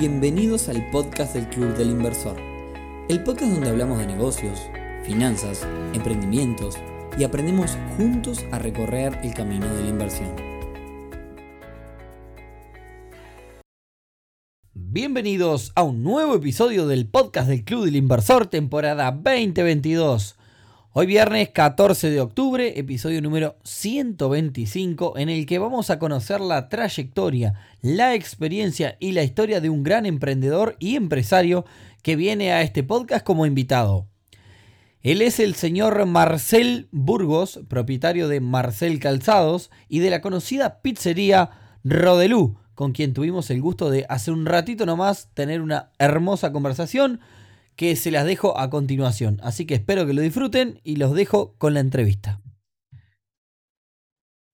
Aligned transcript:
Bienvenidos 0.00 0.70
al 0.70 0.88
podcast 0.88 1.34
del 1.34 1.46
Club 1.50 1.76
del 1.76 1.90
Inversor, 1.90 2.34
el 3.10 3.22
podcast 3.22 3.52
donde 3.52 3.68
hablamos 3.68 3.98
de 3.98 4.06
negocios, 4.06 4.58
finanzas, 5.04 5.68
emprendimientos 5.92 6.78
y 7.18 7.24
aprendemos 7.24 7.76
juntos 7.98 8.42
a 8.50 8.58
recorrer 8.58 9.18
el 9.22 9.34
camino 9.34 9.66
de 9.74 9.82
la 9.82 9.88
inversión. 9.90 10.34
Bienvenidos 14.72 15.70
a 15.74 15.82
un 15.82 16.02
nuevo 16.02 16.34
episodio 16.34 16.86
del 16.86 17.06
podcast 17.06 17.50
del 17.50 17.66
Club 17.66 17.84
del 17.84 17.96
Inversor, 17.96 18.46
temporada 18.46 19.12
2022. 19.12 20.39
Hoy 20.92 21.06
viernes 21.06 21.50
14 21.50 22.10
de 22.10 22.20
octubre, 22.20 22.76
episodio 22.76 23.22
número 23.22 23.56
125, 23.62 25.18
en 25.18 25.28
el 25.28 25.46
que 25.46 25.60
vamos 25.60 25.88
a 25.88 26.00
conocer 26.00 26.40
la 26.40 26.68
trayectoria, 26.68 27.54
la 27.80 28.16
experiencia 28.16 28.96
y 28.98 29.12
la 29.12 29.22
historia 29.22 29.60
de 29.60 29.70
un 29.70 29.84
gran 29.84 30.04
emprendedor 30.04 30.74
y 30.80 30.96
empresario 30.96 31.64
que 32.02 32.16
viene 32.16 32.52
a 32.52 32.62
este 32.62 32.82
podcast 32.82 33.24
como 33.24 33.46
invitado. 33.46 34.08
Él 35.00 35.22
es 35.22 35.38
el 35.38 35.54
señor 35.54 36.06
Marcel 36.06 36.88
Burgos, 36.90 37.60
propietario 37.68 38.26
de 38.26 38.40
Marcel 38.40 38.98
Calzados 38.98 39.70
y 39.88 40.00
de 40.00 40.10
la 40.10 40.20
conocida 40.20 40.82
pizzería 40.82 41.50
Rodelú, 41.84 42.56
con 42.74 42.90
quien 42.90 43.14
tuvimos 43.14 43.48
el 43.50 43.62
gusto 43.62 43.90
de 43.90 44.06
hace 44.08 44.32
un 44.32 44.44
ratito 44.44 44.86
nomás 44.86 45.28
tener 45.34 45.60
una 45.60 45.92
hermosa 46.00 46.50
conversación 46.50 47.20
que 47.80 47.96
se 47.96 48.10
las 48.10 48.26
dejo 48.26 48.58
a 48.58 48.68
continuación. 48.68 49.38
Así 49.42 49.64
que 49.64 49.72
espero 49.72 50.06
que 50.06 50.12
lo 50.12 50.20
disfruten 50.20 50.82
y 50.84 50.96
los 50.96 51.14
dejo 51.14 51.54
con 51.56 51.72
la 51.72 51.80
entrevista. 51.80 52.42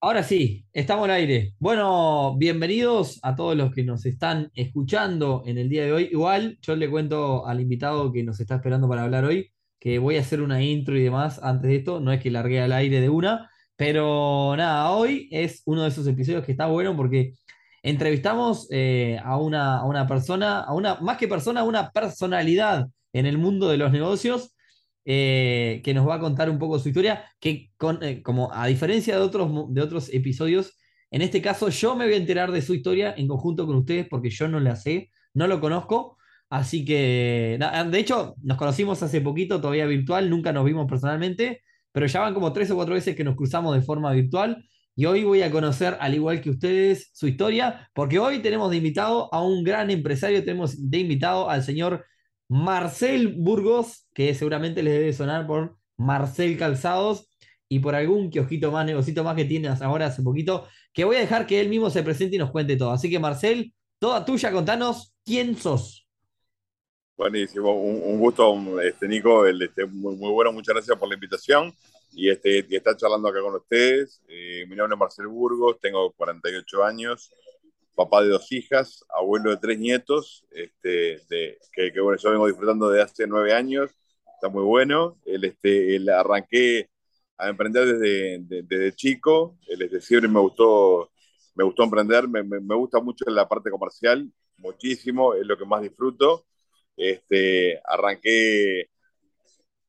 Ahora 0.01 0.23
sí, 0.23 0.65
estamos 0.73 1.07
al 1.07 1.11
aire. 1.11 1.55
Bueno, 1.59 2.37
bienvenidos 2.39 3.19
a 3.25 3.35
todos 3.35 3.57
los 3.57 3.75
que 3.75 3.83
nos 3.83 4.07
están 4.07 4.53
escuchando 4.55 5.43
en 5.45 5.59
el 5.59 5.69
día 5.69 5.85
de 5.85 5.93
hoy. 5.93 6.09
Igual, 6.13 6.57
yo 6.63 6.77
le 6.77 6.89
cuento 6.89 7.45
al 7.49 7.61
invitado 7.61 8.13
que 8.13 8.23
nos 8.23 8.39
está 8.39 8.55
esperando 8.55 8.89
para 8.89 9.03
hablar 9.03 9.25
hoy 9.25 9.51
que 9.81 9.99
voy 9.99 10.19
a 10.19 10.21
hacer 10.21 10.41
una 10.41 10.63
intro 10.63 10.97
y 10.97 11.03
demás 11.03 11.41
antes 11.43 11.69
de 11.69 11.77
esto. 11.79 11.99
No 11.99 12.13
es 12.13 12.21
que 12.23 12.31
largué 12.31 12.61
al 12.61 12.71
aire 12.71 13.01
de 13.01 13.09
una, 13.09 13.51
pero 13.75 14.55
nada, 14.57 14.93
hoy 14.93 15.29
es 15.33 15.63
uno 15.65 15.83
de 15.83 15.89
esos 15.89 16.07
episodios 16.07 16.45
que 16.45 16.53
está 16.53 16.67
bueno 16.67 16.95
porque 16.95 17.35
entrevistamos 17.83 18.69
eh, 18.71 19.19
a, 19.25 19.37
una, 19.37 19.79
a 19.79 19.85
una 19.85 20.07
persona, 20.07 20.61
a 20.61 20.73
una, 20.73 21.01
más 21.01 21.17
que 21.17 21.27
persona, 21.27 21.63
a 21.63 21.65
una 21.65 21.91
personalidad 21.91 22.87
en 23.19 23.27
el 23.27 23.39
mundo 23.39 23.69
de 23.69 23.79
los 23.79 23.93
negocios, 23.93 24.55
eh, 25.05 25.81
que 25.85 25.95
nos 25.95 26.07
va 26.09 26.17
a 26.17 26.21
contar 26.21 26.51
un 26.51 26.59
poco 26.59 26.79
su 26.79 26.89
historia, 26.89 27.25
que 27.41 27.71
eh, 28.03 28.23
como 28.23 28.53
a 28.53 28.67
diferencia 28.67 29.17
de 29.17 29.23
otros, 29.23 29.51
de 29.73 29.81
otros 29.81 30.13
episodios, 30.13 30.77
en 31.11 31.23
este 31.23 31.41
caso 31.41 31.69
yo 31.69 31.95
me 31.97 32.07
voy 32.07 32.15
a 32.15 32.19
enterar 32.19 32.51
de 32.53 32.61
su 32.61 32.75
historia 32.75 33.15
en 33.17 33.29
conjunto 33.29 33.67
con 33.67 33.77
ustedes 33.77 34.07
porque 34.09 34.31
yo 34.31 34.49
no 34.49 34.61
la 34.61 34.77
sé, 34.77 35.11
no 35.35 35.47
lo 35.47 35.61
conozco. 35.61 36.19
Así 36.49 36.85
que, 36.85 37.59
de 37.91 37.99
hecho, 37.99 38.35
nos 38.43 38.57
conocimos 38.57 39.03
hace 39.03 39.21
poquito, 39.21 39.61
todavía 39.61 39.87
virtual, 39.87 40.31
nunca 40.31 40.53
nos 40.53 40.65
vimos 40.65 40.87
personalmente, 40.89 41.63
pero 41.93 42.07
ya 42.07 42.21
van 42.21 42.35
como 42.35 42.53
tres 42.53 42.71
o 42.71 42.77
cuatro 42.77 42.95
veces 42.95 43.17
que 43.17 43.25
nos 43.25 43.37
cruzamos 43.37 43.75
de 43.75 43.83
forma 43.83 44.13
virtual. 44.13 44.65
Y 44.95 45.07
hoy 45.07 45.25
voy 45.25 45.43
a 45.43 45.51
conocer, 45.51 45.97
al 46.01 46.15
igual 46.15 46.41
que 46.41 46.51
ustedes, 46.51 47.11
su 47.13 47.27
historia, 47.29 47.91
porque 47.95 48.19
hoy 48.19 48.41
tenemos 48.41 48.71
de 48.71 48.79
invitado 48.79 49.33
a 49.35 49.43
un 49.43 49.63
gran 49.65 49.91
empresario, 49.91 50.45
tenemos 50.45 50.91
de 50.91 50.99
invitado 50.99 51.51
al 51.51 51.63
señor 51.63 52.05
Marcel 52.49 53.35
Burgos, 53.35 54.07
que 54.15 54.35
seguramente 54.35 54.83
les 54.83 54.95
debe 54.95 55.13
sonar 55.13 55.47
por 55.47 55.77
Marcel 55.97 56.57
Calzados 56.57 57.29
y 57.69 57.81
por 57.81 57.95
algún 57.95 58.31
kiosquito 58.31 58.71
más, 58.71 58.87
negocito 58.87 59.25
más 59.25 59.35
que 59.35 59.45
tienes 59.45 59.83
ahora 59.83 60.07
hace 60.07 60.23
poquito, 60.23 60.67
que 60.93 61.05
voy 61.05 61.17
a 61.17 61.21
dejar 61.21 61.47
que 61.47 61.61
él 61.61 61.69
mismo 61.69 61.91
se 61.91 62.03
presente 62.03 62.37
y 62.37 62.39
nos 62.39 62.51
cuente 62.51 62.77
todo. 62.77 62.93
Así 62.93 63.11
que 63.11 63.19
Marcel, 63.19 63.75
toda 63.99 64.25
tuya, 64.25 64.53
contanos 64.53 65.15
quién 65.25 65.57
sos. 65.57 66.07
Buenísimo, 67.17 67.73
un, 67.73 68.19
gusto, 68.19 68.81
este, 68.83 69.09
Nico, 69.09 69.47
este, 69.47 69.87
muy, 69.87 70.17
bueno, 70.17 70.53
muchas 70.53 70.75
gracias 70.75 70.99
por 70.99 71.09
la 71.09 71.15
invitación 71.15 71.73
y, 72.13 72.29
este, 72.29 72.65
y 72.69 72.77
estar 72.77 72.95
charlando 72.95 73.29
acá 73.29 73.41
con 73.41 73.55
ustedes. 73.55 74.23
Eh, 74.29 74.67
mi 74.69 74.77
nombre 74.77 74.95
es 74.95 75.01
Marcel 75.01 75.27
Burgos, 75.27 75.81
tengo 75.81 76.13
48 76.13 76.85
años, 76.85 77.33
papá 77.97 78.23
de 78.23 78.29
dos 78.29 78.53
hijas, 78.53 79.05
abuelo 79.09 79.51
de 79.51 79.57
tres 79.57 79.79
nietos, 79.79 80.45
este, 80.53 81.21
de, 81.29 81.59
que, 81.73 82.01
bueno, 82.01 82.19
yo 82.19 82.31
vengo 82.31 82.47
disfrutando 82.47 82.91
de 82.91 83.03
hace 83.03 83.27
nueve 83.27 83.53
años, 83.55 83.91
está 84.35 84.49
muy 84.49 84.63
bueno. 84.63 85.19
El, 85.25 85.45
este, 85.45 85.97
el 85.97 86.09
arranqué 86.11 86.91
a 87.39 87.49
emprender 87.49 87.87
desde, 87.99 88.63
desde 88.63 88.95
chico, 88.95 89.59
el, 89.69 89.83
este, 89.83 90.01
siempre 90.01 90.29
me 90.29 90.41
gustó, 90.41 91.11
me 91.55 91.65
gustó 91.65 91.85
emprender, 91.85 92.29
me, 92.29 92.43
me, 92.45 92.75
gusta 92.77 93.01
mucho 93.01 93.25
la 93.29 93.49
parte 93.49 93.71
comercial, 93.71 94.31
muchísimo, 94.59 95.35
es 95.35 95.47
lo 95.47 95.57
que 95.59 95.65
más 95.65 95.83
disfruto. 95.83 96.47
Este, 96.97 97.81
arranqué 97.85 98.91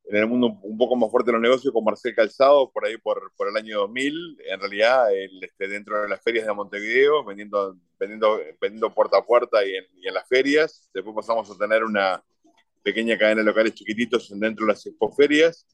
en 0.08 0.16
el 0.16 0.26
mundo 0.26 0.58
un 0.62 0.78
poco 0.78 0.96
más 0.96 1.10
fuerte 1.10 1.28
de 1.28 1.34
los 1.34 1.42
negocios 1.42 1.72
con 1.72 1.84
Marcel 1.84 2.14
Calzado, 2.14 2.70
por 2.72 2.86
ahí 2.86 2.96
por, 2.96 3.30
por 3.36 3.48
el 3.48 3.56
año 3.56 3.80
2000, 3.80 4.38
en 4.48 4.60
realidad 4.60 5.14
el, 5.14 5.42
este, 5.44 5.68
dentro 5.68 6.00
de 6.00 6.08
las 6.08 6.22
ferias 6.22 6.46
de 6.46 6.52
Montevideo, 6.54 7.24
vendiendo, 7.24 7.76
vendiendo, 7.98 8.40
vendiendo 8.58 8.94
puerta 8.94 9.18
a 9.18 9.26
puerta 9.26 9.64
y 9.66 9.76
en, 9.76 9.84
y 9.96 10.08
en, 10.08 10.14
las 10.14 10.26
ferias. 10.26 10.88
Después 10.94 11.14
pasamos 11.14 11.50
a 11.50 11.58
tener 11.58 11.84
una 11.84 12.24
pequeña 12.82 13.18
cadena 13.18 13.42
de 13.42 13.46
locales 13.46 13.74
chiquititos 13.74 14.30
dentro 14.30 14.64
de 14.64 14.72
las 14.72 14.86
expoferias, 14.86 15.66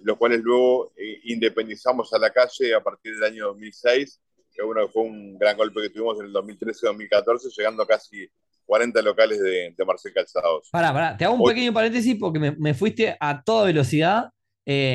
los 0.00 0.18
cuales 0.18 0.40
luego 0.42 0.92
eh, 0.94 1.20
independizamos 1.24 2.12
a 2.12 2.18
la 2.18 2.30
calle 2.30 2.74
a 2.74 2.82
partir 2.82 3.14
del 3.14 3.24
año 3.24 3.46
2006, 3.46 4.20
que 4.52 4.62
bueno, 4.64 4.86
fue 4.88 5.02
un 5.04 5.38
gran 5.38 5.56
golpe 5.56 5.80
que 5.80 5.90
tuvimos 5.90 6.20
en 6.20 6.26
el 6.26 6.32
2013-2014, 6.34 7.56
llegando 7.56 7.86
casi 7.86 8.28
40 8.68 9.00
locales 9.00 9.40
de, 9.40 9.74
Marcel 9.86 10.12
Calzados. 10.12 10.68
Pará, 10.70 10.92
pará, 10.92 11.16
te 11.16 11.24
hago 11.24 11.34
un 11.34 11.42
pequeño 11.42 11.72
paréntesis 11.72 12.16
porque 12.20 12.38
me, 12.38 12.74
fuiste 12.74 13.16
a 13.18 13.42
toda 13.42 13.64
velocidad. 13.64 14.28
Eh, 14.66 14.94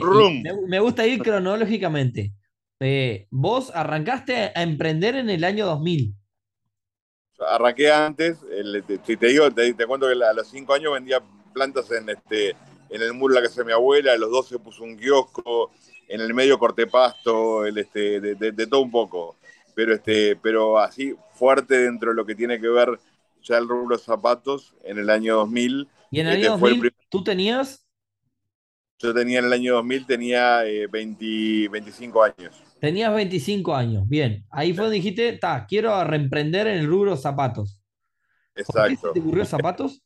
me, 0.68 0.80
gusta 0.80 1.08
ir 1.08 1.20
cronológicamente. 1.24 2.34
Eh, 2.80 3.26
vos 3.32 3.72
arrancaste 3.74 4.52
a 4.54 4.62
emprender 4.62 5.16
en 5.16 5.32
el 5.32 5.44
año 5.44 5.66
2000. 5.66 6.14
Arranqué 7.50 7.92
antes, 7.92 8.38
si 9.08 9.18
te 9.18 9.28
digo, 9.28 9.50
te, 9.50 9.74
cuento 9.88 10.08
que 10.08 10.24
a 10.24 10.34
los 10.34 10.48
5 10.48 10.72
años 10.72 10.94
vendía 10.94 11.20
plantas 11.52 11.90
en, 11.92 12.10
este, 12.10 12.52
en 12.92 13.02
el 13.02 13.14
muro 13.14 13.34
de 13.34 13.42
la 13.42 13.48
casa 13.48 13.62
de 13.62 13.66
mi 13.66 13.74
abuela, 13.74 14.14
a 14.14 14.18
los 14.18 14.30
12 14.30 14.60
puso 14.60 14.84
un 14.84 14.96
kiosco, 14.96 15.72
en 16.08 16.22
el 16.22 16.32
medio 16.36 16.60
corté 16.60 16.86
pasto, 16.86 17.66
el, 17.66 17.80
este, 17.80 18.22
de, 18.22 18.68
todo 18.68 18.82
un 18.82 18.92
poco. 18.92 19.36
Pero, 19.74 19.96
este, 19.96 20.36
pero 20.36 20.78
así 20.78 21.16
fuerte 21.34 21.80
dentro 21.80 22.12
de 22.12 22.16
lo 22.16 22.24
que 22.24 22.36
tiene 22.36 22.62
que 22.62 22.68
ver 22.68 23.00
ya 23.44 23.58
el 23.58 23.68
rubro 23.68 23.98
zapatos 23.98 24.74
en 24.84 24.98
el 24.98 25.10
año 25.10 25.36
2000. 25.36 25.88
¿Y 26.12 26.20
en 26.20 26.28
el 26.28 26.34
este 26.36 26.48
año 26.48 26.58
2000 26.58 26.96
tú 27.10 27.24
tenías? 27.24 27.86
Yo 29.00 29.14
tenía 29.14 29.40
en 29.40 29.46
el 29.46 29.54
año 29.54 29.74
2000, 29.76 30.06
tenía 30.06 30.62
20, 30.90 31.26
eh, 31.26 31.68
25 31.68 32.24
años. 32.24 32.64
Tenías 32.80 33.14
25 33.14 33.76
años, 33.76 34.08
bien. 34.08 34.46
Ahí 34.50 34.74
fue 34.74 34.84
donde 34.84 34.96
dijiste, 34.96 35.34
ta, 35.34 35.66
quiero 35.68 36.04
reemprender 36.04 36.68
en 36.68 36.80
el 36.80 36.88
rubro 36.88 37.18
zapatos. 37.18 37.80
Exacto. 38.56 39.02
¿Por 39.02 39.14
qué 39.14 39.20
te 39.20 39.26
ocurrió 39.26 39.46
zapatos? 39.46 40.02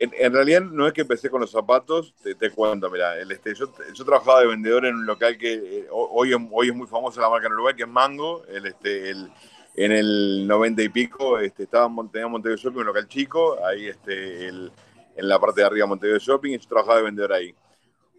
En, 0.00 0.32
realidad 0.32 0.60
no 0.62 0.86
es 0.86 0.92
que 0.92 1.00
empecé 1.00 1.28
con 1.28 1.40
los 1.40 1.50
zapatos, 1.50 2.14
te, 2.38 2.50
cuento, 2.50 2.88
mira, 2.88 3.18
el, 3.18 3.32
este, 3.32 3.52
yo, 3.52 3.72
yo, 3.92 4.04
trabajaba 4.04 4.40
de 4.40 4.46
vendedor 4.46 4.86
en 4.86 4.94
un 4.94 5.06
local 5.06 5.36
que 5.36 5.54
eh, 5.54 5.86
hoy, 5.90 6.32
hoy 6.52 6.68
es 6.68 6.74
muy 6.74 6.86
famoso 6.86 7.20
la 7.20 7.28
marca 7.28 7.48
en 7.48 7.54
Uruguay, 7.54 7.74
que 7.74 7.82
es 7.82 7.88
Mango, 7.88 8.44
el, 8.46 8.66
este, 8.66 9.10
el, 9.10 9.28
en 9.78 9.92
el 9.92 10.44
90 10.48 10.82
y 10.82 10.88
pico 10.88 11.38
este, 11.38 11.62
estaba 11.62 11.86
en 11.86 11.92
Montevideo, 11.92 12.56
Shopping, 12.56 12.80
un 12.80 12.86
local 12.86 13.06
chico, 13.06 13.64
ahí 13.64 13.86
este, 13.86 14.48
en 14.48 14.72
la 15.14 15.38
parte 15.38 15.60
de 15.60 15.68
arriba 15.68 15.84
de 15.84 15.90
Montevideo 15.90 16.18
Shopping, 16.18 16.50
y 16.50 16.58
yo 16.58 16.68
trabajaba 16.68 16.96
de 16.96 17.04
vendedor 17.04 17.32
ahí. 17.32 17.54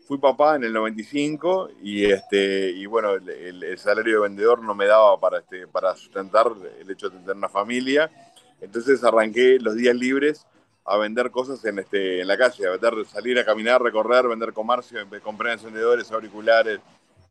Fui 0.08 0.18
papá 0.18 0.56
en 0.56 0.64
el 0.64 0.72
95 0.72 1.72
y, 1.82 2.06
este, 2.06 2.72
y 2.72 2.86
bueno, 2.86 3.14
el, 3.14 3.78
salario 3.78 4.14
de 4.16 4.22
vendedor 4.22 4.64
no 4.64 4.74
me 4.74 4.86
daba 4.86 5.20
para, 5.20 5.40
este, 5.40 5.68
para 5.68 5.94
sustentar 5.98 6.48
el 6.80 6.90
hecho 6.90 7.10
de 7.10 7.20
tener 7.20 7.36
una 7.36 7.50
familia. 7.50 8.10
Entonces 8.62 9.04
arranqué 9.04 9.60
los 9.60 9.76
días 9.76 9.96
libres 9.96 10.48
a 10.86 10.96
vender 10.96 11.30
cosas 11.30 11.64
en, 11.66 11.80
este, 11.80 12.22
en 12.22 12.28
la 12.28 12.38
calle, 12.38 12.68
a 12.68 12.72
vender, 12.72 13.06
salir 13.06 13.38
a 13.38 13.44
caminar, 13.44 13.82
recorrer, 13.82 14.30
vender 14.30 14.54
comercio, 14.54 15.00
comprar 15.22 15.54
encendedores, 15.54 16.10
auriculares, 16.10 16.80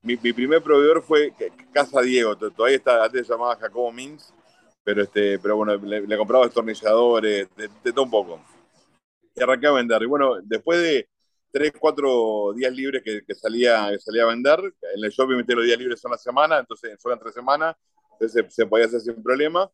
mi, 0.02 0.16
primer 0.16 0.62
proveedor 0.62 1.02
fue 1.02 1.32
Casa 1.72 2.00
Diego, 2.02 2.36
todavía 2.36 2.76
está, 2.76 3.04
antes 3.04 3.26
se 3.26 3.32
llamaba 3.32 3.56
Jacobo 3.56 3.92
Mins, 3.92 4.32
pero, 4.84 5.02
este, 5.02 5.38
pero 5.38 5.56
bueno, 5.56 5.76
le, 5.76 6.16
compraba 6.16 6.44
destornilladores, 6.44 7.48
de, 7.56 7.92
todo 7.92 8.04
un 8.04 8.10
poco. 8.10 8.40
Y 9.34 9.42
arranqué 9.42 9.66
a 9.66 9.72
vender. 9.72 10.02
Y 10.02 10.06
bueno, 10.06 10.36
después 10.42 10.80
de 10.80 11.08
tres, 11.50 11.72
cuatro 11.78 12.52
días 12.54 12.72
libres 12.72 13.02
que, 13.04 13.34
salía, 13.34 13.90
que 13.90 13.98
salía 13.98 14.22
a 14.22 14.28
vender, 14.28 14.60
en 14.60 15.04
el 15.04 15.10
shopping 15.10 15.44
los 15.46 15.64
días 15.64 15.78
libres 15.78 16.00
son 16.00 16.12
la 16.12 16.18
semana, 16.18 16.58
entonces 16.58 16.96
son 17.00 17.12
entre 17.12 17.32
semanas, 17.32 17.76
entonces 18.12 18.46
se, 18.54 18.66
podía 18.66 18.86
hacer 18.86 19.00
sin 19.00 19.22
problema. 19.22 19.70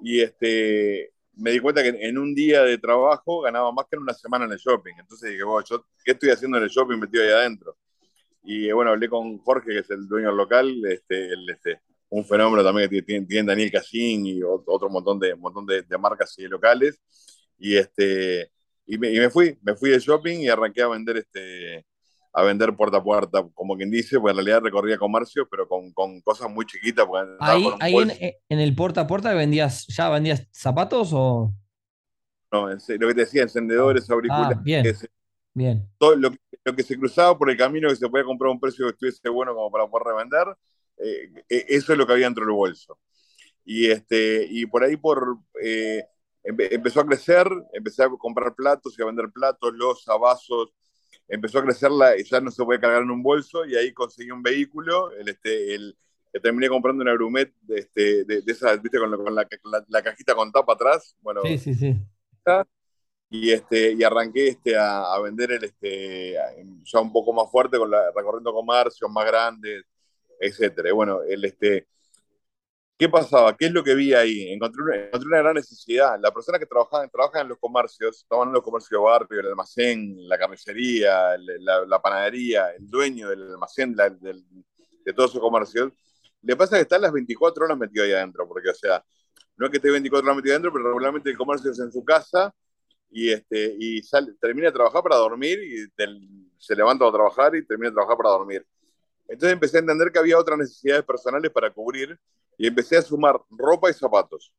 Y 0.00 0.20
este, 0.20 1.12
me 1.34 1.50
di 1.50 1.60
cuenta 1.60 1.82
que 1.82 1.88
en 1.88 2.18
un 2.18 2.34
día 2.34 2.62
de 2.62 2.78
trabajo 2.78 3.42
ganaba 3.42 3.72
más 3.72 3.86
que 3.90 3.96
en 3.96 4.02
una 4.02 4.14
semana 4.14 4.46
en 4.46 4.52
el 4.52 4.58
shopping. 4.58 4.94
Entonces 4.98 5.30
dije, 5.30 5.44
bueno, 5.44 5.66
¿qué 6.04 6.12
estoy 6.12 6.30
haciendo 6.30 6.56
en 6.56 6.64
el 6.64 6.70
shopping 6.70 6.98
metido 6.98 7.22
ahí 7.22 7.30
adentro? 7.30 7.76
Y 8.42 8.70
bueno, 8.72 8.90
hablé 8.92 9.08
con 9.08 9.38
Jorge, 9.38 9.70
que 9.70 9.78
es 9.80 9.90
el 9.90 10.06
dueño 10.08 10.32
local, 10.32 10.74
este, 10.86 11.32
este, 11.50 11.80
un 12.10 12.24
fenómeno 12.24 12.64
también 12.64 12.88
que 12.88 13.02
tiene, 13.02 13.46
Daniel 13.46 13.70
Casín 13.70 14.26
y 14.26 14.42
otro 14.42 14.88
montón 14.88 15.18
de, 15.18 15.34
montón 15.34 15.66
de, 15.66 15.84
marcas 15.98 16.38
y 16.38 16.46
locales. 16.46 17.00
Y, 17.58 17.76
este, 17.76 18.50
y, 18.86 18.96
me, 18.98 19.30
fui, 19.30 19.58
me 19.62 19.74
fui 19.74 19.90
de 19.90 19.98
shopping 19.98 20.40
y 20.40 20.48
arranqué 20.48 20.82
a 20.82 20.88
vender, 20.88 21.18
este, 21.18 21.84
a 22.32 22.42
vender 22.42 22.74
puerta 22.76 22.98
a 22.98 23.02
puerta, 23.02 23.46
como 23.54 23.76
quien 23.76 23.90
dice, 23.90 24.18
pues 24.18 24.30
en 24.32 24.36
realidad 24.36 24.62
recorría 24.62 24.96
comercio, 24.96 25.46
pero 25.50 25.68
con, 25.68 25.92
con 25.92 26.20
cosas 26.20 26.48
muy 26.50 26.64
chiquitas. 26.64 27.06
Ahí, 27.40 27.68
ahí 27.80 27.94
en, 28.48 28.58
el 28.60 28.74
puerta 28.74 29.02
a 29.02 29.06
puerta 29.06 29.34
vendías, 29.34 29.86
¿ya 29.88 30.08
vendías 30.08 30.46
zapatos 30.52 31.10
o...? 31.12 31.52
No, 32.50 32.70
lo 32.70 32.78
que 32.78 33.14
te 33.14 33.20
decía, 33.20 33.42
encendedores, 33.42 34.08
ah, 34.08 34.14
auriculares. 34.14 34.56
Ah, 34.56 35.06
bien. 35.54 35.88
Todo 35.98 36.16
lo, 36.16 36.30
lo, 36.64 36.76
que 36.76 36.82
se 36.82 36.96
cruzaba 36.98 37.36
por 37.36 37.50
el 37.50 37.56
camino 37.56 37.88
que 37.88 37.96
se 37.96 38.08
podía 38.08 38.24
comprar 38.24 38.48
a 38.48 38.52
un 38.52 38.60
precio 38.60 38.86
que 38.86 38.92
estuviese 38.92 39.28
bueno 39.28 39.54
como 39.54 39.70
para 39.70 39.86
poder 39.86 40.08
revender, 40.08 40.46
eh, 40.98 41.44
eh, 41.48 41.66
eso 41.68 41.92
es 41.92 41.98
lo 41.98 42.06
que 42.06 42.12
había 42.12 42.26
dentro 42.26 42.44
del 42.44 42.54
bolso. 42.54 42.98
Y, 43.64 43.90
este, 43.90 44.46
y 44.48 44.66
por 44.66 44.82
ahí 44.82 44.96
por, 44.96 45.38
eh, 45.62 46.04
empezó 46.42 47.00
a 47.00 47.06
crecer, 47.06 47.46
empecé 47.72 48.02
a 48.02 48.08
comprar 48.08 48.54
platos 48.54 48.98
y 48.98 49.02
a 49.02 49.06
vender 49.06 49.30
platos, 49.32 49.74
los 49.74 50.04
vasos, 50.20 50.72
empezó 51.28 51.58
a 51.58 51.64
crecer, 51.64 51.90
la, 51.90 52.16
ya 52.16 52.40
no 52.40 52.50
se 52.50 52.64
puede 52.64 52.80
cargar 52.80 53.02
en 53.02 53.10
un 53.10 53.22
bolso 53.22 53.66
y 53.66 53.76
ahí 53.76 53.92
conseguí 53.92 54.30
un 54.30 54.42
vehículo, 54.42 55.12
el, 55.12 55.28
este, 55.28 55.74
el, 55.74 55.96
terminé 56.42 56.68
comprando 56.68 57.02
una 57.02 57.12
Grumet 57.12 57.52
de, 57.62 57.80
este, 57.80 58.24
de, 58.24 58.42
esas, 58.46 58.80
viste, 58.80 58.98
con, 58.98 59.10
la, 59.34 59.46
la, 59.88 60.02
cajita 60.02 60.34
con 60.34 60.52
tapa 60.52 60.74
atrás. 60.74 61.16
Bueno, 61.20 61.42
sí, 61.42 61.58
sí, 61.58 61.74
sí. 61.74 61.96
Y, 63.30 63.50
este, 63.52 63.92
y 63.92 64.02
arranqué 64.02 64.48
este, 64.48 64.76
a, 64.76 65.12
a 65.12 65.20
vender 65.20 65.52
el, 65.52 65.64
este, 65.64 66.34
ya 66.84 67.00
un 67.00 67.12
poco 67.12 67.32
más 67.32 67.50
fuerte, 67.50 67.76
con 67.78 67.90
la, 67.90 68.10
recorriendo 68.14 68.52
comercios 68.52 69.10
más 69.10 69.26
grandes, 69.26 69.84
etcétera. 70.40 70.92
bueno, 70.94 71.22
el, 71.22 71.44
este, 71.44 71.86
¿qué 72.96 73.08
pasaba? 73.08 73.56
¿Qué 73.56 73.66
es 73.66 73.72
lo 73.72 73.84
que 73.84 73.94
vi 73.94 74.14
ahí? 74.14 74.50
Encontré 74.52 74.82
una, 74.82 74.96
encontré 74.96 75.28
una 75.28 75.38
gran 75.38 75.54
necesidad. 75.54 76.18
La 76.20 76.32
persona 76.32 76.58
que 76.58 76.66
trabajaba 76.66 77.06
trabajan 77.08 77.42
en 77.42 77.48
los 77.50 77.58
comercios, 77.58 78.18
estaban 78.18 78.48
en 78.48 78.54
los 78.54 78.62
comercios 78.62 78.90
de 79.00 79.04
barrio, 79.04 79.40
el 79.40 79.46
almacén, 79.46 80.16
la 80.28 80.38
carnicería, 80.38 81.36
la, 81.38 81.84
la 81.86 82.02
panadería, 82.02 82.70
el 82.70 82.88
dueño 82.88 83.28
del 83.30 83.42
almacén 83.52 83.94
de 83.94 85.12
todos 85.14 85.30
esos 85.30 85.40
comercios, 85.40 85.92
le 86.42 86.56
pasa 86.56 86.76
que 86.76 86.82
están 86.82 87.02
las 87.02 87.12
24 87.12 87.64
horas 87.64 87.78
metido 87.78 88.04
ahí 88.04 88.12
adentro, 88.12 88.46
porque, 88.46 88.70
o 88.70 88.74
sea, 88.74 89.04
no 89.56 89.66
es 89.66 89.70
que 89.70 89.78
esté 89.78 89.90
24 89.90 90.24
horas 90.26 90.36
metido 90.36 90.54
adentro, 90.54 90.72
pero 90.72 90.84
regularmente 90.88 91.30
el 91.30 91.36
comercio 91.36 91.70
es 91.70 91.78
en 91.80 91.92
su 91.92 92.04
casa 92.04 92.54
y, 93.10 93.30
este, 93.30 93.76
y 93.78 94.02
termina 94.40 94.68
de 94.68 94.72
trabajar 94.72 95.02
para 95.02 95.16
dormir 95.16 95.58
y 95.62 95.86
se 96.58 96.76
levanta 96.76 97.06
a 97.06 97.12
trabajar 97.12 97.54
y 97.56 97.64
termina 97.66 97.90
de 97.90 97.94
trabajar 97.94 98.16
para 98.16 98.30
dormir. 98.30 98.66
Entonces 99.28 99.52
empecé 99.52 99.76
a 99.78 99.80
entender 99.80 100.10
que 100.10 100.18
había 100.18 100.38
otras 100.38 100.58
necesidades 100.58 101.04
personales 101.04 101.50
para 101.50 101.70
cubrir 101.70 102.18
y 102.56 102.66
empecé 102.66 102.96
a 102.96 103.02
sumar 103.02 103.40
ropa 103.50 103.90
y 103.90 103.94
zapatos. 103.94 104.52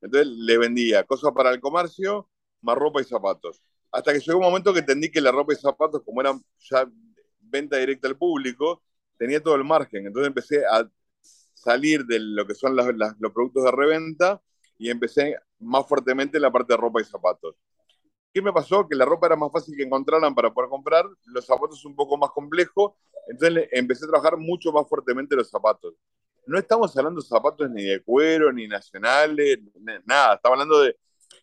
Entonces 0.00 0.28
le 0.28 0.58
vendía 0.58 1.04
cosas 1.04 1.32
para 1.32 1.50
el 1.50 1.60
comercio, 1.60 2.28
más 2.62 2.76
ropa 2.76 3.00
y 3.00 3.04
zapatos. 3.04 3.62
Hasta 3.92 4.12
que 4.12 4.20
llegó 4.20 4.38
un 4.38 4.44
momento 4.44 4.72
que 4.72 4.80
entendí 4.80 5.10
que 5.10 5.20
la 5.20 5.30
ropa 5.30 5.52
y 5.52 5.56
zapatos, 5.56 6.02
como 6.04 6.20
eran 6.20 6.42
ya 6.70 6.90
venta 7.40 7.76
directa 7.76 8.08
al 8.08 8.16
público, 8.16 8.82
tenía 9.16 9.42
todo 9.42 9.54
el 9.54 9.64
margen. 9.64 10.06
Entonces 10.06 10.28
empecé 10.28 10.64
a 10.66 10.88
salir 11.54 12.04
de 12.06 12.18
lo 12.20 12.46
que 12.46 12.54
son 12.54 12.76
los 12.76 13.32
productos 13.32 13.64
de 13.64 13.70
reventa 13.72 14.40
y 14.78 14.90
empecé 14.90 15.36
más 15.58 15.86
fuertemente 15.86 16.38
en 16.38 16.42
la 16.42 16.52
parte 16.52 16.72
de 16.72 16.76
ropa 16.76 17.00
y 17.00 17.04
zapatos. 17.04 17.56
¿Qué 18.32 18.42
me 18.42 18.52
pasó? 18.52 18.86
Que 18.86 18.94
la 18.94 19.04
ropa 19.04 19.26
era 19.26 19.36
más 19.36 19.50
fácil 19.52 19.76
que 19.76 19.82
encontraran 19.82 20.34
para 20.34 20.52
poder 20.52 20.70
comprar, 20.70 21.06
los 21.26 21.46
zapatos 21.46 21.84
un 21.84 21.96
poco 21.96 22.16
más 22.16 22.30
complejos, 22.30 22.92
entonces 23.28 23.68
empecé 23.72 24.04
a 24.04 24.08
trabajar 24.08 24.36
mucho 24.36 24.72
más 24.72 24.88
fuertemente 24.88 25.36
los 25.36 25.50
zapatos. 25.50 25.94
No 26.46 26.58
estamos 26.58 26.96
hablando 26.96 27.20
de 27.20 27.26
zapatos 27.26 27.70
ni 27.70 27.84
de 27.84 28.02
cuero, 28.02 28.52
ni 28.52 28.66
nacionales, 28.66 29.58
nada, 30.04 30.36
estamos 30.36 30.58
hablando 30.58 30.80
de 30.80 30.96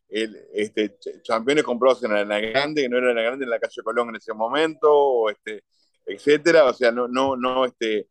el, 0.09 0.37
este, 0.53 0.97
campeones 1.27 1.63
comprados 1.63 2.03
en 2.03 2.27
la, 2.27 2.39
grande, 2.39 2.83
que 2.83 2.89
no 2.89 2.97
era 2.97 3.13
la 3.13 3.21
grande 3.21 3.43
en 3.45 3.49
la 3.49 3.59
calle 3.59 3.81
Colón 3.83 4.09
en 4.09 4.15
ese 4.15 4.33
momento, 4.33 4.91
o 4.91 5.29
este, 5.29 5.63
etcétera, 6.05 6.65
o 6.65 6.73
sea, 6.73 6.91
no, 6.91 7.07
no, 7.07 7.35
no, 7.35 7.65
este, 7.65 8.07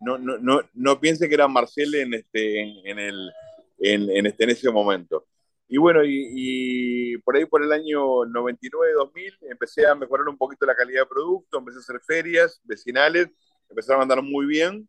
no, 0.00 0.18
no, 0.18 0.38
no, 0.38 0.60
no 0.74 1.00
piense 1.00 1.28
que 1.28 1.34
era 1.34 1.48
Marcel 1.48 1.94
en, 1.94 2.14
este, 2.14 2.60
en, 2.60 2.98
el, 2.98 3.30
en, 3.78 4.10
en, 4.10 4.26
este, 4.26 4.44
en 4.44 4.50
ese 4.50 4.70
momento. 4.70 5.26
Y 5.68 5.76
bueno, 5.76 6.00
y, 6.04 7.18
por 7.18 7.36
ahí 7.36 7.44
por 7.44 7.62
el 7.62 7.72
año 7.72 8.00
99-2000 8.24 9.38
empecé 9.50 9.86
a 9.86 9.94
mejorar 9.94 10.28
un 10.28 10.38
poquito 10.38 10.64
la 10.64 10.74
calidad 10.74 11.02
de 11.02 11.06
producto, 11.06 11.58
empecé 11.58 11.78
a 11.78 11.80
hacer 11.80 12.00
ferias 12.06 12.60
vecinales, 12.64 13.28
empezaron 13.68 14.00
a 14.00 14.02
andar 14.04 14.22
muy 14.22 14.46
bien 14.46 14.88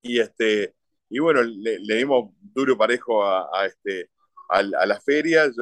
y, 0.00 0.18
este, 0.20 0.74
y 1.10 1.18
bueno, 1.18 1.42
le, 1.42 1.78
dimos 1.94 2.30
duro 2.40 2.76
parejo 2.78 3.22
a, 3.22 3.48
a 3.52 3.66
este, 3.66 4.08
a, 4.48 4.62
las 4.62 5.04
ferias. 5.04 5.54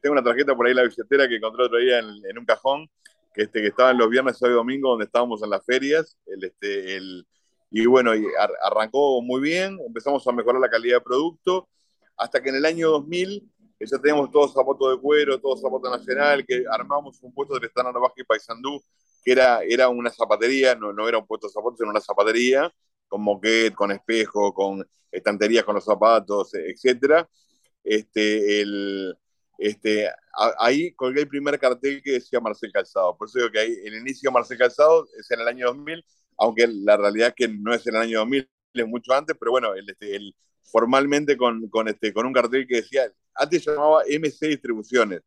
Tengo 0.00 0.12
una 0.12 0.22
tarjeta 0.22 0.54
por 0.56 0.66
ahí 0.66 0.74
la 0.74 0.82
billetera 0.84 1.28
que 1.28 1.36
encontré 1.36 1.64
otro 1.64 1.78
día 1.78 1.98
en, 1.98 2.38
un 2.38 2.44
cajón, 2.44 2.88
que, 3.34 3.42
este, 3.42 3.60
que 3.60 3.68
estaba 3.68 3.92
los 3.92 4.10
viernes, 4.10 4.38
sábado 4.38 4.56
y 4.56 4.60
domingo, 4.60 4.90
donde 4.90 5.06
estábamos 5.06 5.42
en 5.42 5.50
las 5.50 5.64
ferias. 5.64 6.16
El, 6.26 6.44
este, 6.44 6.96
el, 6.96 7.26
y 7.70 7.86
bueno, 7.86 8.12
arrancó 8.62 9.22
muy 9.22 9.40
bien, 9.40 9.78
empezamos 9.86 10.26
a 10.26 10.32
mejorar 10.32 10.60
la 10.60 10.70
calidad 10.70 10.98
de 10.98 11.04
producto 11.04 11.68
hasta 12.16 12.42
que 12.42 12.50
en 12.50 12.56
el 12.56 12.64
año 12.64 12.90
2000 12.90 13.52
ya 13.80 13.98
teníamos 13.98 14.30
todos 14.30 14.52
zapatos 14.52 14.92
de 14.92 15.00
cuero, 15.00 15.40
todos 15.40 15.60
zapatos 15.60 15.90
nacional, 15.90 16.44
que 16.46 16.64
armamos 16.70 17.22
un 17.22 17.32
puesto 17.34 17.58
de 17.58 17.66
Están 17.66 17.92
Baja 17.92 18.14
y 18.16 18.24
Paysandú, 18.24 18.80
que 19.24 19.32
era, 19.32 19.60
era 19.62 19.88
una 19.88 20.10
zapatería, 20.10 20.74
no, 20.74 20.92
no 20.92 21.08
era 21.08 21.18
un 21.18 21.26
puesto 21.26 21.48
de 21.48 21.52
zapatos, 21.52 21.80
era 21.80 21.90
una 21.90 22.00
zapatería, 22.00 22.72
con 23.08 23.22
moquet, 23.22 23.74
con 23.74 23.90
espejo, 23.90 24.52
con 24.54 24.86
estanterías 25.10 25.64
con 25.64 25.74
los 25.74 25.84
zapatos, 25.84 26.54
etc. 26.54 27.26
Este, 27.84 28.62
el, 28.62 29.16
este, 29.58 30.08
ahí 30.58 30.92
colgué 30.94 31.22
el 31.22 31.28
primer 31.28 31.58
cartel 31.58 32.02
que 32.02 32.12
decía 32.12 32.40
Marcel 32.40 32.72
Calzado. 32.72 33.16
Por 33.16 33.28
eso 33.28 33.38
digo 33.38 33.50
que 33.50 33.58
ahí, 33.58 33.76
el 33.84 33.94
inicio 33.94 34.30
de 34.30 34.34
Marcel 34.34 34.58
Calzado 34.58 35.06
es 35.18 35.30
en 35.30 35.40
el 35.40 35.48
año 35.48 35.66
2000, 35.66 36.04
aunque 36.38 36.66
la 36.66 36.96
realidad 36.96 37.28
es 37.28 37.34
que 37.34 37.48
no 37.48 37.74
es 37.74 37.86
en 37.86 37.96
el 37.96 38.02
año 38.02 38.18
2000, 38.20 38.48
es 38.74 38.86
mucho 38.86 39.12
antes, 39.12 39.36
pero 39.38 39.50
bueno, 39.50 39.74
el, 39.74 39.88
este, 39.90 40.16
el, 40.16 40.34
formalmente 40.64 41.36
con, 41.36 41.68
con, 41.68 41.88
este, 41.88 42.12
con 42.12 42.26
un 42.26 42.32
cartel 42.32 42.66
que 42.66 42.76
decía, 42.76 43.04
antes 43.34 43.64
se 43.64 43.70
llamaba 43.70 44.02
MC 44.08 44.48
Distribuciones. 44.48 45.22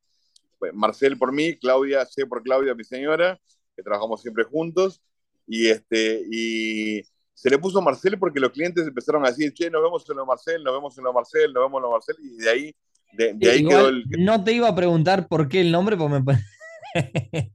Pues, 0.58 0.74
Marcel 0.74 1.18
por 1.18 1.32
mí, 1.32 1.58
Claudia, 1.58 2.06
C 2.06 2.26
por 2.26 2.42
Claudia, 2.42 2.74
mi 2.74 2.84
señora, 2.84 3.40
que 3.76 3.84
trabajamos 3.84 4.22
siempre 4.22 4.44
juntos, 4.44 5.02
y, 5.48 5.68
este, 5.68 6.24
y 6.32 7.04
se 7.34 7.50
le 7.50 7.60
puso 7.60 7.82
Marcel 7.82 8.18
porque 8.18 8.40
los 8.40 8.52
clientes 8.52 8.88
empezaron 8.88 9.26
a 9.26 9.30
decir, 9.30 9.54
che, 9.54 9.70
nos 9.70 9.84
vemos 9.84 10.10
en 10.10 10.16
lo 10.16 10.26
Marcel, 10.26 10.64
nos 10.64 10.74
vemos 10.74 10.98
en 10.98 11.04
lo 11.04 11.14
Marcel, 11.14 11.54
nos 11.54 11.64
vemos 11.66 11.80
en 11.80 11.84
lo 11.84 11.92
Marcel, 11.92 12.16
y 12.20 12.38
de 12.38 12.50
ahí, 12.50 12.76
de, 13.14 13.50
ahí 13.50 13.66
quedó 13.66 13.90
el... 13.90 14.06
No 14.18 14.44
te 14.44 14.54
iba 14.54 14.70
a 14.70 14.76
preguntar 14.76 15.28
por 15.28 15.48
qué 15.48 15.62
el 15.62 15.72
nombre, 15.72 15.98
porque 15.98 16.20
me... 16.20 16.40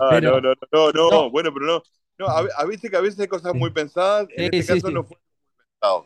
Ah, 0.00 0.20
no, 0.20 0.40
no, 0.40 0.54
no, 0.72 0.92
no, 0.92 1.30
bueno, 1.30 1.52
pero 1.52 1.66
no. 1.66 1.82
No, 2.18 2.26
a, 2.26 2.64
viste 2.64 2.90
que 2.90 2.96
a 2.96 3.00
veces 3.00 3.20
hay 3.20 3.28
cosas 3.28 3.54
muy 3.54 3.70
pensadas, 3.70 4.26
en 4.36 4.52
este 4.52 4.74
caso 4.74 4.90
no 4.90 5.04
fue 5.04 5.16
muy 5.16 5.64
pensado. 5.70 6.04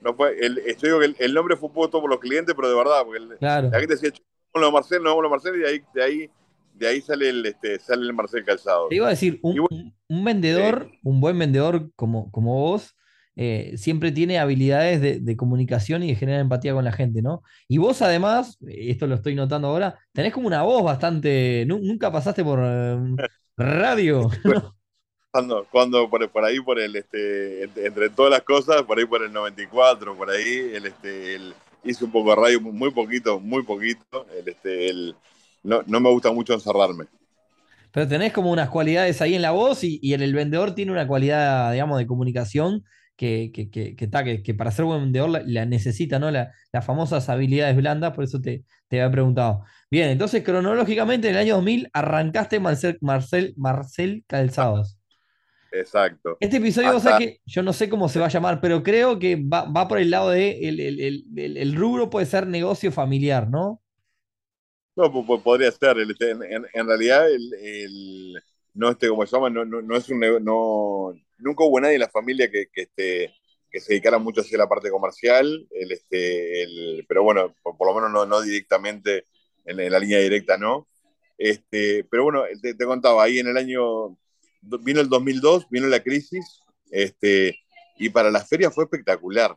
No 0.00 0.14
fue, 0.14 0.36
el, 0.38 0.58
estoy 0.58 0.88
digo 0.88 1.00
que 1.00 1.24
el, 1.24 1.34
nombre 1.34 1.56
fue 1.56 1.70
puesto 1.72 2.00
por 2.00 2.08
los 2.08 2.20
clientes, 2.20 2.54
pero 2.54 2.68
de 2.68 2.76
verdad, 2.76 3.02
porque 3.04 3.18
el, 3.18 3.38
claro. 3.38 3.68
la 3.70 3.78
gente 3.78 3.94
decía, 3.94 4.10
no 4.54 4.72
Marcel, 4.72 5.02
no 5.02 5.14
vamos 5.14 5.30
Marcel, 5.30 5.56
y 5.56 5.58
de 5.60 5.68
ahí, 5.68 5.82
de 5.94 6.02
ahí, 6.02 6.30
de 6.74 6.88
ahí 6.88 7.00
sale 7.00 7.28
el, 7.28 7.44
este, 7.44 7.78
sale 7.78 8.02
el 8.02 8.12
Marcel 8.14 8.44
Calzado. 8.44 8.88
Te 8.88 8.96
iba 8.96 9.06
a 9.06 9.10
decir, 9.10 9.38
un, 9.42 9.94
un 10.08 10.24
vendedor, 10.24 10.90
un 11.02 11.20
buen 11.20 11.38
vendedor 11.38 11.90
como, 11.96 12.30
como 12.32 12.54
vos, 12.54 12.96
eh, 13.36 13.74
siempre 13.76 14.10
tiene 14.10 14.38
habilidades 14.38 15.00
de, 15.00 15.20
de, 15.20 15.36
comunicación 15.36 16.02
y 16.02 16.08
de 16.08 16.14
generar 16.16 16.40
empatía 16.40 16.74
con 16.74 16.84
la 16.84 16.92
gente, 16.92 17.22
¿no? 17.22 17.42
Y 17.68 17.78
vos 17.78 18.02
además, 18.02 18.58
esto 18.66 19.06
lo 19.06 19.14
estoy 19.14 19.34
notando 19.34 19.68
ahora, 19.68 19.98
tenés 20.12 20.32
como 20.32 20.46
una 20.46 20.62
voz 20.62 20.82
bastante, 20.82 21.64
nunca 21.66 22.10
pasaste 22.10 22.42
por 22.42 22.60
eh, 22.62 22.98
radio. 23.56 24.28
Cuando, 25.30 25.66
cuando 25.70 26.10
por, 26.10 26.28
por, 26.30 26.44
ahí, 26.44 26.60
por 26.60 26.80
el, 26.80 26.96
este, 26.96 27.62
entre, 27.62 28.10
todas 28.10 28.32
las 28.32 28.42
cosas, 28.42 28.82
por 28.82 28.98
ahí 28.98 29.04
por 29.04 29.22
el 29.22 29.32
94, 29.32 30.16
por 30.16 30.30
ahí, 30.30 30.72
el, 30.74 30.86
este, 30.86 31.36
el, 31.36 31.54
hice 31.84 32.04
un 32.04 32.10
poco 32.10 32.30
de 32.30 32.36
radio, 32.36 32.60
muy 32.60 32.90
poquito, 32.90 33.38
muy 33.38 33.62
poquito. 33.62 34.26
El, 34.36 34.48
este, 34.48 34.88
el, 34.88 35.14
no, 35.62 35.82
no 35.86 36.00
me 36.00 36.10
gusta 36.10 36.32
mucho 36.32 36.52
encerrarme. 36.52 37.04
Pero 37.92 38.08
tenés 38.08 38.32
como 38.32 38.50
unas 38.50 38.68
cualidades 38.68 39.20
ahí 39.20 39.34
en 39.34 39.42
la 39.42 39.50
voz 39.50 39.84
y, 39.84 39.98
y 40.02 40.14
el 40.14 40.34
vendedor 40.34 40.74
tiene 40.74 40.92
una 40.92 41.06
cualidad, 41.06 41.72
digamos, 41.72 41.98
de 41.98 42.06
comunicación 42.06 42.84
que, 43.16 43.50
que, 43.52 43.68
que, 43.68 43.96
que, 43.96 44.42
que 44.42 44.54
para 44.54 44.70
ser 44.70 44.84
buen 44.84 45.02
vendedor 45.02 45.42
la, 45.44 45.66
necesita, 45.66 46.18
¿no? 46.18 46.30
La, 46.30 46.52
las 46.72 46.84
famosas 46.84 47.28
habilidades 47.28 47.76
blandas, 47.76 48.14
por 48.14 48.24
eso 48.24 48.40
te, 48.40 48.64
te 48.88 49.00
había 49.00 49.12
preguntado. 49.12 49.64
Bien, 49.90 50.08
entonces 50.08 50.42
cronológicamente 50.42 51.28
en 51.28 51.34
el 51.34 51.40
año 51.40 51.54
2000 51.56 51.90
arrancaste 51.92 52.60
Marcel, 52.60 52.96
Marcel, 53.00 53.54
Marcel 53.56 54.24
Calzados. 54.26 54.99
Exacto. 55.72 56.36
Este 56.40 56.56
episodio, 56.56 57.00
que 57.18 57.40
yo 57.46 57.62
no 57.62 57.72
sé 57.72 57.88
cómo 57.88 58.08
se 58.08 58.18
va 58.18 58.26
a 58.26 58.30
llamar, 58.30 58.60
pero 58.60 58.82
creo 58.82 59.18
que 59.18 59.36
va, 59.36 59.88
por 59.88 59.98
el 59.98 60.10
lado 60.10 60.30
de 60.30 60.68
el, 60.68 60.80
el, 60.80 61.56
el, 61.56 61.76
rubro 61.76 62.10
puede 62.10 62.26
ser 62.26 62.46
negocio 62.46 62.90
familiar, 62.90 63.48
¿no? 63.48 63.80
No, 64.96 65.12
podría 65.42 65.70
ser. 65.70 65.96
En, 65.98 66.66
en, 66.72 66.86
realidad, 66.86 67.30
el, 67.30 68.42
no 68.74 68.90
este, 68.90 69.08
como 69.08 69.24
se 69.24 69.36
llama, 69.36 69.50
no, 69.50 69.64
no, 69.64 69.80
no, 69.80 69.96
es 69.96 70.08
un 70.08 70.20
no, 70.20 71.14
nunca 71.38 71.64
hubo 71.64 71.80
nadie 71.80 71.94
en 71.94 72.00
la 72.00 72.08
familia 72.08 72.50
que, 72.50 72.66
que, 72.72 72.82
este, 72.82 73.34
que 73.70 73.80
se 73.80 73.92
dedicara 73.92 74.18
mucho 74.18 74.40
hacia 74.40 74.58
la 74.58 74.68
parte 74.68 74.90
comercial, 74.90 75.66
el, 75.70 75.92
este, 75.92 76.62
el, 76.62 77.06
pero 77.08 77.22
bueno, 77.22 77.54
por, 77.62 77.86
lo 77.86 77.94
menos 77.94 78.10
no, 78.10 78.26
no 78.26 78.40
directamente 78.42 79.26
en, 79.64 79.90
la 79.90 79.98
línea 79.98 80.18
directa 80.18 80.56
no. 80.56 80.88
Este, 81.38 82.04
pero 82.10 82.24
bueno, 82.24 82.42
te, 82.60 82.74
te, 82.74 82.84
contaba, 82.84 83.24
ahí 83.24 83.38
en 83.38 83.48
el 83.48 83.56
año, 83.56 84.18
vino 84.60 85.00
el 85.00 85.08
2002, 85.08 85.66
vino 85.70 85.86
la 85.86 86.02
crisis, 86.02 86.60
este, 86.90 87.58
y 87.96 88.10
para 88.10 88.30
la 88.30 88.44
feria 88.44 88.70
fue 88.70 88.84
espectacular. 88.84 89.56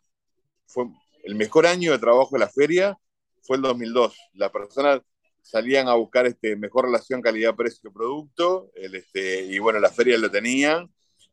Fue 0.66 0.86
el 1.24 1.36
mejor 1.36 1.66
año 1.66 1.92
de 1.92 2.00
trabajo 2.00 2.30
de 2.34 2.40
la 2.40 2.50
feria, 2.50 2.98
fue 3.42 3.58
el 3.58 3.64
2002. 3.64 4.16
Las 4.34 4.52
personas 4.52 5.02
salían 5.42 5.88
a 5.88 5.96
buscar 5.96 6.26
este, 6.26 6.56
mejor 6.56 6.86
relación 6.86 7.22
calidad-precio-producto, 7.22 8.72
este, 8.76 9.46
y 9.46 9.60
bueno, 9.60 9.80
la 9.80 9.90
feria 9.90 10.18
lo 10.18 10.32
tenían, 10.32 10.90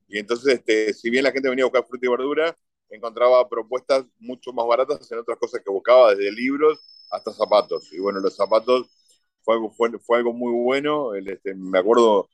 y 0.08 0.18
entonces, 0.18 0.54
este, 0.54 0.92
si 0.92 1.08
bien 1.08 1.24
la 1.24 1.30
gente 1.30 1.48
venía 1.48 1.64
a 1.64 1.68
buscar 1.68 1.86
fruta 1.86 2.06
y 2.06 2.10
verdura, 2.10 2.56
encontraba 2.90 3.48
propuestas 3.48 4.04
mucho 4.18 4.52
más 4.52 4.66
baratas 4.66 5.10
en 5.12 5.18
otras 5.18 5.38
cosas 5.38 5.62
que 5.64 5.70
buscaba, 5.70 6.14
desde 6.14 6.32
libros 6.32 6.80
hasta 7.10 7.32
zapatos. 7.32 7.92
Y 7.92 8.00
bueno, 8.00 8.18
los 8.18 8.34
zapatos 8.34 8.88
fue 9.42 9.54
algo, 9.54 9.70
fue, 9.70 9.96
fue 10.00 10.18
algo 10.18 10.32
muy 10.32 10.52
bueno. 10.52 11.14
El, 11.14 11.28
este, 11.28 11.54
me 11.54 11.78
acuerdo 11.78 12.28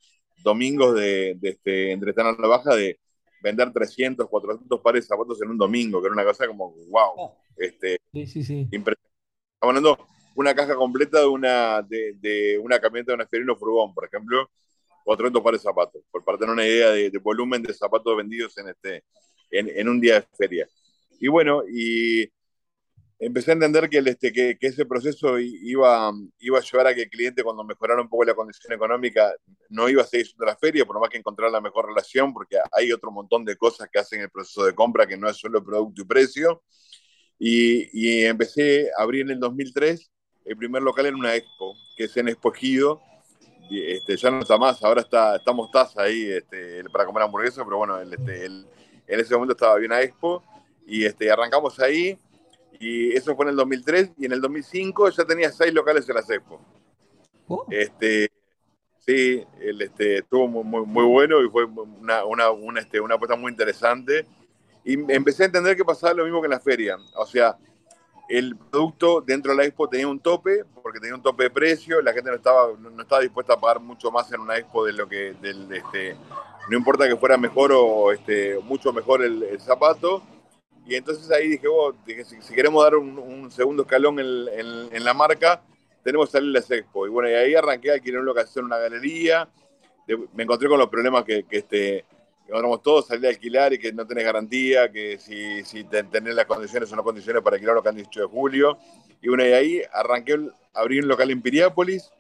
domingos 0.47 0.95
de, 0.95 1.35
de 1.41 1.49
este, 1.49 1.91
entre 1.91 2.13
tan 2.13 2.37
la 2.39 2.47
baja 2.47 2.77
de 2.77 3.01
vender 3.43 3.73
300, 3.73 4.29
400 4.29 4.81
pares 4.81 5.03
de 5.03 5.09
zapatos 5.09 5.43
en 5.43 5.51
un 5.51 5.59
domingo, 5.59 6.01
que 6.01 6.07
era 6.07 6.15
una 6.15 6.25
cosa 6.25 6.47
como, 6.47 6.71
wow. 6.89 7.13
Oh. 7.17 7.37
Este, 7.57 7.99
sí, 8.13 8.27
sí, 8.27 8.45
sí. 8.45 8.69
Estamos 8.71 8.95
hablando 9.61 9.99
una 10.37 10.55
caja 10.55 10.77
completa 10.77 11.19
de 11.19 11.27
una, 11.27 11.83
de, 11.83 12.15
de 12.21 12.59
una 12.59 12.79
camioneta 12.79 13.11
de 13.11 13.17
un 13.17 13.23
Esperino 13.23 13.57
Furgón, 13.57 13.93
por 13.93 14.05
ejemplo, 14.05 14.49
400 15.05 15.43
pares 15.43 15.61
de 15.61 15.65
zapatos, 15.65 16.03
por 16.13 16.25
para 16.25 16.39
tener 16.39 16.53
una 16.53 16.65
idea 16.65 16.91
de, 16.91 17.11
de 17.11 17.19
volumen 17.19 17.63
de 17.63 17.75
zapatos 17.75 18.17
vendidos 18.17 18.57
en, 18.59 18.69
este, 18.69 19.03
en, 19.51 19.69
en, 19.69 19.89
un 19.89 20.01
día 20.01 20.21
de 20.21 20.27
feria. 20.39 20.69
Y 21.19 21.27
bueno, 21.27 21.63
y 21.69 22.29
empecé 23.19 23.51
a 23.51 23.55
entender 23.55 23.89
que, 23.89 23.99
el, 23.99 24.09
este, 24.09 24.33
que, 24.33 24.59
que, 24.59 24.67
ese 24.67 24.85
proceso 24.85 25.39
iba, 25.39 26.13
iba 26.39 26.59
a 26.59 26.63
llevar 26.63 26.87
a 26.89 26.95
que 26.95 27.03
el 27.03 27.11
cliente, 27.11 27.43
cuando 27.43 27.65
mejorara 27.65 28.01
un 28.01 28.09
poco 28.09 28.25
la 28.25 28.35
condición 28.35 28.73
económica, 28.73 29.35
no 29.71 29.89
iba 29.89 30.03
a 30.03 30.07
seguir 30.07 30.27
siendo 30.27 30.45
la 30.47 30.57
feria, 30.57 30.85
por 30.85 31.01
más 31.01 31.09
que 31.09 31.19
encontrar 31.19 31.51
la 31.51 31.61
mejor 31.61 31.87
relación, 31.87 32.33
porque 32.33 32.57
hay 32.73 32.93
otro 32.93 33.11
montón 33.11 33.45
de 33.45 33.57
cosas 33.57 33.89
que 33.91 33.99
hacen 33.99 34.21
el 34.21 34.31
proceso 34.31 34.65
de 34.65 34.75
compra, 34.75 35.07
que 35.07 35.17
no 35.17 35.29
es 35.29 35.37
solo 35.37 35.65
producto 35.65 36.03
y 36.03 36.05
precio. 36.05 36.63
Y, 37.39 37.89
y 37.93 38.25
empecé 38.25 38.91
a 38.99 39.03
abrir 39.03 39.23
en 39.23 39.31
el 39.31 39.41
2003 39.41 40.11
el 40.47 40.57
primer 40.57 40.83
local 40.83 41.07
en 41.07 41.17
una 41.17 41.35
expo, 41.35 41.77
que 41.97 42.05
es 42.05 42.17
en 42.17 42.29
Expo. 42.29 42.53
Este, 43.69 44.17
ya 44.17 44.31
no 44.31 44.41
está 44.41 44.57
más, 44.57 44.83
ahora 44.85 45.01
está, 45.01 45.37
está 45.37 45.53
Mostaza 45.53 46.03
ahí 46.03 46.31
este, 46.31 46.85
para 46.91 47.05
comer 47.05 47.25
hamburguesas, 47.25 47.65
pero 47.65 47.79
bueno, 47.79 47.99
el, 47.99 48.15
este, 48.15 48.47
el, 48.47 48.65
en 49.09 49.21
ese 49.21 49.35
momento 49.35 49.55
estaba 49.55 49.77
bien 49.77 49.93
a 49.93 50.01
Expo 50.01 50.45
y 50.87 51.05
este, 51.05 51.29
arrancamos 51.31 51.81
ahí 51.81 52.17
y 52.81 53.13
eso 53.13 53.35
fue 53.35 53.47
en 53.47 53.51
el 53.51 53.57
2003 53.57 54.13
y 54.19 54.27
en 54.27 54.33
el 54.33 54.41
2005 54.41 55.11
ya 55.11 55.25
tenía 55.25 55.51
seis 55.51 55.73
locales 55.73 56.09
en 56.09 56.15
la 56.15 56.21
Expo. 56.21 56.61
Oh. 57.49 57.67
Este, 57.71 58.31
sí, 58.99 59.45
el, 59.61 59.83
este, 59.83 60.19
estuvo 60.19 60.49
muy, 60.49 60.65
muy, 60.65 60.87
muy, 60.87 61.05
bueno 61.05 61.43
y 61.43 61.49
fue 61.49 61.65
una, 61.65 62.25
una, 62.25 62.51
una, 62.51 62.81
este, 62.81 63.01
una 63.01 63.15
apuesta 63.15 63.37
muy 63.37 63.53
interesante. 63.53 64.27
Y 64.85 64.95
empecé 65.13 65.45
a 65.45 65.47
entender 65.47 65.77
que 65.77 65.85
pasaba 65.85 66.15
lo 66.15 66.25
mismo 66.25 66.41
que 66.41 66.47
en 66.47 66.53
la 66.53 66.61
feria. 66.61 66.97
O 67.17 67.27
sea, 67.27 67.57
el 68.29 68.57
producto 68.57 69.21
dentro 69.21 69.53
de 69.53 69.59
la 69.59 69.65
expo 69.65 69.89
tenía 69.89 70.09
un 70.09 70.21
tope, 70.21 70.65
porque 70.83 71.01
tenía 71.01 71.15
un 71.15 71.23
tope 71.23 71.45
de 71.45 71.51
precio, 71.51 72.01
la 72.03 72.13
gente 72.13 72.31
no 72.31 72.37
estaba, 72.37 72.69
no 72.79 73.03
estaba 73.03 73.21
dispuesta 73.21 73.55
a 73.55 73.61
pagar 73.61 73.81
mucho 73.81 74.11
más 74.11 74.31
en 74.33 74.41
una 74.41 74.57
expo 74.57 74.85
de 74.85 74.93
lo 74.93 75.09
que, 75.09 75.35
del, 75.41 75.73
este, 75.73 76.17
no 76.69 76.77
importa 76.77 77.09
que 77.09 77.17
fuera 77.17 77.37
mejor 77.37 77.73
o 77.73 78.13
este, 78.13 78.59
mucho 78.61 78.93
mejor 78.93 79.25
el, 79.25 79.43
el 79.45 79.61
zapato. 79.61 80.23
Y 80.87 80.95
entonces 80.95 81.31
ahí 81.33 81.49
dije, 81.49 81.67
oh, 81.69 81.93
dije 82.07 82.25
si, 82.25 82.41
si, 82.41 82.55
queremos 82.55 82.83
dar 82.85 82.95
un, 82.95 83.19
un 83.19 83.51
segundo 83.51 83.83
escalón 83.83 84.21
en, 84.21 84.49
en, 84.53 84.95
en, 84.95 85.05
la 85.05 85.15
marca, 85.15 85.63
tenemos 86.05 86.29
que 86.29 86.33
salir 86.33 86.57
a 86.57 86.61
la 86.61 86.77
expo. 86.77 87.07
Y 87.07 87.11
bueno, 87.11 87.29
y 87.29 87.35
ahí 87.35 87.55
arranqué 87.55 87.91
a 87.91 87.95
alquilar 87.95 88.21
una 88.21 88.27
locación 88.27 88.65
en 88.65 88.67
una 88.67 88.79
galería. 88.79 89.49
Me 90.35 90.45
encontré 90.45 90.69
con 90.69 90.79
los 90.79 90.89
problemas 90.89 91.25
que, 91.25 91.43
que 91.43 91.59
este, 91.59 92.05
encontramos 92.47 92.83
todos, 92.83 93.09
salir 93.09 93.27
a 93.27 93.31
alquilar 93.31 93.73
y 93.73 93.79
que 93.79 93.93
no 93.93 94.07
tenés 94.07 94.25
garantía, 94.25 94.93
que 94.93 95.19
si, 95.19 95.65
si 95.65 95.83
tenés 95.85 96.35
las 96.37 96.47
condiciones 96.47 96.93
o 96.93 96.97
no 96.97 97.03
condiciones 97.03 97.43
para 97.43 97.57
alquilar 97.57 97.75
local 97.75 97.97
18 97.97 98.21
de 98.21 98.27
julio. 98.27 98.79
Y 99.21 99.29
bueno, 99.29 99.45
y 99.45 99.53
ahí 99.53 99.83
arranqué, 99.93 100.39
abrí 100.73 101.01
un 101.01 101.09
local 101.09 101.33
en 101.33 101.43
Piriápolis, 101.43 102.13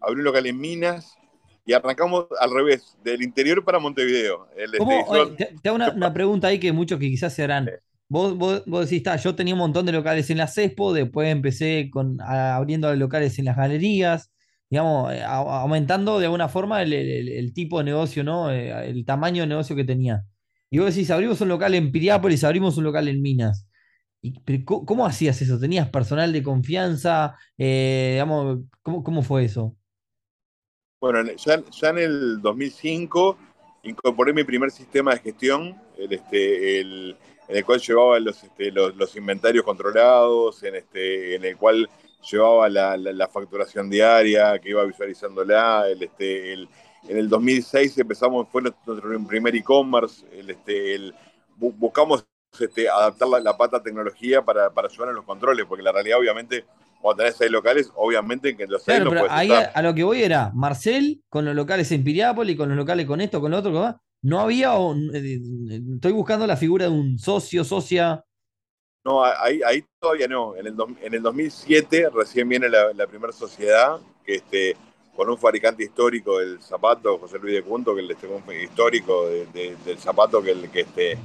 abrí 0.00 0.20
un 0.20 0.24
local 0.24 0.46
en 0.46 0.60
Minas, 0.60 1.18
y 1.64 1.72
arrancamos 1.72 2.26
al 2.40 2.52
revés, 2.52 2.96
del 3.02 3.22
interior 3.22 3.64
para 3.64 3.80
Montevideo. 3.80 4.46
El 4.56 4.78
¿Cómo, 4.78 5.04
oye, 5.06 5.36
te, 5.36 5.54
te, 5.60 5.68
hago 5.68 5.76
una, 5.76 5.90
una, 5.90 6.12
pregunta 6.12 6.48
ahí 6.48 6.58
que 6.58 6.72
muchos 6.72 6.98
que 6.98 7.06
quizás 7.06 7.34
se 7.34 7.42
harán. 7.44 7.68
Vos, 8.12 8.36
vos, 8.36 8.62
vos 8.66 8.84
decís, 8.84 8.98
está, 8.98 9.16
yo 9.16 9.34
tenía 9.34 9.54
un 9.54 9.60
montón 9.60 9.86
de 9.86 9.92
locales 9.92 10.28
en 10.28 10.36
la 10.36 10.46
CESPO, 10.46 10.92
después 10.92 11.32
empecé 11.32 11.88
con, 11.90 12.20
abriendo 12.20 12.94
locales 12.94 13.38
en 13.38 13.46
las 13.46 13.56
galerías, 13.56 14.30
digamos, 14.68 15.10
a, 15.10 15.36
aumentando 15.62 16.18
de 16.18 16.26
alguna 16.26 16.50
forma 16.50 16.82
el, 16.82 17.52
tipo 17.54 17.78
de 17.78 17.84
negocio, 17.84 18.22
¿no? 18.22 18.50
Eh, 18.50 18.90
el 18.90 19.06
tamaño 19.06 19.40
de 19.40 19.46
negocio 19.46 19.74
que 19.74 19.84
tenía. 19.84 20.24
Y 20.68 20.78
vos 20.78 20.94
decís, 20.94 21.10
abrimos 21.10 21.40
un 21.40 21.48
local 21.48 21.74
en 21.74 21.90
Piriápolis, 21.90 22.44
abrimos 22.44 22.76
un 22.76 22.84
local 22.84 23.08
en 23.08 23.22
Minas. 23.22 23.66
Y, 24.20 24.34
¿Cómo 24.66 25.06
hacías 25.06 25.40
eso? 25.40 25.58
¿Tenías 25.58 25.88
personal 25.88 26.34
de 26.34 26.42
confianza? 26.42 27.38
Eh, 27.56 28.10
digamos, 28.12 28.58
¿cómo, 28.82 29.02
¿Cómo 29.02 29.22
fue 29.22 29.44
eso? 29.44 29.74
Bueno, 31.00 31.32
ya, 31.32 31.62
ya, 31.80 31.88
en 31.88 31.98
el 31.98 32.42
2005 32.42 33.38
incorporé 33.84 34.34
mi 34.34 34.44
primer 34.44 34.70
sistema 34.70 35.14
de 35.14 35.20
gestión, 35.20 35.80
el, 35.96 36.12
este, 36.12 36.80
el, 36.80 37.16
en 37.48 37.56
el 37.56 37.64
cual 37.64 37.80
llevaba 37.80 38.18
los, 38.20 38.42
este, 38.42 38.70
los, 38.70 38.94
los, 38.96 39.16
inventarios 39.16 39.64
controlados, 39.64 40.62
en, 40.62 40.76
este, 40.76 41.34
en 41.34 41.44
el 41.44 41.56
cual 41.56 41.88
llevaba 42.30 42.68
la, 42.68 42.96
la, 42.96 43.12
la, 43.12 43.28
facturación 43.28 43.90
diaria, 43.90 44.58
que 44.58 44.70
iba 44.70 44.84
visualizándola. 44.84 45.88
El, 45.88 46.02
este, 46.02 46.52
el, 46.52 46.68
en 47.08 47.18
el 47.18 47.28
2006 47.28 47.98
empezamos, 47.98 48.48
fue 48.50 48.62
nuestro 48.62 49.00
primer 49.26 49.54
e-commerce, 49.56 50.24
el, 50.32 50.50
este, 50.50 50.94
el, 50.94 51.14
buscamos 51.56 52.24
este, 52.58 52.88
adaptar 52.88 53.28
la, 53.28 53.40
la, 53.40 53.56
pata 53.56 53.82
tecnología 53.82 54.42
para, 54.42 54.70
para 54.70 54.88
ayudar 54.88 55.10
en 55.10 55.16
los 55.16 55.24
controles, 55.24 55.66
porque 55.66 55.82
la 55.82 55.92
realidad 55.92 56.18
obviamente 56.18 56.64
cuando 57.00 57.24
tenés 57.24 57.36
seis 57.36 57.50
locales, 57.50 57.90
obviamente 57.96 58.56
que 58.56 58.66
los 58.66 58.82
seis 58.84 58.98
claro, 58.98 59.10
no 59.12 59.22
pero 59.22 59.32
ahí 59.32 59.50
a, 59.50 59.72
a, 59.74 59.82
lo 59.82 59.92
que 59.92 60.04
voy 60.04 60.22
era 60.22 60.52
Marcel 60.54 61.20
con 61.28 61.44
los 61.44 61.54
locales 61.54 61.90
en 61.90 62.04
Piriápolis, 62.04 62.56
con 62.56 62.68
los 62.68 62.78
locales 62.78 63.06
con 63.06 63.20
esto, 63.20 63.40
con 63.40 63.50
lo 63.50 63.58
otro, 63.58 63.72
con 63.72 63.96
no 64.22 64.40
había, 64.40 64.74
o, 64.74 64.94
eh, 64.94 65.40
estoy 65.94 66.12
buscando 66.12 66.46
la 66.46 66.56
figura 66.56 66.86
de 66.86 66.92
un 66.92 67.18
socio, 67.18 67.64
socia. 67.64 68.24
No, 69.04 69.24
ahí, 69.24 69.60
ahí 69.66 69.84
todavía 69.98 70.28
no. 70.28 70.56
En 70.56 70.66
el, 70.66 70.76
en 71.00 71.14
el 71.14 71.22
2007 71.22 72.08
recién 72.14 72.48
viene 72.48 72.68
la, 72.68 73.06
primera 73.08 73.32
sociedad, 73.32 74.00
este, 74.24 74.76
con 75.16 75.28
un 75.28 75.36
fabricante 75.36 75.82
histórico 75.82 76.38
del 76.38 76.62
zapato, 76.62 77.18
José 77.18 77.38
Luis 77.40 77.54
de 77.54 77.62
Punto, 77.64 77.96
que 77.96 78.06
este, 78.08 78.28
un 78.28 78.44
histórico 78.62 79.26
de, 79.28 79.46
de, 79.46 79.76
del 79.84 79.98
zapato, 79.98 80.40
que, 80.40 80.70
que, 80.70 80.80
este, 80.80 81.18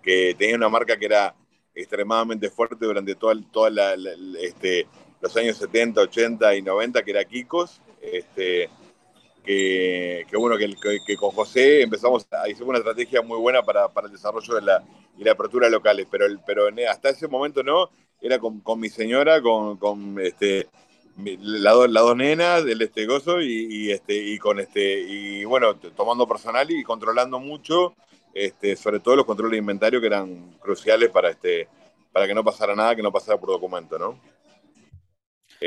que 0.00 0.36
tenía 0.38 0.54
una 0.54 0.68
marca 0.68 0.96
que 0.96 1.06
era 1.06 1.34
extremadamente 1.74 2.48
fuerte 2.48 2.86
durante 2.86 3.16
toda, 3.16 3.34
toda 3.52 3.70
la, 3.70 3.94
este, 4.40 4.86
los 5.20 5.36
años 5.36 5.56
70, 5.56 6.00
80 6.00 6.56
y 6.56 6.62
90, 6.62 7.02
que 7.02 7.10
era 7.10 7.24
Kikos, 7.24 7.82
este, 8.00 8.70
que, 9.46 10.26
que 10.28 10.36
bueno, 10.36 10.58
que, 10.58 10.74
que, 10.74 10.98
que, 11.06 11.16
con 11.16 11.30
José 11.30 11.82
empezamos 11.82 12.26
a 12.32 12.42
hacer 12.42 12.64
una 12.64 12.78
estrategia 12.78 13.22
muy 13.22 13.38
buena 13.38 13.62
para, 13.62 13.88
para 13.88 14.08
el 14.08 14.12
desarrollo 14.12 14.54
de 14.56 14.62
la, 14.62 14.84
y 15.16 15.24
la 15.24 15.32
apertura 15.32 15.66
de 15.66 15.72
locales, 15.72 16.06
pero, 16.10 16.26
pero 16.46 16.68
hasta 16.90 17.10
ese 17.10 17.28
momento 17.28 17.62
no, 17.62 17.90
era 18.20 18.38
con, 18.38 18.60
con 18.60 18.80
mi 18.80 18.88
señora, 18.88 19.40
con, 19.40 19.76
con 19.78 20.18
este, 20.20 20.68
las 21.16 21.74
dos, 21.74 21.90
la 21.90 22.00
dos 22.00 22.16
nenas 22.16 22.64
del 22.64 22.82
este 22.82 23.06
gozo 23.06 23.40
y, 23.40 23.66
y, 23.70 23.92
este, 23.92 24.14
y 24.14 24.38
con 24.38 24.58
este, 24.58 25.00
y 25.00 25.44
bueno, 25.44 25.76
tomando 25.76 26.26
personal 26.26 26.70
y 26.70 26.82
controlando 26.82 27.38
mucho, 27.38 27.94
este, 28.34 28.76
sobre 28.76 29.00
todo 29.00 29.16
los 29.16 29.24
controles 29.24 29.52
de 29.52 29.58
inventario 29.58 30.00
que 30.00 30.08
eran 30.08 30.52
cruciales 30.60 31.08
para, 31.10 31.30
este, 31.30 31.68
para 32.12 32.26
que 32.26 32.34
no 32.34 32.44
pasara 32.44 32.74
nada, 32.74 32.94
que 32.94 33.02
no 33.02 33.12
pasara 33.12 33.38
por 33.38 33.50
documento, 33.50 33.98
¿no? 33.98 34.20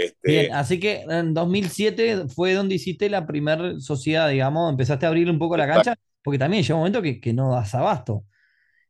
Este... 0.06 0.18
Bien, 0.24 0.54
así 0.54 0.80
que 0.80 1.06
en 1.08 1.34
2007 1.34 2.28
fue 2.30 2.54
donde 2.54 2.76
hiciste 2.76 3.10
la 3.10 3.26
primera 3.26 3.80
sociedad, 3.80 4.30
digamos, 4.30 4.70
empezaste 4.72 5.06
a 5.06 5.10
abrir 5.10 5.30
un 5.30 5.40
poco 5.40 5.58
la 5.58 5.68
cancha, 5.68 5.96
porque 6.22 6.40
también 6.40 6.64
llega 6.64 6.76
un 6.76 6.82
momento 6.82 7.02
que, 7.02 7.20
que 7.20 7.34
no 7.34 7.52
das 7.52 7.74
abasto. 7.76 8.24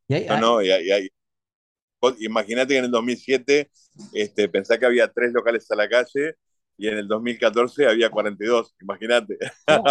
Y 0.08 0.14
hay, 0.14 0.26
no, 0.26 0.34
hay... 0.34 0.40
no, 0.40 0.62
y 0.62 0.70
hay, 0.70 0.90
hay... 0.90 1.08
imagínate 2.20 2.74
que 2.74 2.78
en 2.78 2.84
el 2.86 2.90
2007 2.90 3.70
este, 4.12 4.48
pensé 4.48 4.78
que 4.78 4.86
había 4.86 5.08
tres 5.08 5.32
locales 5.32 5.70
a 5.70 5.76
la 5.76 5.88
calle 5.88 6.34
y 6.76 6.88
en 6.88 6.98
el 6.98 7.08
2014 7.08 7.86
había 7.86 8.10
42, 8.10 8.74
imagínate. 8.80 9.36
No. 9.68 9.84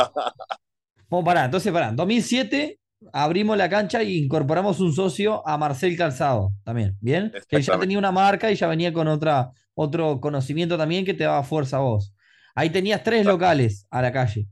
Bueno, 1.07 1.25
pará, 1.25 1.45
entonces 1.45 1.73
pará, 1.73 1.89
en 1.89 1.95
2007 1.95 2.78
abrimos 3.13 3.57
la 3.57 3.69
cancha 3.69 4.01
e 4.01 4.11
incorporamos 4.11 4.79
un 4.79 4.93
socio 4.93 5.47
a 5.47 5.57
Marcel 5.57 5.97
Calzado 5.97 6.51
también, 6.63 6.97
¿bien? 7.01 7.31
Que 7.47 7.61
ya 7.61 7.79
tenía 7.79 7.97
una 7.97 8.11
marca 8.11 8.51
y 8.51 8.55
ya 8.55 8.67
venía 8.67 8.93
con 8.93 9.07
otra, 9.07 9.51
otro 9.73 10.19
conocimiento 10.19 10.77
también 10.77 11.05
que 11.05 11.13
te 11.13 11.23
daba 11.23 11.43
fuerza 11.43 11.77
a 11.77 11.81
vos. 11.81 12.13
Ahí 12.55 12.69
tenías 12.69 13.03
tres 13.03 13.25
locales 13.25 13.87
a 13.89 14.01
la 14.01 14.11
calle. 14.11 14.47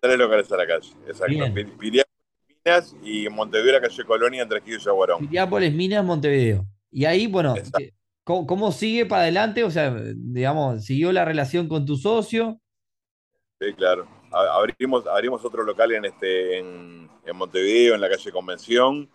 Tres 0.00 0.18
locales 0.18 0.50
a 0.50 0.56
la 0.56 0.66
calle, 0.66 0.90
exacto. 1.06 1.54
Piriápolis, 1.78 2.06
Minas 2.64 2.96
y 3.02 3.28
Montevideo, 3.28 3.80
calle 3.80 4.04
Colonia, 4.04 4.42
entre 4.42 4.60
Quillo 4.60 4.76
y 4.78 4.80
Yaguarón. 4.80 5.20
Piriápolis, 5.20 5.72
Minas, 5.72 6.04
Montevideo. 6.04 6.66
Y 6.90 7.04
ahí, 7.04 7.26
bueno, 7.26 7.54
¿Cómo, 8.24 8.46
cómo 8.46 8.70
sigue 8.70 9.06
para 9.06 9.22
adelante? 9.22 9.64
O 9.64 9.70
sea, 9.70 9.94
digamos, 10.14 10.84
¿siguió 10.84 11.12
la 11.12 11.24
relación 11.24 11.68
con 11.68 11.84
tu 11.84 11.96
socio? 11.96 12.60
Sí, 13.60 13.72
claro. 13.74 14.06
Abrimos, 14.32 15.06
abrimos 15.06 15.44
otro 15.44 15.62
local 15.62 15.92
en, 15.92 16.04
este, 16.04 16.58
en, 16.58 17.08
en 17.24 17.36
Montevideo, 17.36 17.94
en 17.94 18.00
la 18.00 18.08
calle 18.08 18.32
Convención. 18.32 19.08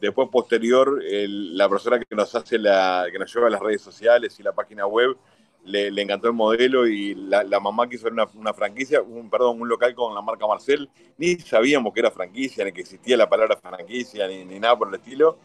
Después, 0.00 0.28
posterior, 0.30 1.02
el- 1.04 1.56
la 1.56 1.68
persona 1.68 1.98
que 1.98 2.14
nos 2.14 2.34
hace 2.34 2.58
la, 2.58 3.06
que 3.10 3.18
nos 3.18 3.32
lleva 3.34 3.48
a 3.48 3.50
las 3.50 3.60
redes 3.60 3.82
sociales 3.82 4.38
y 4.38 4.42
la 4.42 4.52
página 4.52 4.86
web, 4.86 5.16
le, 5.64 5.90
le 5.90 6.02
encantó 6.02 6.28
el 6.28 6.34
modelo 6.34 6.86
y 6.86 7.14
la, 7.14 7.42
la 7.42 7.60
mamá 7.60 7.88
quiso 7.88 8.08
una, 8.08 8.26
una 8.34 8.54
franquicia, 8.54 9.02
un, 9.02 9.28
perdón, 9.28 9.60
un 9.60 9.68
local 9.68 9.94
con 9.94 10.14
la 10.14 10.22
marca 10.22 10.46
Marcel. 10.46 10.88
Ni 11.18 11.36
sabíamos 11.36 11.92
que 11.92 12.00
era 12.00 12.10
franquicia, 12.10 12.64
ni 12.64 12.72
que 12.72 12.82
existía 12.82 13.16
la 13.16 13.28
palabra 13.28 13.56
franquicia, 13.56 14.28
ni, 14.28 14.44
ni 14.44 14.58
nada 14.60 14.78
por 14.78 14.88
el 14.88 14.94
estilo. 14.94 15.38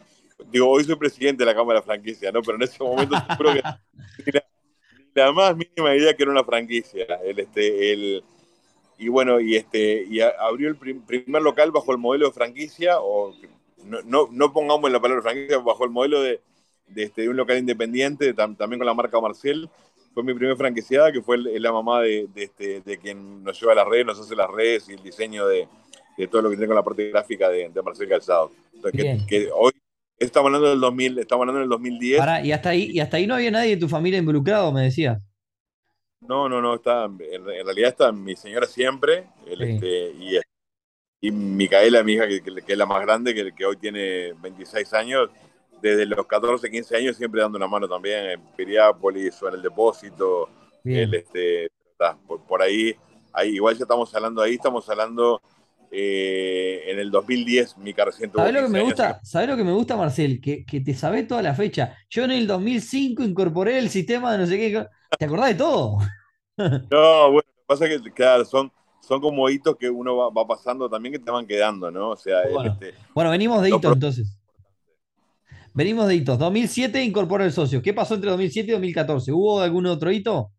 Digo, 0.50 0.68
hoy 0.70 0.84
soy 0.84 0.96
presidente 0.96 1.44
de 1.44 1.46
la 1.46 1.54
Cámara 1.54 1.80
de 1.80 1.86
Franquicia, 1.86 2.32
¿no? 2.32 2.42
Pero 2.42 2.56
en 2.56 2.62
ese 2.62 2.82
momento 2.82 3.16
seguro 3.28 3.52
que 4.24 4.32
la, 4.32 4.44
la 5.14 5.32
más 5.32 5.56
mínima 5.56 5.94
idea 5.94 6.14
que 6.14 6.22
era 6.22 6.32
una 6.32 6.44
franquicia. 6.44 7.04
El, 7.24 7.38
este, 7.40 7.92
el, 7.92 8.24
y 9.04 9.08
bueno, 9.08 9.40
y, 9.40 9.56
este, 9.56 10.04
y 10.08 10.20
abrió 10.20 10.68
el 10.68 10.76
prim- 10.76 11.02
primer 11.02 11.42
local 11.42 11.70
bajo 11.70 11.92
el 11.92 11.98
modelo 11.98 12.26
de 12.26 12.32
franquicia, 12.32 13.00
o 13.00 13.34
no, 13.84 13.98
no, 14.04 14.28
no 14.32 14.52
pongamos 14.52 14.90
la 14.90 15.00
palabra 15.00 15.22
franquicia, 15.22 15.58
bajo 15.58 15.84
el 15.84 15.90
modelo 15.90 16.20
de, 16.22 16.40
de, 16.88 17.02
este, 17.04 17.22
de 17.22 17.28
un 17.28 17.36
local 17.36 17.58
independiente, 17.58 18.34
tam- 18.34 18.56
también 18.56 18.78
con 18.78 18.86
la 18.86 18.94
marca 18.94 19.20
Marcel. 19.20 19.68
Fue 20.14 20.22
mi 20.22 20.32
primer 20.34 20.56
franquiciada, 20.56 21.10
que 21.12 21.20
fue 21.22 21.36
el- 21.36 21.62
la 21.62 21.72
mamá 21.72 22.00
de, 22.02 22.28
de, 22.34 22.44
este, 22.44 22.80
de 22.80 22.98
quien 22.98 23.42
nos 23.44 23.60
lleva 23.60 23.72
a 23.72 23.76
las 23.76 23.88
redes, 23.88 24.06
nos 24.06 24.20
hace 24.20 24.36
las 24.36 24.50
redes 24.50 24.88
y 24.88 24.92
el 24.94 25.02
diseño 25.02 25.46
de, 25.46 25.66
de 26.16 26.26
todo 26.28 26.42
lo 26.42 26.50
que 26.50 26.56
tiene 26.56 26.68
con 26.68 26.76
la 26.76 26.82
parte 26.84 27.10
gráfica 27.10 27.48
de, 27.48 27.68
de 27.68 27.82
Marcel 27.82 28.08
Calzado. 28.08 28.50
Entonces, 28.74 28.92
que, 29.26 29.44
que 29.46 29.50
hoy 29.52 29.72
estamos 30.18 30.46
hablando 30.46 30.70
del 30.70 30.80
2000, 30.80 31.18
estamos 31.18 31.42
hablando 31.42 31.60
del 31.60 31.68
2010. 31.68 32.18
Pará, 32.20 32.44
y 32.44 32.52
hasta 32.52 32.70
ahí, 32.70 32.90
y 32.92 33.00
hasta 33.00 33.16
ahí 33.16 33.26
no 33.26 33.34
había 33.34 33.50
nadie 33.50 33.70
de 33.70 33.76
tu 33.76 33.88
familia 33.88 34.18
involucrado, 34.18 34.72
me 34.72 34.82
decías. 34.82 35.18
No, 36.28 36.48
no, 36.48 36.60
no, 36.62 36.74
está, 36.74 37.04
en, 37.04 37.18
en 37.20 37.44
realidad 37.64 37.90
está 37.90 38.12
mi 38.12 38.34
señora 38.36 38.66
siempre, 38.66 39.26
el, 39.46 39.58
Sí. 39.58 39.64
este, 39.74 40.10
y, 40.18 40.38
y 41.20 41.30
Micaela, 41.30 42.02
mi 42.02 42.14
hija, 42.14 42.26
que, 42.28 42.42
que- 42.42 42.72
es 42.72 42.78
la 42.78 42.86
más 42.86 43.02
grande, 43.02 43.34
que, 43.34 43.52
que 43.52 43.66
hoy 43.66 43.76
tiene 43.76 44.32
26 44.34 44.92
años, 44.94 45.30
desde 45.82 46.06
los 46.06 46.26
14, 46.26 46.70
15 46.70 46.96
años 46.96 47.16
siempre 47.16 47.42
dando 47.42 47.58
una 47.58 47.68
mano 47.68 47.88
también 47.88 48.26
en 48.26 48.40
Piriápolis 48.56 49.42
o 49.42 49.48
en 49.48 49.54
el 49.54 49.62
depósito, 49.62 50.48
Bien. 50.82 51.04
el, 51.04 51.14
este, 51.14 51.66
está, 51.90 52.16
por, 52.26 52.42
por 52.46 52.62
ahí, 52.62 52.94
ahí, 53.32 53.50
igual 53.50 53.76
ya 53.76 53.84
estamos 53.84 54.14
hablando 54.14 54.40
ahí, 54.42 54.54
estamos 54.54 54.88
hablando 54.88 55.40
eh, 55.90 56.82
en 56.86 56.98
el 56.98 57.10
2010, 57.10 57.76
Mica 57.78 58.04
recién 58.04 58.32
¿Sabés 58.32 58.52
lo 58.52 58.60
que 58.60 58.66
15 58.66 58.78
me 58.78 58.84
gusta? 58.84 59.20
¿Sabés 59.22 59.48
lo 59.48 59.56
que 59.56 59.64
me 59.64 59.72
gusta, 59.72 59.96
Marcel? 59.96 60.40
Que, 60.40 60.64
que 60.64 60.80
te 60.80 60.94
sabés 60.94 61.28
toda 61.28 61.40
la 61.42 61.54
fecha. 61.54 61.96
Yo 62.10 62.24
en 62.24 62.32
el 62.32 62.46
2005 62.46 63.22
incorporé 63.22 63.78
el 63.78 63.90
sistema 63.90 64.32
de 64.32 64.38
no 64.38 64.46
sé 64.46 64.56
qué. 64.56 64.86
¿Te 65.18 65.24
acordás 65.24 65.48
de 65.48 65.54
todo? 65.54 65.98
No, 66.56 67.32
bueno, 67.32 67.34
lo 67.34 67.42
que 67.42 67.66
pasa 67.66 67.86
es 67.86 68.00
que, 68.00 68.12
claro, 68.12 68.44
son, 68.44 68.70
son 69.00 69.20
como 69.20 69.48
hitos 69.50 69.76
que 69.76 69.90
uno 69.90 70.16
va, 70.16 70.30
va 70.30 70.46
pasando 70.46 70.88
también 70.88 71.12
que 71.14 71.18
te 71.18 71.30
van 71.30 71.46
quedando, 71.46 71.90
¿no? 71.90 72.10
O 72.10 72.16
sea, 72.16 72.42
Bueno, 72.48 72.70
este, 72.72 72.94
bueno, 73.12 73.30
venimos 73.30 73.60
de 73.60 73.70
hitos 73.70 73.92
entonces. 73.92 74.38
Venimos 75.72 76.06
de 76.06 76.14
hitos. 76.14 76.38
2007 76.38 77.02
incorpora 77.02 77.44
el 77.44 77.50
socio. 77.52 77.82
¿Qué 77.82 77.92
pasó 77.92 78.14
entre 78.14 78.30
2007 78.30 78.68
y 78.68 78.72
2014? 78.72 79.32
¿Hubo 79.32 79.60
algún 79.60 79.86
otro 79.86 80.12
hito? 80.12 80.52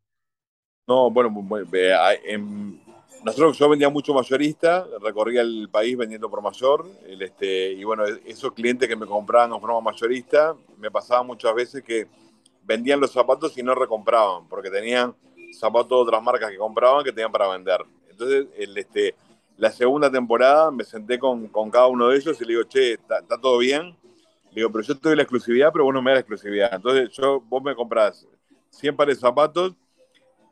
No, 0.88 1.10
bueno, 1.10 1.30
bu- 1.30 1.48
bu- 1.48 1.68
eh, 1.74 2.20
em, 2.26 2.78
nosotros 3.24 3.58
yo 3.58 3.70
vendía 3.70 3.90
mucho 3.90 4.14
mayorista, 4.14 4.86
recorría 5.02 5.42
el 5.42 5.70
país 5.72 5.98
vendiendo 5.98 6.30
por 6.30 6.42
mayor, 6.42 6.86
el, 7.08 7.22
este, 7.22 7.72
y 7.72 7.84
bueno, 7.86 8.04
esos 8.26 8.52
clientes 8.52 8.88
que 8.88 8.96
me 8.96 9.06
compraban 9.08 9.54
en 9.54 9.60
forma 9.62 9.80
mayorista, 9.82 10.56
me 10.78 10.92
pasaba 10.92 11.24
muchas 11.24 11.56
veces 11.56 11.82
que 11.84 12.08
vendían 12.66 13.00
los 13.00 13.12
zapatos 13.12 13.58
y 13.58 13.64
no 13.64 13.76
recompraban, 13.76 14.48
porque 14.48 14.70
tenían 14.70 15.16
zapatos 15.54 15.90
de 15.90 15.96
otras 15.96 16.22
marcas 16.22 16.52
que 16.52 16.58
compraban 16.58 17.04
que 17.04 17.12
tenían 17.12 17.32
para 17.32 17.48
vender. 17.48 17.86
Entonces, 18.10 18.48
el, 18.58 18.78
este, 18.78 19.16
la 19.58 19.72
segunda 19.72 20.12
temporada 20.12 20.72
me 20.72 20.84
senté 20.84 21.20
con, 21.20 21.48
con 21.48 21.70
cada 21.70 21.88
uno 21.88 22.10
de 22.10 22.18
ellos 22.18 22.40
y 22.42 22.46
le 22.46 22.54
digo, 22.54 22.64
che, 22.64 22.94
¿está 22.94 23.40
todo 23.42 23.58
bien? 23.60 23.96
Le 24.50 24.62
digo, 24.62 24.72
pero 24.72 24.84
yo 24.84 24.98
te 24.98 25.10
doy 25.10 25.16
la 25.16 25.24
exclusividad, 25.24 25.72
pero 25.72 25.86
vos 25.86 25.94
no 25.94 26.02
me 26.02 26.12
das 26.12 26.18
la 26.18 26.22
exclusividad. 26.22 26.74
Entonces, 26.74 27.10
yo, 27.12 27.42
vos 27.42 27.62
me 27.62 27.76
comprás 27.76 28.28
100 28.70 28.96
pares 28.96 29.18
de 29.18 29.22
zapatos, 29.22 29.74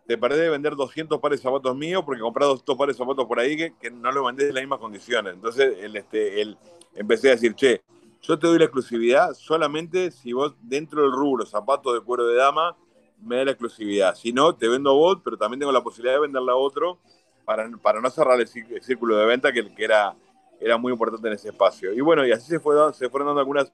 te 0.06 0.18
perdés 0.18 0.40
de 0.40 0.50
vender 0.50 0.76
200 0.76 1.20
pares 1.20 1.40
de 1.40 1.44
zapatos 1.44 1.76
míos 1.76 2.04
porque 2.06 2.22
dos, 2.22 2.64
dos 2.66 2.78
pares 2.78 2.98
de 2.98 3.04
zapatos 3.04 3.26
por 3.26 3.40
ahí 3.40 3.56
que, 3.56 3.74
que 3.80 3.90
no 3.90 4.12
los 4.12 4.26
vendés 4.26 4.50
en 4.50 4.56
las 4.56 4.64
mismas 4.64 4.80
condiciones. 4.80 5.34
Entonces, 5.34 5.78
el, 5.80 5.96
este, 5.96 6.42
el, 6.42 6.58
empecé 6.96 7.30
a 7.30 7.32
decir, 7.32 7.56
che, 7.56 7.82
yo 8.24 8.40
te 8.40 8.48
doy 8.48 8.58
la 8.58 8.66
exclusividad 8.66 9.34
solamente 9.34 10.10
si 10.10 10.34
vos 10.34 10.56
dentro 10.62 11.02
del 11.04 11.12
rubro 11.12 11.46
zapatos 11.46 11.94
de 11.94 12.02
cuero 12.02 12.26
de 12.26 12.36
dama 12.36 12.76
me 13.22 13.38
das 13.38 13.46
la 13.46 13.52
exclusividad. 13.52 14.16
Si 14.16 14.34
no, 14.34 14.56
te 14.56 14.68
vendo 14.68 14.90
a 14.90 14.94
vos, 14.94 15.20
pero 15.24 15.38
también 15.38 15.60
tengo 15.60 15.72
la 15.72 15.84
posibilidad 15.84 16.16
de 16.16 16.22
venderla 16.22 16.54
a 16.54 16.56
otro 16.56 17.00
para, 17.46 17.70
para 17.82 18.02
no 18.02 18.10
cerrar 18.10 18.40
el, 18.40 18.48
cí- 18.48 18.70
el 18.70 18.82
círculo 18.82 19.16
de 19.16 19.26
venta 19.26 19.52
que, 19.54 19.74
que 19.74 19.84
era, 19.84 20.16
era 20.60 20.78
muy 20.78 20.92
importante 20.92 21.28
en 21.28 21.34
ese 21.34 21.50
espacio. 21.50 21.94
Y 21.94 22.02
bueno, 22.02 22.26
y 22.26 22.32
así 22.32 22.48
se, 22.48 22.60
fue, 22.60 22.76
se 22.94 23.10
fueron 23.10 23.28
dando 23.28 23.40
algunas, 23.40 23.72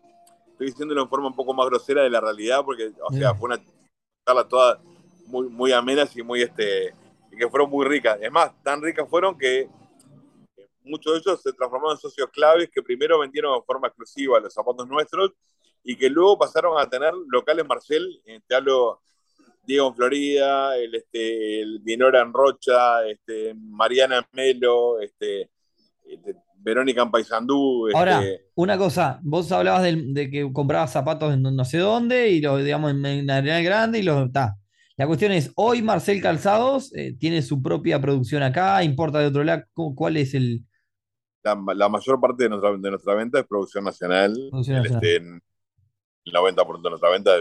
estoy 0.52 0.68
diciéndolo 0.68 1.02
en 1.02 1.10
forma 1.10 1.28
un 1.28 1.36
poco 1.36 1.54
más 1.54 1.66
grosera 1.68 2.04
de 2.04 2.10
la 2.10 2.22
realidad, 2.22 2.64
porque, 2.64 2.92
o 3.02 3.12
sea, 3.14 3.34
fue 3.34 3.50
una 3.50 3.64
charla 4.28 4.48
toda 4.48 4.80
muy, 5.28 5.48
muy 5.48 5.72
amenas 5.72 6.16
y 6.16 6.22
muy, 6.22 6.42
este, 6.42 6.94
y 7.32 7.38
que 7.38 7.50
fueron 7.50 7.70
muy 7.70 7.88
ricas. 7.88 8.20
Es 8.22 8.32
más, 8.32 8.52
tan 8.64 8.82
ricas 8.82 9.08
fueron 9.10 9.38
que 9.38 9.68
muchos 10.90 11.14
de 11.14 11.20
ellos 11.20 11.42
se 11.42 11.54
transformaron 11.54 11.96
en 11.96 12.02
socios 12.02 12.30
claves 12.32 12.70
que 12.74 12.82
primero 12.82 13.20
vendieron 13.20 13.56
en 13.56 13.64
forma 13.64 13.88
exclusiva 13.88 14.40
los 14.40 14.54
zapatos 14.54 14.88
nuestros 14.88 15.32
y 15.84 15.96
que 15.96 16.10
luego 16.10 16.38
pasaron 16.38 16.80
a 16.80 16.90
tener 16.90 17.14
locales 17.30 17.66
Marcel, 17.66 18.22
te 18.48 18.56
hablo 18.56 19.02
Diego 19.64 19.88
en 19.90 19.96
Florida, 19.96 20.78
el, 20.78 20.96
este, 20.96 21.62
el 21.62 21.84
Dinora 21.84 22.22
en 22.22 22.34
Rocha, 22.34 23.08
este, 23.08 23.54
Mariana 23.56 24.18
en 24.18 24.26
Melo, 24.34 25.00
este, 25.00 25.50
este, 26.04 26.36
Verónica 26.56 27.04
en 27.04 27.12
Paysandú. 27.12 27.88
Este, 27.88 27.98
Ahora, 27.98 28.22
una 28.56 28.78
cosa, 28.78 29.20
vos 29.24 29.52
hablabas 29.52 29.84
de, 29.84 30.30
que 30.30 30.52
comprabas 30.52 30.92
zapatos 30.92 31.34
en 31.34 31.44
no 31.44 31.66
sé 31.66 31.78
dónde 31.78 32.30
y 32.30 32.42
los, 32.42 32.64
digamos, 32.64 32.92
en, 32.92 33.06
en 33.06 33.64
Grande 33.64 34.00
y 34.00 34.04
los 34.04 34.26
está. 34.26 34.56
La 34.98 35.08
cuestión 35.08 35.32
es, 35.32 35.52
hoy 35.56 35.82
Marcel 35.82 36.22
Calzados 36.22 36.94
eh, 36.94 37.16
tiene 37.18 37.42
su 37.42 37.62
propia 37.62 38.02
producción 38.02 38.44
acá, 38.44 38.84
importa 38.84 39.20
de 39.20 39.28
otro 39.28 39.44
lado. 39.46 39.64
¿Cu- 39.74 39.96
¿Cuál 39.96 40.18
es 40.18 40.34
el 40.34 40.66
la, 41.44 41.58
la 41.76 41.90
mayor 41.90 42.20
parte 42.20 42.44
de 42.44 42.50
nuestra, 42.50 42.72
de 42.78 42.90
nuestra 42.92 43.16
venta 43.16 43.40
es 43.40 43.48
producción 43.48 43.84
nacional. 43.84 44.34
producción 44.50 44.78
El, 44.78 44.84
nacional? 44.84 45.04
este, 45.04 45.16
el 46.26 46.34
90% 46.34 46.82
de 46.84 46.90
nuestra 46.90 47.10
venta 47.10 47.32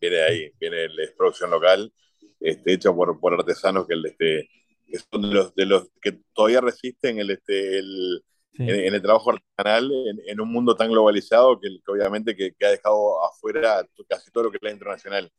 viene 0.00 0.16
de 0.16 0.22
ahí, 0.22 0.50
viene 0.60 0.84
es 1.02 1.12
producción 1.16 1.50
local, 1.50 1.92
este, 2.40 2.72
hecha 2.72 2.92
por, 2.92 3.18
por 3.20 3.34
artesanos 3.34 3.86
que, 3.86 3.94
el, 3.94 4.06
este, 4.06 4.48
que 4.86 4.98
son 4.98 5.22
de 5.22 5.28
los, 5.34 5.54
de 5.54 5.66
los 5.66 5.88
que 6.00 6.20
todavía 6.32 6.60
resisten 6.60 7.18
el, 7.18 7.30
este, 7.30 7.78
el, 7.78 8.24
Sí. 8.52 8.64
en, 8.64 8.70
en 8.70 8.94
el 8.94 9.00
trabajo 9.00 9.30
artesanal 9.30 9.92
en, 10.08 10.18
en 10.26 10.40
un 10.40 10.50
mundo 10.52 10.74
tan 10.74 10.90
globalizado 10.90 11.60
que, 11.60 11.68
que 11.68 11.92
obviamente 11.92 12.34
que, 12.34 12.52
que 12.58 12.66
ha 12.66 12.70
dejado 12.70 13.24
afuera 13.24 13.86
casi 14.08 14.28
todo 14.32 14.42
lo 14.44 14.50
que 14.50 14.56
es 14.56 14.62
la 14.64 14.72
internacional. 14.72 15.30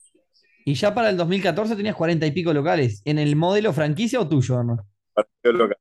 Y 0.63 0.75
ya 0.75 0.93
para 0.93 1.09
el 1.09 1.17
2014 1.17 1.75
tenías 1.75 1.97
cuarenta 1.97 2.25
y 2.25 2.31
pico 2.31 2.53
locales. 2.53 3.01
¿En 3.03 3.19
el 3.19 3.35
modelo 3.35 3.73
franquicia 3.73 4.21
o 4.21 4.29
tuyo, 4.29 4.63
no? 4.63 4.77
Partido 5.13 5.51
local. 5.51 5.77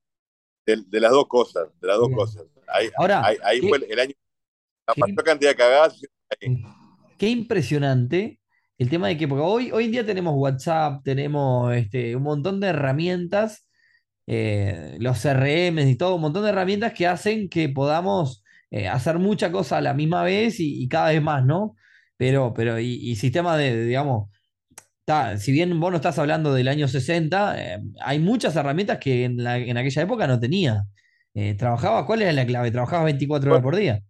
De, 0.65 0.77
de 0.87 0.99
las 0.99 1.11
dos 1.11 1.27
cosas, 1.27 1.67
de 1.81 1.87
las 1.87 1.97
dos 1.97 2.07
Bien. 2.07 2.17
cosas. 2.17 2.43
Ahí, 2.67 2.89
Ahora, 2.97 3.21
ahí, 3.21 3.37
ahí 3.43 3.61
¿qué- 3.61 3.67
fue 3.69 3.77
el, 3.79 3.83
el 3.91 3.99
año, 3.99 4.13
la 4.87 4.95
qué- 4.95 5.01
mayor 5.01 5.25
cantidad 5.25 5.51
de 5.51 5.55
cagadas. 5.57 6.01
Qué 7.17 7.29
impresionante 7.29 8.39
el 8.77 8.89
tema 8.89 9.07
de 9.07 9.17
que, 9.17 9.27
porque 9.27 9.43
hoy, 9.43 9.71
hoy 9.71 9.85
en 9.85 9.91
día 9.91 10.05
tenemos 10.05 10.33
WhatsApp, 10.35 11.03
tenemos 11.03 11.73
este, 11.75 12.15
un 12.15 12.23
montón 12.23 12.59
de 12.59 12.67
herramientas, 12.67 13.67
eh, 14.27 14.97
los 14.99 15.19
CRMs 15.19 15.87
y 15.89 15.95
todo, 15.97 16.15
un 16.15 16.21
montón 16.21 16.43
de 16.43 16.49
herramientas 16.49 16.93
que 16.93 17.07
hacen 17.07 17.49
que 17.49 17.69
podamos 17.69 18.43
eh, 18.71 18.87
hacer 18.87 19.19
mucha 19.19 19.51
cosa 19.51 19.77
a 19.77 19.81
la 19.81 19.93
misma 19.93 20.23
vez 20.23 20.59
y, 20.59 20.83
y 20.83 20.87
cada 20.89 21.09
vez 21.11 21.21
más, 21.21 21.45
¿no? 21.45 21.75
Pero, 22.17 22.53
pero, 22.53 22.79
y, 22.79 22.87
y 23.11 23.15
sistemas 23.17 23.57
de, 23.59 23.75
de, 23.75 23.85
digamos, 23.85 24.29
ta, 25.05 25.37
si 25.37 25.51
bien 25.51 25.79
vos 25.79 25.91
no 25.91 25.97
estás 25.97 26.19
hablando 26.19 26.53
del 26.53 26.67
año 26.67 26.87
60, 26.87 27.61
eh, 27.75 27.79
hay 28.01 28.19
muchas 28.19 28.55
herramientas 28.55 28.99
que 28.99 29.25
en, 29.25 29.43
la- 29.43 29.57
en 29.57 29.77
aquella 29.77 30.03
época 30.03 30.27
no 30.27 30.39
tenía. 30.39 30.83
Eh, 31.33 31.55
trabajaba, 31.55 32.05
¿cuál 32.05 32.21
era 32.23 32.33
la 32.33 32.45
clave? 32.45 32.71
Trabajabas 32.71 33.05
24 33.05 33.51
horas 33.51 33.63
por 33.63 33.75
día. 33.75 34.01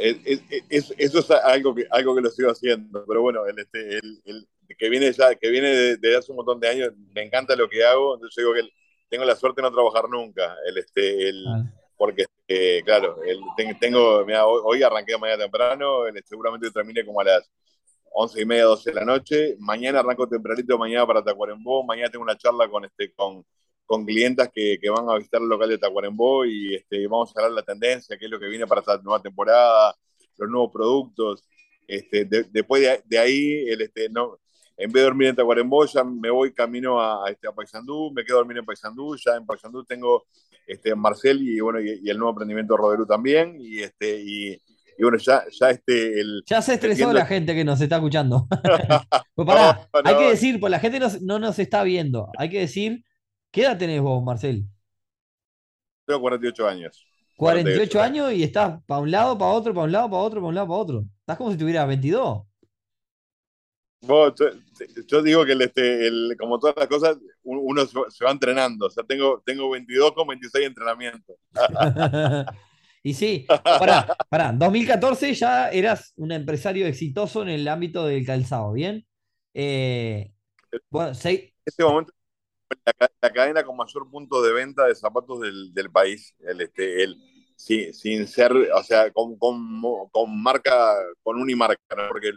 Es- 0.00 0.16
es- 0.24 0.42
es- 0.68 0.94
eso 0.98 1.18
es 1.20 1.30
algo 1.30 1.72
que, 1.74 1.86
algo 1.90 2.14
que 2.16 2.20
lo 2.22 2.30
sigo 2.30 2.50
haciendo, 2.50 3.04
pero 3.06 3.22
bueno, 3.22 3.46
el, 3.46 3.56
este, 3.58 3.98
el, 3.98 4.20
el 4.24 4.48
que 4.76 4.88
viene 4.88 5.12
ya, 5.12 5.34
que 5.36 5.48
viene 5.48 5.68
de, 5.68 5.96
de 5.98 6.16
hace 6.16 6.32
un 6.32 6.36
montón 6.38 6.58
de 6.58 6.68
años, 6.68 6.92
me 7.14 7.22
encanta 7.22 7.54
lo 7.54 7.68
que 7.68 7.84
hago, 7.84 8.14
entonces 8.16 8.36
digo 8.42 8.52
que 8.54 8.68
tengo 9.08 9.24
la 9.24 9.36
suerte 9.36 9.62
de 9.62 9.68
no 9.68 9.72
trabajar 9.74 10.08
nunca, 10.10 10.56
el, 10.66 10.78
este, 10.78 11.28
el, 11.28 11.44
Ah, 11.44 11.62
porque 11.96 12.26
eh, 12.48 12.82
claro, 12.84 13.22
el, 13.22 13.38
tengo, 13.80 14.24
mirá, 14.26 14.44
hoy, 14.46 14.60
hoy 14.64 14.82
arranqué 14.82 15.12
de 15.12 15.18
mañana 15.18 15.44
temprano, 15.44 16.06
el, 16.08 16.20
seguramente 16.24 16.70
termine 16.72 17.04
como 17.06 17.20
a 17.20 17.24
las 17.24 17.50
once 18.18 18.40
y 18.40 18.46
media, 18.46 18.64
12 18.64 18.90
de 18.90 18.94
la 18.96 19.04
noche, 19.04 19.56
mañana 19.58 20.00
arranco 20.00 20.26
tempranito, 20.26 20.78
mañana 20.78 21.06
para 21.06 21.22
Tacuarembó, 21.22 21.84
mañana 21.84 22.08
tengo 22.10 22.22
una 22.24 22.36
charla 22.36 22.66
con, 22.66 22.86
este, 22.86 23.12
con, 23.12 23.44
con 23.84 24.06
clientas 24.06 24.48
que, 24.54 24.78
que 24.80 24.88
van 24.88 25.08
a 25.10 25.16
visitar 25.16 25.42
el 25.42 25.48
local 25.48 25.68
de 25.68 25.76
Tacuarembó 25.76 26.46
y 26.46 26.76
este, 26.76 27.06
vamos 27.08 27.28
a 27.28 27.40
hablar 27.40 27.50
de 27.50 27.56
la 27.56 27.62
tendencia, 27.62 28.16
qué 28.16 28.24
es 28.24 28.30
lo 28.30 28.40
que 28.40 28.48
viene 28.48 28.66
para 28.66 28.80
esta 28.80 28.96
nueva 29.02 29.20
temporada, 29.20 29.94
los 30.38 30.48
nuevos 30.48 30.72
productos. 30.72 31.44
Este, 31.86 32.24
después 32.24 32.82
de, 33.04 33.18
ahí, 33.18 33.68
el, 33.68 33.82
este, 33.82 34.08
no, 34.08 34.38
en 34.78 34.90
vez 34.90 35.02
de 35.02 35.04
dormir 35.04 35.28
en 35.28 35.36
Tacuarembó, 35.36 35.84
ya 35.84 36.02
me 36.02 36.30
voy 36.30 36.54
camino 36.54 36.98
a, 36.98 37.30
este, 37.30 37.46
a 37.48 37.52
Paysandú, 37.52 38.12
me 38.12 38.24
quedo 38.24 38.38
a 38.38 38.40
dormir 38.40 38.56
en 38.56 38.64
Paysandú, 38.64 39.14
ya 39.16 39.36
en 39.36 39.44
Paysandú 39.44 39.84
tengo 39.84 40.24
este, 40.66 40.94
Marcel 40.94 41.42
y, 41.42 41.60
bueno, 41.60 41.80
y, 41.82 42.08
el 42.08 42.16
nuevo 42.16 42.30
emprendimiento 42.30 42.72
de 42.72 42.78
Roderú 42.78 43.06
también, 43.06 43.56
y, 43.60 43.80
este, 43.82 44.22
y 44.98 45.02
bueno, 45.02 45.18
ya, 45.18 45.44
ya 45.50 45.70
este. 45.70 46.20
El, 46.20 46.42
ya 46.46 46.62
se 46.62 46.74
estresó 46.74 47.12
la 47.12 47.26
gente 47.26 47.54
que 47.54 47.64
nos 47.64 47.80
está 47.80 47.96
escuchando. 47.96 48.46
pues 49.34 49.46
pará, 49.46 49.88
hay 50.04 50.16
que 50.16 50.30
decir, 50.30 50.58
pues 50.58 50.70
la 50.70 50.78
gente 50.78 51.00
no, 51.20 51.38
nos 51.38 51.58
está 51.58 51.82
viendo. 51.82 52.30
Hay 52.38 52.48
que 52.48 52.60
decir, 52.60 53.04
¿qué 53.50 53.62
edad 53.62 53.76
tenés 53.76 54.00
vos, 54.00 54.22
Marcel? 54.22 54.64
Tengo 56.06 56.20
48 56.20 56.68
años. 56.68 57.06
48, 57.36 58.00
años 58.00 58.32
y 58.32 58.42
estás 58.42 58.82
para 58.86 59.00
un 59.00 59.10
lado, 59.10 59.36
para 59.36 59.50
otro, 59.50 59.74
para 59.74 59.84
un 59.84 59.92
lado, 59.92 60.10
para 60.10 60.22
otro, 60.22 60.40
para 60.40 60.48
un 60.48 60.54
lado, 60.54 60.68
para 60.68 60.78
otro. 60.78 61.04
Estás 61.20 61.36
como 61.36 61.50
si 61.50 61.58
tuvieras 61.58 61.86
22. 61.86 62.42
yo, 65.06 65.22
digo 65.22 65.44
que 65.44 65.52
el, 65.52 65.60
este, 65.60 66.06
el, 66.06 66.34
como 66.38 66.58
todas 66.58 66.76
las 66.78 66.86
cosas, 66.86 67.18
uno 67.42 67.84
se 67.84 68.24
va 68.24 68.30
entrenando. 68.30 68.86
O 68.86 68.90
sea, 68.90 69.04
tengo, 69.04 69.42
tengo 69.44 69.68
22 69.68 70.12
con 70.12 70.26
26 70.28 70.66
entrenamientos. 70.66 71.36
Y 73.06 73.14
sí, 73.14 73.46
para, 73.62 74.16
para, 74.28 74.50
2014 74.50 75.32
ya 75.34 75.70
eras 75.70 76.12
un 76.16 76.32
empresario 76.32 76.88
exitoso 76.88 77.40
en 77.42 77.50
el 77.50 77.68
ámbito 77.68 78.04
del 78.04 78.26
calzado, 78.26 78.72
¿bien? 78.72 79.06
Eh, 79.54 80.32
bueno, 80.90 81.12
En 81.22 81.52
este 81.64 81.84
momento, 81.84 82.12
la, 83.22 83.32
cadena 83.32 83.62
con 83.62 83.76
mayor 83.76 84.10
punto 84.10 84.42
de 84.42 84.52
venta 84.52 84.86
de 84.86 84.96
zapatos 84.96 85.40
del, 85.40 85.72
del 85.72 85.88
país, 85.88 86.34
el, 86.40 86.62
este, 86.62 87.04
el, 87.04 87.16
sí, 87.54 87.92
sin 87.92 88.26
ser, 88.26 88.52
o 88.52 88.82
sea, 88.82 89.12
con, 89.12 89.38
con, 89.38 89.80
con 90.10 90.42
marca, 90.42 90.96
con 91.22 91.40
unimarca, 91.40 91.80
¿no? 91.96 92.08
Porque 92.08 92.32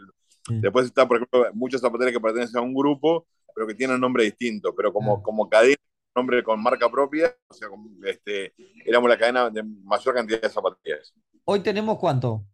después 0.50 0.86
está, 0.86 1.08
por 1.08 1.16
ejemplo, 1.16 1.46
muchas 1.52 1.80
zapaterías 1.80 2.14
que 2.14 2.22
pertenecen 2.22 2.58
a 2.58 2.62
un 2.62 2.74
grupo, 2.74 3.26
pero 3.56 3.66
que 3.66 3.74
tienen 3.74 3.98
nombre 3.98 4.22
distinto, 4.22 4.72
pero 4.72 4.92
como, 4.92 5.20
como 5.20 5.48
cadena 5.48 5.74
nombre 6.14 6.42
con 6.42 6.62
marca 6.62 6.90
propia, 6.90 7.34
o 7.48 7.54
sea, 7.54 7.68
este, 8.04 8.54
éramos 8.84 9.08
la 9.08 9.18
cadena 9.18 9.50
de 9.50 9.62
mayor 9.62 10.14
cantidad 10.14 10.40
de 10.40 10.48
zapatillas. 10.48 11.14
¿Hoy 11.44 11.60
tenemos 11.60 11.98
cuánto? 11.98 12.44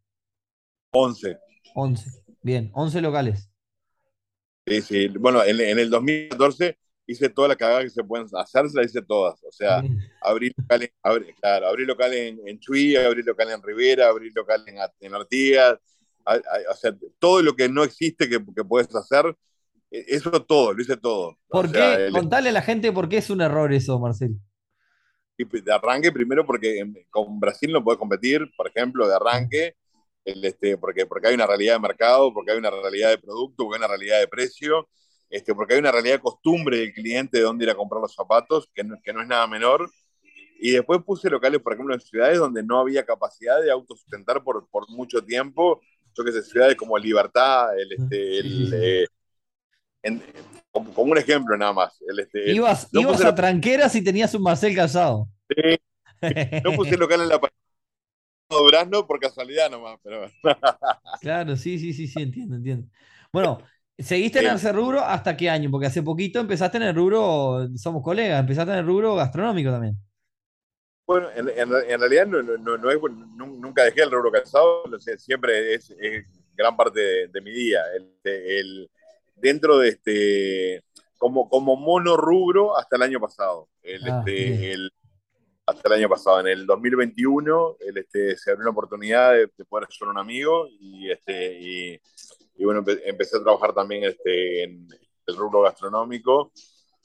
11. 0.91 1.39
11, 1.75 2.11
bien, 2.43 2.71
11 2.75 3.01
locales. 3.01 3.51
Sí, 4.67 4.83
sí, 4.83 5.09
bueno, 5.09 5.45
en, 5.45 5.61
el 5.61 5.91
2014 5.91 6.79
hice 7.07 7.29
toda 7.29 7.49
la 7.49 7.57
cagada 7.57 7.83
que 7.83 7.91
se 7.91 8.03
pueden 8.03 8.27
hacer, 8.35 8.69
se 8.69 8.77
la 8.77 8.85
hice 8.85 9.01
todas, 9.03 9.43
o 9.45 9.53
sea, 9.53 9.83
abrí 10.21 10.53
local, 10.57 10.83
en, 10.83 10.91
abrí, 11.03 11.33
claro, 11.35 11.69
abrí 11.69 11.85
local 11.85 12.13
en, 12.15 12.41
en 12.47 12.59
Chuy, 12.59 12.97
abrí 12.97 13.23
local 13.23 13.51
en 13.51 13.63
Rivera, 13.63 14.09
abrí 14.09 14.31
local 14.31 14.65
en, 14.67 14.79
en 15.01 15.15
Artigas, 15.15 15.79
o 16.25 16.75
sea, 16.75 16.97
todo 17.19 17.43
lo 17.43 17.55
que 17.55 17.69
no 17.69 17.85
existe 17.85 18.29
que, 18.29 18.45
que 18.55 18.65
puedes 18.65 18.93
hacer, 18.95 19.37
eso 19.91 20.45
todo, 20.45 20.73
lo 20.73 20.83
hice 20.83 20.97
todo. 20.97 21.39
¿Por 21.49 21.71
qué? 21.71 22.09
Contale 22.13 22.51
a 22.51 22.53
la 22.53 22.63
gente 22.63 22.93
por 22.93 23.09
qué 23.09 23.19
es 23.19 23.31
un 23.31 23.41
error 23.41 23.73
eso, 23.73 23.99
Marcel. 23.99 24.37
De 25.37 25.73
arranque, 25.73 26.13
primero 26.13 26.47
porque 26.47 26.83
con 27.11 27.39
Brasil 27.39 27.71
no 27.71 27.85
puedes 27.85 27.99
competir, 27.99 28.51
por 28.57 28.69
ejemplo, 28.69 29.07
de 29.07 29.15
arranque, 29.15 29.77
el, 30.25 30.45
este, 30.45 30.79
porque, 30.79 31.07
porque 31.07 31.29
hay 31.29 31.35
una 31.35 31.47
realidad 31.47 31.75
de 31.75 31.81
mercado, 31.81 32.33
porque 32.33 32.53
hay 32.53 32.59
una 32.59 32.71
realidad 32.71 33.11
de 33.11 33.19
producto, 33.19 33.65
porque 33.65 33.77
hay 33.77 33.81
una 33.81 33.89
realidad 33.89 34.19
de 34.19 34.29
precio, 34.29 34.89
este, 35.29 35.55
porque 35.55 35.75
hay 35.75 35.81
una 35.81 35.93
realidad 35.93 36.17
de 36.17 36.21
costumbre 36.21 36.79
del 36.79 36.93
cliente 36.93 37.39
de 37.39 37.45
dónde 37.45 37.65
ir 37.65 37.71
a 37.71 37.75
comprar 37.75 38.01
los 38.01 38.15
zapatos, 38.15 38.71
que 38.75 38.83
no, 38.83 38.97
que 39.03 39.13
no 39.13 39.21
es 39.21 39.29
nada 39.29 39.47
menor. 39.47 39.91
Y 40.59 40.71
después 40.71 41.03
puse 41.05 41.29
locales, 41.29 41.61
por 41.61 41.75
ejemplo, 41.75 41.95
en 41.95 42.01
ciudades 42.01 42.39
donde 42.39 42.63
no 42.63 42.81
había 42.81 43.05
capacidad 43.05 43.61
de 43.61 43.71
autosustentar 43.71 44.43
por, 44.43 44.67
por 44.71 44.89
mucho 44.89 45.23
tiempo. 45.23 45.81
Yo 46.17 46.25
que 46.25 46.33
sé, 46.33 46.43
ciudades 46.43 46.77
como 46.77 46.97
Libertad, 46.97 47.79
el, 47.79 47.93
este, 47.93 48.39
el, 48.39 48.75
eh, 48.75 49.07
como, 50.71 51.03
un 51.03 51.19
ejemplo 51.19 51.57
nada 51.57 51.73
más. 51.73 52.03
El, 52.09 52.21
este, 52.21 52.53
ibas, 52.53 52.89
a 53.25 53.35
tranqueras 53.35 53.95
y 53.95 54.03
tenías 54.05 54.35
un 54.35 54.43
Marcel 54.43 54.75
casado. 54.75 55.29
Sí, 55.49 55.79
no 56.65 56.73
puse 56.73 56.97
local 56.97 57.23
en 57.23 57.29
la 57.29 57.41
Durazno 58.49 59.07
por 59.07 59.19
casualidad 59.19 59.71
nomás, 59.71 59.99
pero. 60.03 60.31
claro, 61.21 61.57
sí, 61.57 61.79
sí, 61.79 61.93
sí, 61.93 62.07
sí, 62.07 62.23
entiendo, 62.23 62.57
entiendo. 62.57 62.87
Bueno, 63.33 63.59
¿seguiste 63.99 64.39
en 64.39 64.55
ese 64.55 64.73
rubro 64.73 65.01
hasta 65.01 65.37
qué 65.37 65.51
año? 65.51 65.71
Porque 65.71 65.89
hace 65.89 66.03
poquito 66.03 66.39
empezaste 66.39 66.77
en 66.77 66.85
el 66.85 66.95
rubro, 66.95 67.69
somos 67.77 68.03
colegas, 68.03 68.41
empezaste 68.41 68.73
en 68.73 68.79
el 68.79 68.87
rubro 68.87 69.17
gastronómico 69.17 69.71
también. 69.71 69.97
Bueno, 71.07 71.29
en, 71.35 72.01
realidad 72.01 72.27
no, 72.27 72.77
nunca 72.77 73.85
dejé 73.85 74.03
el 74.03 74.11
rubro 74.11 74.31
calzado, 74.31 74.85
siempre 75.19 75.75
es, 75.75 75.93
gran 76.55 76.77
parte 76.77 77.29
de, 77.29 77.41
mi 77.41 77.51
día. 77.51 77.81
el, 78.25 78.89
dentro 79.37 79.79
de 79.79 79.89
este, 79.91 80.85
como, 81.19 81.49
como 81.49 81.77
mono 81.77 82.17
rubro 82.17 82.77
hasta 82.77 82.97
el 82.97 83.03
año 83.03 83.21
pasado. 83.21 83.69
El, 83.83 84.05
ah, 84.05 84.19
este, 84.19 84.73
el, 84.73 84.91
hasta 85.67 85.89
el 85.89 85.95
año 85.95 86.09
pasado, 86.09 86.41
en 86.41 86.49
el 86.49 86.67
2021, 86.67 87.77
el, 87.81 87.99
este, 87.99 88.37
se 88.37 88.51
abrió 88.51 88.63
una 88.63 88.71
oportunidad 88.71 89.35
de, 89.35 89.49
poder 89.65 89.89
ayudar 89.91 90.09
a 90.09 90.13
un 90.13 90.19
amigo 90.19 90.69
y, 90.69 91.11
este, 91.11 91.59
y, 91.61 92.01
y 92.57 92.65
bueno, 92.65 92.85
empecé 93.05 93.37
a 93.37 93.43
trabajar 93.43 93.75
también 93.75 94.05
este, 94.05 94.65
en 94.65 94.89
el 95.27 95.37
rubro 95.37 95.63
gastronómico, 95.63 96.53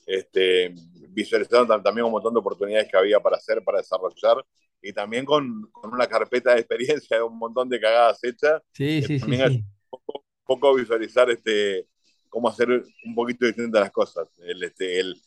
este, 0.06 0.74
visualizando 1.10 1.82
también 1.82 2.06
un 2.06 2.12
montón 2.12 2.34
de 2.34 2.40
oportunidades 2.40 2.90
que 2.90 2.98
había 2.98 3.20
para 3.20 3.38
hacer, 3.38 3.64
para 3.64 3.80
desarrollar, 3.80 4.46
y 4.82 4.94
también 4.94 5.26
con, 5.26 5.70
con 5.72 5.94
una 5.94 6.08
carpeta 6.08 6.54
de 6.54 6.62
experiencia 6.62 7.18
de 7.18 7.24
un 7.24 7.38
montón 7.38 7.70
de 7.70 7.80
cagadas 7.80 8.24
hechas. 8.24 8.62
Sí, 8.74 9.02
sí, 9.02 9.20
sí. 9.20 9.38
sí. 9.38 9.64
poco, 9.90 10.26
poco, 10.46 10.76
visualizar 10.76 11.30
este, 11.30 11.88
cómo 12.32 12.48
hacer 12.48 12.70
un 13.06 13.14
poquito 13.14 13.46
distintas 13.46 13.82
las 13.82 13.92
cosas. 13.92 14.28
El, 14.40 14.64
este, 14.64 15.00
el, 15.00 15.22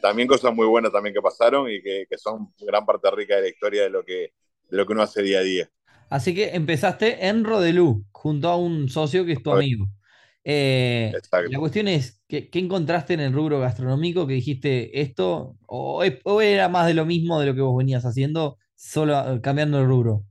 también 0.00 0.28
cosas 0.28 0.54
muy 0.54 0.66
buenas 0.66 0.92
también 0.92 1.14
que 1.14 1.22
pasaron 1.22 1.68
y 1.68 1.82
que, 1.82 2.04
que, 2.08 2.18
son 2.18 2.52
gran 2.60 2.84
parte 2.84 3.10
rica 3.10 3.34
de 3.36 3.42
la 3.42 3.48
historia 3.48 3.82
de 3.82 3.90
lo 3.90 4.04
que, 4.04 4.34
de 4.68 4.76
lo 4.76 4.86
que 4.86 4.92
uno 4.92 5.02
hace 5.02 5.22
día 5.22 5.38
a 5.38 5.42
día. 5.42 5.70
Así 6.10 6.34
que 6.34 6.50
empezaste 6.50 7.26
en 7.26 7.44
Rodelú, 7.44 8.04
junto 8.12 8.48
a 8.48 8.56
un 8.56 8.88
socio 8.88 9.24
que 9.24 9.32
es 9.32 9.42
tu 9.42 9.52
amigo. 9.52 9.86
Eh, 10.44 11.12
la 11.48 11.58
cuestión 11.58 11.88
es, 11.88 12.22
¿qué, 12.28 12.50
¿qué, 12.50 12.58
encontraste 12.58 13.14
en 13.14 13.20
el 13.20 13.32
rubro 13.32 13.60
gastronómico 13.60 14.26
que 14.26 14.34
dijiste 14.34 15.00
esto? 15.00 15.56
O, 15.66 16.04
o, 16.24 16.40
era 16.40 16.68
más 16.68 16.86
de 16.86 16.94
lo 16.94 17.06
mismo 17.06 17.40
de 17.40 17.46
lo 17.46 17.54
que 17.54 17.60
vos 17.60 17.76
venías 17.76 18.04
haciendo, 18.04 18.58
solo 18.74 19.34
eh, 19.34 19.40
cambiando 19.40 19.78
el 19.78 19.86
rubro? 19.86 20.24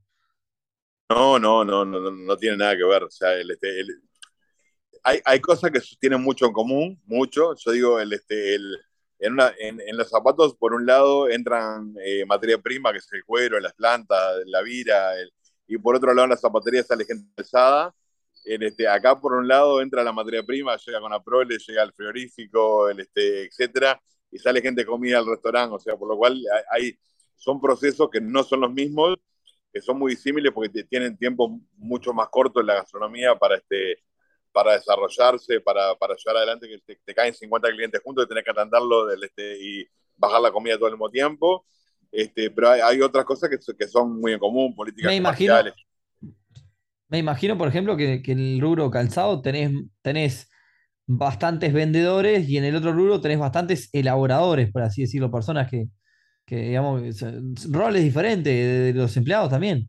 No, 1.09 1.39
no, 1.39 1.63
no, 1.65 1.85
no, 1.85 1.99
no, 1.99 2.11
no 2.11 2.37
tiene 2.37 2.57
nada 2.57 2.75
que 2.75 2.83
ver. 2.83 3.03
O 3.03 3.09
sea, 3.09 3.33
el, 3.33 3.49
este, 3.49 3.79
el, 3.79 3.87
hay, 5.09 5.21
hay, 5.25 5.39
cosas 5.39 5.71
que 5.71 5.79
tienen 5.99 6.21
mucho 6.21 6.45
en 6.45 6.53
común, 6.53 7.01
mucho. 7.05 7.55
Yo 7.55 7.71
digo, 7.71 7.99
el, 7.99 8.13
este, 8.13 8.55
el, 8.55 8.77
en, 9.19 9.33
una, 9.33 9.51
en, 9.59 9.81
en, 9.81 9.97
los 9.97 10.09
zapatos, 10.09 10.55
por 10.55 10.73
un 10.73 10.85
lado, 10.85 11.29
entran 11.29 11.95
eh, 12.03 12.25
materia 12.25 12.57
prima, 12.59 12.91
que 12.91 12.99
es 12.99 13.07
el 13.13 13.23
cuero, 13.25 13.59
las 13.59 13.73
plantas, 13.73 14.19
la 14.45 14.61
vira, 14.61 15.19
el, 15.19 15.33
y 15.67 15.77
por 15.77 15.95
otro 15.95 16.13
lado, 16.13 16.25
en 16.25 16.31
la 16.31 16.37
zapatería 16.37 16.83
sale 16.83 17.05
gente 17.05 17.27
pesada. 17.35 17.93
En 18.45 18.63
este, 18.63 18.87
acá, 18.87 19.19
por 19.19 19.33
un 19.33 19.47
lado, 19.47 19.81
entra 19.81 20.03
la 20.03 20.13
materia 20.13 20.43
prima, 20.43 20.77
llega 20.77 20.99
con 21.01 21.11
la 21.11 21.21
prole, 21.21 21.57
llega 21.57 21.81
al 21.83 21.93
frigorífico, 21.93 22.89
el, 22.89 22.99
este, 23.01 23.45
etcétera, 23.45 24.01
y 24.31 24.39
sale 24.39 24.61
gente 24.61 24.85
comida 24.85 25.19
al 25.19 25.27
restaurante. 25.27 25.75
O 25.75 25.79
sea, 25.79 25.97
por 25.97 26.07
lo 26.07 26.17
cual 26.17 26.41
hay, 26.71 26.97
son 27.35 27.59
procesos 27.61 28.09
que 28.11 28.21
no 28.21 28.43
son 28.43 28.61
los 28.61 28.71
mismos, 28.71 29.15
que 29.73 29.81
son 29.81 29.99
muy 29.99 30.13
disímiles 30.15 30.51
porque 30.53 30.83
tienen 30.83 31.17
tiempo 31.17 31.59
mucho 31.77 32.13
más 32.13 32.29
corto 32.29 32.59
en 32.61 32.67
la 32.67 32.75
gastronomía 32.75 33.35
para 33.35 33.57
este 33.57 34.03
para 34.51 34.73
desarrollarse, 34.73 35.61
para, 35.61 35.95
para 35.95 36.15
llevar 36.15 36.37
adelante 36.37 36.67
que 36.67 36.95
te, 36.95 37.13
caen 37.13 37.33
50 37.33 37.69
clientes 37.69 38.01
juntos 38.03 38.25
y 38.25 38.27
tenés 38.27 38.43
que 38.43 38.51
atenderlo 38.51 39.11
este, 39.11 39.57
y 39.59 39.87
bajar 40.15 40.41
la 40.41 40.51
comida 40.51 40.77
todo 40.77 40.87
el 40.87 40.93
mismo 40.93 41.09
tiempo. 41.09 41.65
Este, 42.11 42.49
pero 42.49 42.71
hay, 42.71 43.01
otras 43.01 43.25
cosas 43.25 43.49
que, 43.49 43.57
que, 43.75 43.87
son 43.87 44.19
muy 44.19 44.33
en 44.33 44.39
común, 44.39 44.75
políticas 44.75 45.11
me 45.11 45.15
imagino, 45.15 45.55
Me 47.07 47.19
imagino, 47.19 47.57
por 47.57 47.67
ejemplo, 47.67 47.95
que, 47.95 48.23
que, 48.23 48.31
en 48.31 48.39
el 48.39 48.61
rubro 48.61 48.89
calzado 48.89 49.41
tenés, 49.41 49.71
tenés 50.01 50.49
bastantes 51.05 51.71
vendedores 51.71 52.49
y 52.49 52.57
en 52.57 52.65
el 52.65 52.75
otro 52.75 52.93
rubro 52.93 53.21
tenés 53.21 53.37
bastantes 53.37 53.89
elaboradores, 53.93 54.71
por 54.71 54.81
así 54.81 55.01
decirlo, 55.01 55.31
personas 55.31 55.69
que, 55.69 55.87
que 56.45 56.55
digamos, 56.55 57.03
roles 57.69 58.03
diferentes 58.03 58.53
de, 58.53 58.93
los 58.93 59.15
empleados 59.15 59.51
también. 59.51 59.87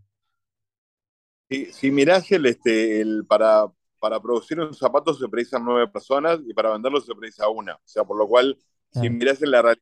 Si, 1.49 1.67
si 1.73 1.91
mirás 1.91 2.31
el, 2.33 2.47
este, 2.47 3.01
el, 3.01 3.25
para, 3.27 3.67
para 4.01 4.21
producir 4.21 4.59
un 4.59 4.75
zapato 4.75 5.15
se 5.15 5.29
precisan 5.29 5.65
nueve 5.65 5.87
personas 5.89 6.41
y 6.47 6.55
para 6.55 6.73
venderlo 6.73 7.01
se 7.01 7.15
precisa 7.15 7.49
una. 7.49 7.75
O 7.75 7.83
sea, 7.85 8.03
por 8.05 8.17
lo 8.19 8.27
cual, 8.27 8.59
si 8.93 9.09
miras 9.09 9.43
en 9.43 9.51
la, 9.53 9.77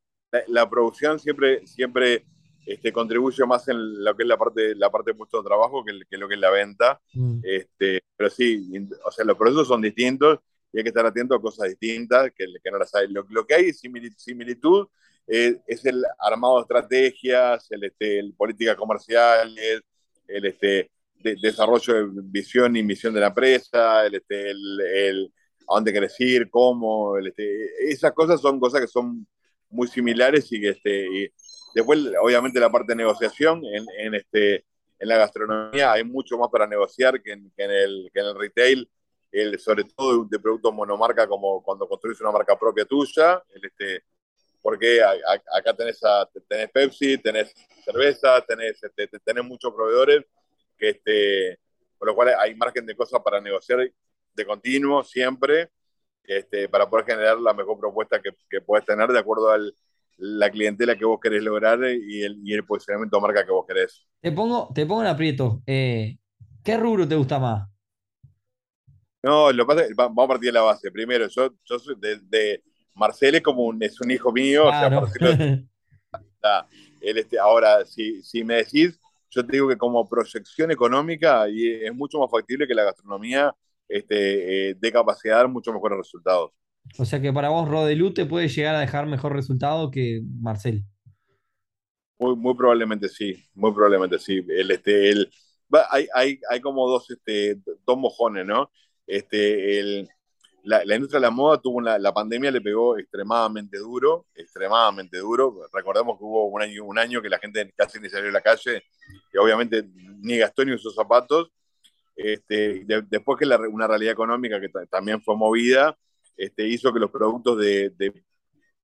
la, 0.48 0.68
producción 0.68 1.18
siempre, 1.18 1.66
siempre 1.66 2.26
este, 2.66 2.92
contribuye 2.92 3.46
más 3.46 3.68
en 3.68 4.04
lo 4.04 4.14
que 4.16 4.24
es 4.24 4.28
la 4.28 4.36
parte, 4.36 4.74
la 4.74 4.90
parte 4.90 5.12
de 5.12 5.14
puesto 5.14 5.38
de 5.38 5.46
trabajo 5.46 5.84
que, 5.84 6.00
que, 6.10 6.18
lo 6.18 6.28
que 6.28 6.34
es 6.34 6.40
la 6.40 6.50
venta. 6.50 7.00
Mm. 7.14 7.40
Este, 7.42 8.02
pero 8.16 8.28
sí, 8.28 8.70
o 9.04 9.10
sea, 9.10 9.24
los 9.24 9.38
procesos 9.38 9.68
son 9.68 9.80
distintos 9.80 10.40
y 10.72 10.78
hay 10.78 10.82
que 10.82 10.90
estar 10.90 11.06
atento 11.06 11.34
a 11.34 11.40
cosas 11.40 11.68
distintas 11.68 12.30
que, 12.36 12.44
que 12.62 12.70
no 12.70 12.78
las 12.78 12.94
hay. 12.94 13.08
Lo, 13.08 13.24
lo 13.30 13.46
que 13.46 13.54
hay 13.54 13.72
similitud 13.72 14.88
eh, 15.26 15.60
es 15.66 15.84
el 15.84 16.02
armado 16.18 16.56
de 16.56 16.62
estrategias, 16.62 17.70
el, 17.70 17.84
este, 17.84 18.18
el 18.18 18.34
políticas 18.34 18.76
comerciales, 18.76 19.82
el, 20.26 20.44
este, 20.46 20.90
de, 21.22 21.36
desarrollo 21.40 22.08
de 22.08 22.22
visión 22.24 22.76
y 22.76 22.82
misión 22.82 23.14
de 23.14 23.20
la 23.20 23.28
empresa, 23.28 24.06
el, 24.06 24.16
este, 24.16 24.50
el, 24.50 24.80
el 24.80 25.32
a 25.68 25.74
dónde 25.74 25.92
querés 25.92 26.18
ir, 26.20 26.48
cómo, 26.50 27.16
el, 27.16 27.28
este, 27.28 27.90
esas 27.90 28.12
cosas 28.12 28.40
son 28.40 28.58
cosas 28.58 28.80
que 28.80 28.86
son 28.86 29.26
muy 29.70 29.86
similares 29.86 30.50
y 30.50 30.60
que 30.60 30.70
este, 30.70 31.06
y 31.06 31.28
después 31.74 32.00
obviamente 32.22 32.58
la 32.58 32.70
parte 32.70 32.92
de 32.92 32.96
negociación 32.96 33.62
en, 33.66 33.84
en, 33.98 34.14
este, 34.14 34.64
en 34.98 35.08
la 35.08 35.18
gastronomía 35.18 35.92
hay 35.92 36.04
mucho 36.04 36.38
más 36.38 36.48
para 36.50 36.66
negociar 36.66 37.22
que 37.22 37.32
en, 37.32 37.52
que 37.54 37.64
en, 37.64 37.70
el, 37.70 38.10
que 38.12 38.20
en 38.20 38.26
el 38.26 38.38
retail, 38.38 38.90
el, 39.30 39.58
sobre 39.58 39.84
todo 39.84 40.24
de 40.24 40.38
productos 40.38 40.72
monomarca 40.72 41.26
como 41.26 41.62
cuando 41.62 41.86
construís 41.86 42.20
una 42.22 42.32
marca 42.32 42.58
propia 42.58 42.86
tuya, 42.86 43.42
el, 43.54 43.64
este, 43.66 44.04
porque 44.62 45.02
a, 45.02 45.10
a, 45.10 45.58
acá 45.58 45.74
tenés, 45.76 46.02
a, 46.02 46.26
tenés 46.48 46.70
Pepsi, 46.70 47.18
tenés 47.18 47.52
cerveza, 47.84 48.40
tenés, 48.40 48.82
este, 48.82 49.06
tenés 49.22 49.44
muchos 49.44 49.72
proveedores 49.74 50.24
que 50.78 50.90
este, 50.90 51.58
por 51.98 52.08
lo 52.08 52.14
cual 52.14 52.34
hay 52.38 52.54
margen 52.54 52.86
de 52.86 52.94
cosas 52.94 53.20
para 53.22 53.40
negociar 53.40 53.90
de 54.34 54.46
continuo, 54.46 55.02
siempre, 55.02 55.70
este, 56.24 56.68
para 56.68 56.88
poder 56.88 57.06
generar 57.06 57.38
la 57.40 57.52
mejor 57.52 57.78
propuesta 57.78 58.20
que, 58.20 58.30
que 58.48 58.60
puedes 58.60 58.86
tener 58.86 59.08
de 59.08 59.18
acuerdo 59.18 59.50
a 59.50 59.58
la 60.18 60.50
clientela 60.50 60.96
que 60.96 61.04
vos 61.04 61.20
querés 61.20 61.42
lograr 61.42 61.78
y 61.84 62.22
el, 62.22 62.40
y 62.44 62.52
el 62.52 62.64
posicionamiento 62.64 63.16
de 63.16 63.22
marca 63.22 63.44
que 63.44 63.52
vos 63.52 63.66
querés. 63.66 64.06
Te 64.20 64.32
pongo, 64.32 64.70
te 64.74 64.84
pongo 64.84 65.02
en 65.02 65.08
aprieto. 65.08 65.62
Eh, 65.66 66.18
¿Qué 66.64 66.76
rubro 66.76 67.06
te 67.06 67.14
gusta 67.14 67.38
más? 67.38 67.68
No, 69.22 69.50
lo 69.52 69.64
que 69.64 69.74
pasa 69.74 69.86
es 69.86 69.96
vamos 69.96 70.24
a 70.24 70.28
partir 70.28 70.48
de 70.48 70.52
la 70.52 70.62
base. 70.62 70.90
Primero, 70.90 71.28
yo, 71.28 71.54
yo 71.64 71.78
soy 71.78 71.96
de, 71.98 72.18
de 72.22 72.62
Marcel 72.94 73.36
es 73.36 73.42
como 73.42 73.64
un, 73.64 73.82
es 73.82 74.00
un 74.00 74.10
hijo 74.10 74.32
mío, 74.32 74.64
claro. 74.64 75.02
o 75.02 75.06
sea, 75.06 75.30
Marcelo, 75.30 75.68
él 77.00 77.18
este, 77.18 77.38
ahora, 77.38 77.84
si, 77.84 78.22
si 78.22 78.44
me 78.44 78.56
decís, 78.56 78.98
yo 79.30 79.46
te 79.46 79.52
digo 79.52 79.68
que 79.68 79.76
como 79.76 80.08
proyección 80.08 80.70
económica 80.70 81.48
y 81.48 81.66
es 81.84 81.94
mucho 81.94 82.18
más 82.18 82.30
factible 82.30 82.66
que 82.66 82.74
la 82.74 82.84
gastronomía 82.84 83.54
este, 83.88 84.70
eh, 84.70 84.76
dé 84.78 84.92
capacidad 84.92 85.34
de 85.34 85.38
dar 85.38 85.48
mucho 85.48 85.72
mejores 85.72 85.98
resultados. 85.98 86.52
O 86.98 87.04
sea 87.04 87.20
que 87.20 87.32
para 87.32 87.50
vos 87.50 87.68
Rodelú 87.68 88.14
te 88.14 88.26
puede 88.26 88.48
llegar 88.48 88.74
a 88.74 88.80
dejar 88.80 89.06
mejor 89.06 89.34
resultado 89.34 89.90
que 89.90 90.22
Marcel. 90.40 90.84
Muy, 92.18 92.34
muy 92.36 92.54
probablemente 92.54 93.08
sí, 93.08 93.36
muy 93.54 93.72
probablemente 93.72 94.18
sí. 94.18 94.44
El, 94.48 94.70
este, 94.70 95.10
el, 95.10 95.30
hay, 95.90 96.06
hay, 96.14 96.40
hay 96.50 96.60
como 96.60 96.88
dos, 96.88 97.10
este, 97.10 97.60
dos 97.86 97.98
mojones, 97.98 98.46
¿no? 98.46 98.70
Este, 99.06 99.78
el, 99.78 100.08
la, 100.64 100.84
la, 100.84 100.94
industria 100.94 101.20
de 101.20 101.26
la 101.26 101.30
moda 101.30 101.60
tuvo 101.60 101.78
una, 101.78 101.98
la 101.98 102.12
pandemia 102.12 102.50
le 102.50 102.60
pegó 102.60 102.98
extremadamente 102.98 103.78
duro, 103.78 104.26
extremadamente 104.34 105.18
duro. 105.18 105.68
Recordemos 105.72 106.18
que 106.18 106.24
hubo 106.24 106.46
un 106.46 106.62
año, 106.62 106.84
un 106.84 106.98
año 106.98 107.22
que 107.22 107.28
la 107.28 107.38
gente 107.38 107.72
casi 107.76 108.00
ni 108.00 108.08
salió 108.08 108.28
a 108.28 108.32
la 108.32 108.40
calle 108.40 108.82
y 109.32 109.38
obviamente 109.38 109.84
ni 110.20 110.38
gastó 110.38 110.64
ni 110.64 110.72
usó 110.72 110.90
zapatos. 110.90 111.50
Este, 112.16 112.84
de, 112.84 113.02
después 113.02 113.38
que 113.38 113.46
la, 113.46 113.58
una 113.58 113.86
realidad 113.86 114.12
económica 114.12 114.60
que 114.60 114.68
también 114.90 115.22
fue 115.22 115.36
movida, 115.36 115.96
este, 116.36 116.66
hizo 116.66 116.92
que 116.92 116.98
los 116.98 117.10
productos 117.10 117.58
de, 117.58 117.90
de, 117.90 118.12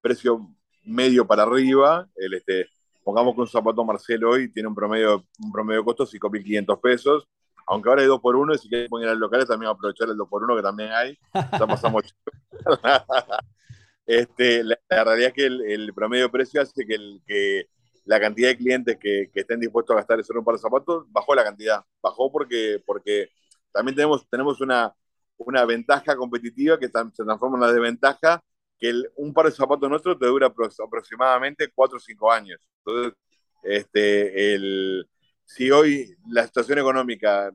precio 0.00 0.54
medio 0.84 1.26
para 1.26 1.42
arriba, 1.44 2.08
el, 2.16 2.34
este, 2.34 2.68
pongamos 3.02 3.34
que 3.34 3.40
un 3.40 3.48
zapato 3.48 3.84
Marcelo 3.84 4.30
hoy 4.30 4.52
tiene 4.52 4.68
un 4.68 4.74
promedio, 4.74 5.24
un 5.38 5.50
promedio 5.50 5.80
de 5.80 5.84
costo 5.84 6.04
de 6.04 6.10
5.500 6.18 6.80
pesos, 6.80 7.28
aunque 7.66 7.88
ahora 7.88 8.02
hay 8.02 8.08
2 8.08 8.20
por 8.20 8.36
1 8.36 8.54
y 8.54 8.58
si 8.58 8.68
quieren 8.68 8.88
poner 8.88 9.08
al 9.08 9.18
locales 9.18 9.48
también 9.48 9.70
aprovechar 9.70 10.08
el 10.08 10.16
2 10.16 10.28
por 10.28 10.42
1 10.44 10.56
que 10.56 10.62
también 10.62 10.92
hay, 10.92 11.18
ya 11.34 11.66
pasamos 11.66 12.02
este, 14.06 14.64
la, 14.64 14.78
la, 14.88 15.04
realidad 15.04 15.28
es 15.28 15.34
que 15.34 15.46
el, 15.46 15.60
el, 15.62 15.94
promedio 15.94 16.24
de 16.24 16.30
precio 16.30 16.60
hace 16.60 16.86
que, 16.86 16.94
el, 16.94 17.22
que 17.26 17.68
la 18.04 18.20
cantidad 18.20 18.48
de 18.48 18.56
clientes 18.56 18.96
que, 19.00 19.30
que, 19.32 19.40
estén 19.40 19.60
dispuestos 19.60 19.94
a 19.94 19.98
gastar 19.98 20.20
en 20.20 20.38
un 20.38 20.44
par 20.44 20.54
de 20.54 20.60
zapatos 20.60 21.04
bajó 21.10 21.34
la 21.34 21.44
cantidad, 21.44 21.82
bajó 22.02 22.30
porque, 22.30 22.82
porque 22.84 23.30
también 23.72 23.96
tenemos, 23.96 24.28
tenemos 24.28 24.60
una, 24.60 24.94
una 25.38 25.64
ventaja 25.64 26.16
competitiva 26.16 26.78
que 26.78 26.86
se 26.86 27.24
transforma 27.24 27.56
en 27.56 27.62
una 27.62 27.72
desventaja, 27.72 28.40
que 28.78 28.90
el, 28.90 29.10
un 29.16 29.32
par 29.32 29.46
de 29.46 29.52
zapatos 29.52 29.88
nuestros 29.88 30.18
te 30.18 30.26
dura 30.26 30.46
aproximadamente 30.46 31.70
4 31.74 31.96
o 31.96 32.00
5 32.00 32.32
años. 32.32 32.60
Entonces, 32.84 33.14
este, 33.62 34.54
el, 34.54 35.08
si 35.44 35.70
hoy 35.70 36.16
la 36.28 36.44
situación 36.44 36.78
económica 36.78 37.52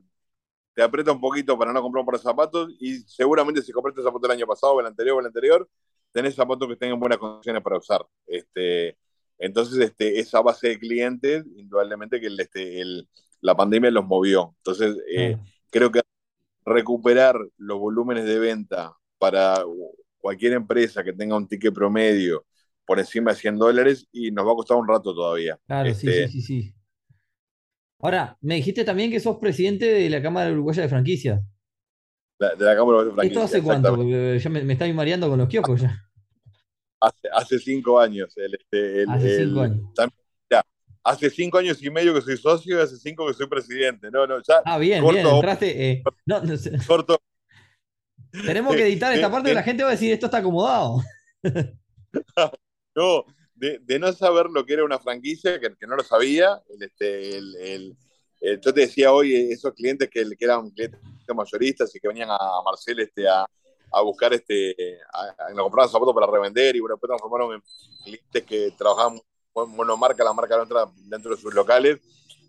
te 0.74 0.82
aprieta 0.82 1.12
un 1.12 1.20
poquito 1.20 1.58
para 1.58 1.72
no 1.72 1.82
comprar 1.82 2.02
un 2.02 2.06
par 2.06 2.16
de 2.16 2.22
zapatos 2.22 2.72
y 2.78 2.98
seguramente 3.00 3.62
si 3.62 3.72
compraste 3.72 4.02
zapatos 4.02 4.24
el 4.30 4.36
año 4.36 4.46
pasado 4.46 4.74
o 4.74 4.80
el 4.80 4.86
anterior 4.86 5.16
o 5.16 5.20
el 5.20 5.26
anterior, 5.26 5.68
tenés 6.12 6.34
zapatos 6.34 6.68
que 6.68 6.76
tengan 6.76 7.00
buenas 7.00 7.18
condiciones 7.18 7.62
para 7.62 7.78
usar. 7.78 8.06
Este, 8.26 8.96
entonces, 9.38 9.78
este, 9.78 10.18
esa 10.20 10.40
base 10.40 10.68
de 10.68 10.78
clientes, 10.78 11.44
indudablemente 11.56 12.20
que 12.20 12.26
el, 12.26 12.38
este, 12.38 12.80
el, 12.80 13.08
la 13.40 13.56
pandemia 13.56 13.90
los 13.90 14.06
movió. 14.06 14.54
Entonces, 14.58 14.96
eh, 15.08 15.36
creo 15.70 15.90
que 15.90 16.02
recuperar 16.64 17.36
los 17.56 17.78
volúmenes 17.78 18.24
de 18.26 18.38
venta 18.38 18.94
para 19.18 19.64
cualquier 20.18 20.52
empresa 20.52 21.02
que 21.02 21.12
tenga 21.12 21.36
un 21.36 21.48
ticket 21.48 21.74
promedio 21.74 22.44
por 22.84 22.98
encima 22.98 23.32
de 23.32 23.38
100 23.38 23.58
dólares 23.58 24.06
y 24.12 24.30
nos 24.30 24.46
va 24.46 24.52
a 24.52 24.56
costar 24.56 24.76
un 24.76 24.88
rato 24.88 25.14
todavía. 25.14 25.58
Claro, 25.66 25.88
este, 25.88 26.28
sí, 26.28 26.32
sí, 26.32 26.42
sí, 26.42 26.62
sí. 26.62 26.74
Ahora, 28.02 28.36
me 28.40 28.56
dijiste 28.56 28.84
también 28.84 29.10
que 29.10 29.20
sos 29.20 29.38
presidente 29.38 29.86
de 29.86 30.08
la 30.08 30.22
Cámara 30.22 30.50
Uruguaya 30.50 30.82
de 30.82 30.88
Franquicias. 30.88 31.40
La, 32.38 32.54
de 32.54 32.64
la 32.64 32.74
Cámara 32.74 33.04
de 33.04 33.12
Franquicias. 33.12 33.30
¿Esto 33.30 33.42
hace 33.42 33.62
cuánto? 33.62 33.94
Porque 33.94 34.38
ya 34.38 34.50
me, 34.50 34.62
me 34.62 34.72
está 34.72 34.90
mareando 34.92 35.28
con 35.28 35.38
los 35.38 35.48
kioscos 35.48 35.82
ya. 35.82 36.02
Hace, 37.00 37.28
hace 37.32 37.58
cinco 37.58 38.00
años. 38.00 38.36
El, 38.36 38.54
este, 38.54 39.02
el, 39.02 39.10
hace 39.10 39.44
cinco 39.44 39.60
años. 39.60 39.94
También, 39.94 40.18
ya, 40.50 40.64
hace 41.04 41.30
cinco 41.30 41.58
años 41.58 41.82
y 41.82 41.90
medio 41.90 42.14
que 42.14 42.22
soy 42.22 42.36
socio 42.38 42.78
y 42.78 42.82
hace 42.82 42.96
cinco 42.96 43.26
que 43.26 43.34
soy 43.34 43.46
presidente. 43.46 44.10
No, 44.10 44.26
no, 44.26 44.38
ya. 44.38 44.62
Ah, 44.64 44.78
bien, 44.78 45.02
corto, 45.02 45.20
bien. 45.20 45.34
Entraste. 45.34 45.90
Eh, 45.90 46.02
no, 46.24 46.42
no, 46.42 46.54
corto. 46.86 47.20
Tenemos 48.32 48.74
que 48.74 48.86
editar 48.86 49.12
esta 49.12 49.30
parte 49.32 49.50
que 49.50 49.54
la 49.54 49.62
gente 49.62 49.82
va 49.82 49.90
a 49.90 49.92
decir 49.92 50.12
esto 50.12 50.26
está 50.26 50.38
acomodado. 50.38 51.02
no, 52.96 53.24
de, 53.60 53.78
de, 53.82 53.98
no 53.98 54.10
saber 54.12 54.46
lo 54.46 54.64
que 54.64 54.72
era 54.72 54.84
una 54.84 54.98
franquicia, 54.98 55.60
que, 55.60 55.76
que 55.76 55.86
no 55.86 55.94
lo 55.94 56.02
sabía, 56.02 56.60
este, 56.80 57.36
el, 57.36 57.56
el, 57.56 57.96
yo 58.62 58.72
te 58.72 58.80
decía 58.80 59.12
hoy, 59.12 59.34
esos 59.52 59.74
clientes 59.74 60.08
que, 60.08 60.24
eran 60.40 60.70
clientes 60.70 60.98
mayoristas 61.34 61.94
y 61.94 62.00
que 62.00 62.08
venían 62.08 62.30
a 62.30 62.38
Marcel 62.64 63.00
este, 63.00 63.28
a, 63.28 63.46
a 63.92 64.00
buscar, 64.00 64.32
este, 64.32 64.74
a, 65.12 65.50
a, 65.50 65.54
comprar 65.54 65.88
zapatos 65.88 66.14
para 66.14 66.26
revender 66.26 66.74
y 66.74 66.80
bueno, 66.80 66.94
después 66.94 67.08
transformaron 67.08 67.54
en 67.54 67.62
clientes 68.02 68.44
que 68.44 68.72
trabajaban 68.78 69.20
monomarca, 69.54 70.24
la 70.24 70.32
marca 70.32 70.56
nuestra 70.56 70.86
dentro 70.96 71.34
de 71.34 71.40
sus 71.40 71.52
locales. 71.52 71.98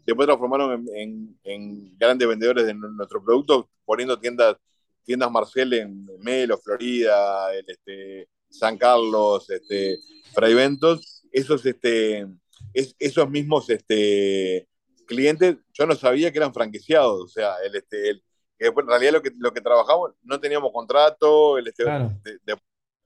Después 0.06 0.26
transformaron 0.26 0.88
en, 0.96 1.38
en, 1.44 1.98
grandes 1.98 2.28
vendedores 2.28 2.66
de 2.66 2.74
nuestro 2.74 3.22
producto, 3.22 3.70
poniendo 3.86 4.18
tiendas, 4.18 4.56
tiendas 5.04 5.30
Marcel 5.30 5.74
en 5.74 6.08
Melo, 6.20 6.58
Florida, 6.58 7.54
el, 7.54 7.66
este, 7.68 8.30
San 8.52 8.78
Carlos, 8.78 9.50
este, 9.50 9.98
Fraiventos, 10.34 11.24
esos, 11.32 11.66
este, 11.66 12.28
es, 12.74 12.96
esos 13.00 13.30
mismos 13.30 13.70
este, 13.70 14.68
clientes, 15.08 15.58
yo 15.74 15.86
no 15.86 15.96
sabía 15.96 16.32
que 16.32 16.38
eran 16.38 16.54
franquiciados, 16.54 17.22
o 17.22 17.28
sea, 17.28 17.56
el, 17.66 17.76
este, 17.76 18.10
el, 18.10 18.24
que 18.58 18.68
en 18.68 18.88
realidad 18.88 19.14
lo 19.14 19.22
que, 19.22 19.32
lo 19.38 19.52
que 19.52 19.62
trabajamos 19.62 20.12
no 20.24 20.40
teníamos 20.40 20.72
contrato, 20.72 21.58
el, 21.58 21.68
este, 21.68 21.84
claro. 21.84 22.12
de, 22.24 22.34
de, 22.44 22.58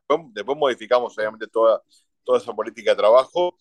después, 0.07 0.33
después, 0.33 0.57
modificamos 0.57 1.17
obviamente 1.17 1.47
toda, 1.47 1.81
toda 2.23 2.39
esa 2.39 2.53
política 2.53 2.91
de 2.91 2.97
trabajo, 2.97 3.55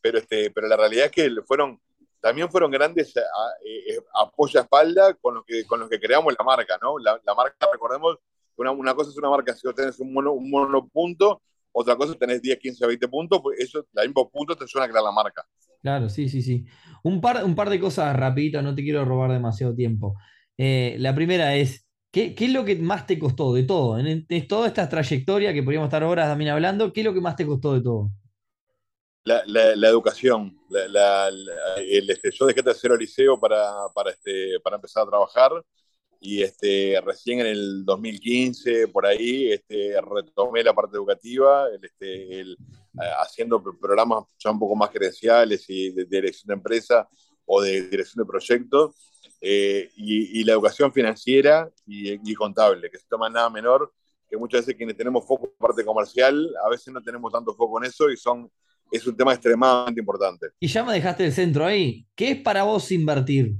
pero, 0.00 0.18
este, 0.18 0.50
pero 0.50 0.68
la 0.68 0.76
realidad 0.76 1.06
es 1.06 1.10
que 1.10 1.30
fueron, 1.46 1.80
también 2.20 2.50
fueron 2.50 2.70
grandes 2.70 3.16
eh, 3.16 3.98
a 4.14 4.22
apoyo 4.22 4.60
a 4.60 4.62
espalda 4.62 5.14
con 5.14 5.36
los 5.36 5.44
que, 5.44 5.64
con 5.66 5.80
los 5.80 5.88
que 5.88 5.98
creamos 5.98 6.34
la 6.38 6.44
marca, 6.44 6.78
¿no? 6.80 6.98
La, 6.98 7.20
la 7.24 7.34
marca, 7.34 7.68
recordemos, 7.72 8.18
una, 8.60 8.70
una, 8.72 8.94
cosa 8.94 9.10
es 9.10 9.16
una 9.16 9.30
marca 9.30 9.54
si 9.54 9.66
vos 9.66 9.74
tenés 9.74 9.98
un 10.00 10.12
mono, 10.12 10.32
un 10.32 10.50
monopunto, 10.50 11.42
otra 11.72 11.96
cosa 11.96 12.12
es 12.12 12.18
tenés 12.18 12.42
10, 12.42 12.58
15, 12.58 12.86
20 12.86 13.08
puntos, 13.08 13.40
pues 13.42 13.60
eso, 13.60 13.86
la 13.92 14.02
mismo 14.02 14.28
punto 14.30 14.56
te 14.56 14.66
suena 14.66 14.86
a 14.86 14.88
crear 14.88 15.04
la 15.04 15.12
marca. 15.12 15.46
Claro, 15.82 16.08
sí, 16.08 16.28
sí, 16.28 16.42
sí. 16.42 16.66
Un 17.02 17.20
par, 17.20 17.44
un 17.44 17.54
par 17.54 17.70
de 17.70 17.80
cosas 17.80 18.14
rapidito, 18.16 18.60
no 18.60 18.74
te 18.74 18.82
quiero 18.82 19.04
robar 19.04 19.32
demasiado 19.32 19.74
tiempo. 19.74 20.14
Eh, 20.58 20.96
la 20.98 21.14
primera 21.14 21.54
es, 21.54 21.86
¿qué, 22.10 22.34
¿qué, 22.34 22.46
es 22.46 22.52
lo 22.52 22.64
que 22.64 22.76
más 22.76 23.06
te 23.06 23.18
costó 23.18 23.54
de 23.54 23.62
todo? 23.62 23.98
En, 23.98 24.26
en, 24.28 24.48
toda 24.48 24.66
esta 24.66 24.88
trayectoria 24.88 25.54
que 25.54 25.62
podríamos 25.62 25.86
estar 25.86 26.04
horas 26.04 26.28
también 26.28 26.50
hablando, 26.50 26.92
¿qué 26.92 27.00
es 27.00 27.06
lo 27.06 27.14
que 27.14 27.20
más 27.20 27.36
te 27.36 27.46
costó 27.46 27.74
de 27.74 27.80
todo? 27.80 28.10
La, 29.24 29.42
la, 29.46 29.76
la 29.76 29.88
educación. 29.88 30.58
La, 30.68 31.28
el, 31.78 32.10
este, 32.10 32.30
yo 32.32 32.46
dejé 32.46 32.62
tercero 32.62 32.96
liceo 32.96 33.38
para, 33.38 33.72
para, 33.94 34.10
este, 34.10 34.60
para 34.62 34.76
empezar 34.76 35.04
a 35.04 35.10
trabajar 35.10 35.50
y 36.22 36.42
este, 36.42 37.00
recién 37.02 37.40
en 37.40 37.46
el 37.46 37.84
2015, 37.84 38.88
por 38.88 39.06
ahí, 39.06 39.50
este, 39.50 39.94
retomé 40.02 40.62
la 40.62 40.74
parte 40.74 40.98
educativa, 40.98 41.66
el, 41.68 41.82
este, 41.82 42.40
el, 42.40 42.58
haciendo 43.18 43.62
programas 43.62 44.24
ya 44.38 44.50
un 44.50 44.58
poco 44.58 44.76
más 44.76 44.90
credenciales 44.90 45.64
y 45.68 45.90
de, 45.92 46.04
dirección 46.04 46.48
de 46.48 46.54
empresa 46.54 47.08
o 47.46 47.62
de 47.62 47.88
dirección 47.88 48.22
de 48.22 48.28
proyectos, 48.28 48.94
eh, 49.40 49.90
y, 49.96 50.40
y, 50.40 50.44
la 50.44 50.52
educación 50.52 50.92
financiera 50.92 51.70
y, 51.86 52.30
y, 52.30 52.34
contable, 52.34 52.90
que 52.90 52.98
se 52.98 53.08
toma 53.08 53.30
nada 53.30 53.48
menor, 53.48 53.90
que 54.28 54.36
muchas 54.36 54.60
veces 54.60 54.76
quienes 54.76 54.98
tenemos 54.98 55.26
foco 55.26 55.46
en 55.46 55.58
parte 55.58 55.82
comercial, 55.82 56.54
a 56.62 56.68
veces 56.68 56.92
no 56.92 57.02
tenemos 57.02 57.32
tanto 57.32 57.54
foco 57.54 57.82
en 57.82 57.88
eso 57.88 58.10
y 58.10 58.18
son, 58.18 58.50
es 58.92 59.06
un 59.06 59.16
tema 59.16 59.32
extremadamente 59.32 60.00
importante. 60.00 60.48
Y 60.60 60.68
ya 60.68 60.84
me 60.84 60.92
dejaste 60.92 61.24
el 61.24 61.32
centro 61.32 61.64
ahí. 61.64 62.06
¿Qué 62.14 62.32
es 62.32 62.42
para 62.42 62.64
vos 62.64 62.92
invertir? 62.92 63.54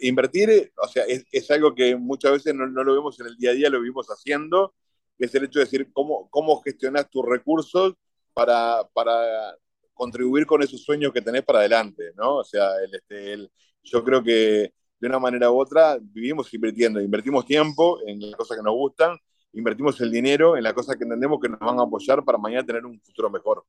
Invertir, 0.00 0.72
o 0.76 0.88
sea, 0.88 1.04
es, 1.04 1.50
algo 1.50 1.74
que 1.74 1.96
muchas 1.96 2.32
veces 2.32 2.54
no, 2.54 2.66
lo 2.66 2.94
vemos 2.94 3.18
en 3.20 3.26
el 3.26 3.36
día 3.36 3.50
a 3.50 3.54
día, 3.54 3.70
lo 3.70 3.80
vivimos 3.80 4.06
haciendo, 4.08 4.74
que 5.18 5.26
es 5.26 5.34
el 5.34 5.44
hecho 5.44 5.58
de 5.58 5.64
decir 5.64 5.90
cómo, 5.92 6.28
cómo 6.30 6.60
gestionas 6.62 7.10
tus 7.10 7.24
recursos 7.24 7.94
para, 8.32 8.88
para 8.92 9.56
contribuir 9.94 10.46
con 10.46 10.62
esos 10.62 10.82
sueños 10.82 11.12
que 11.12 11.22
tenés 11.22 11.42
para 11.42 11.60
adelante, 11.60 12.12
¿no? 12.16 12.36
O 12.36 12.44
sea, 12.44 12.68
el, 12.84 12.94
este, 12.94 13.32
el, 13.32 13.50
yo 13.82 14.04
creo 14.04 14.22
que 14.22 14.72
de 14.98 15.08
una 15.08 15.18
manera 15.18 15.50
u 15.50 15.58
otra 15.60 15.98
vivimos 16.00 16.52
invirtiendo, 16.54 17.00
invertimos 17.00 17.44
tiempo 17.46 17.98
en 18.06 18.20
las 18.20 18.36
cosas 18.36 18.56
que 18.56 18.62
nos 18.62 18.74
gustan, 18.74 19.18
invertimos 19.52 20.00
el 20.00 20.10
dinero 20.10 20.56
en 20.56 20.62
las 20.62 20.74
cosas 20.74 20.96
que 20.96 21.04
entendemos 21.04 21.40
que 21.40 21.48
nos 21.48 21.60
van 21.60 21.78
a 21.78 21.82
apoyar 21.82 22.24
para 22.24 22.38
mañana 22.38 22.64
tener 22.64 22.84
un 22.84 23.00
futuro 23.00 23.30
mejor. 23.30 23.64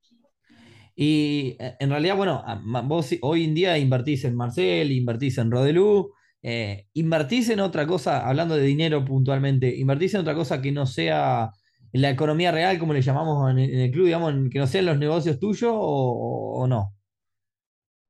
Y 1.00 1.54
eh, 1.60 1.76
en 1.78 1.90
realidad, 1.90 2.16
bueno, 2.16 2.42
vos 2.82 3.10
hoy 3.22 3.44
en 3.44 3.54
día 3.54 3.78
invertís 3.78 4.24
en 4.24 4.34
Marcel, 4.34 4.90
invertís 4.90 5.38
en 5.38 5.48
Rodelú, 5.48 6.12
eh, 6.42 6.88
invertís 6.94 7.50
en 7.50 7.60
otra 7.60 7.86
cosa, 7.86 8.28
hablando 8.28 8.56
de 8.56 8.64
dinero 8.64 9.04
puntualmente, 9.04 9.72
invertís 9.76 10.14
en 10.14 10.22
otra 10.22 10.34
cosa 10.34 10.60
que 10.60 10.72
no 10.72 10.86
sea 10.86 11.52
la 11.92 12.10
economía 12.10 12.50
real, 12.50 12.80
como 12.80 12.94
le 12.94 13.02
llamamos 13.02 13.48
en, 13.52 13.60
el 13.60 13.92
club, 13.92 14.06
digamos, 14.06 14.34
que 14.50 14.58
no 14.58 14.66
sean 14.66 14.86
los 14.86 14.98
negocios 14.98 15.38
tuyos 15.38 15.70
o, 15.72 16.66
no. 16.68 16.96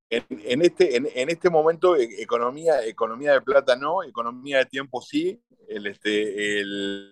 En, 0.08 0.62
este, 0.62 0.96
en, 0.96 1.28
este 1.28 1.50
momento, 1.50 1.94
e, 1.94 2.22
economía, 2.22 2.86
economía 2.86 3.34
de 3.34 3.42
plata 3.42 3.76
no, 3.76 4.02
economía 4.02 4.60
de 4.60 4.64
tiempo 4.64 5.02
sí. 5.02 5.38
El, 5.68 5.86
este, 5.88 6.60
el, 6.60 7.10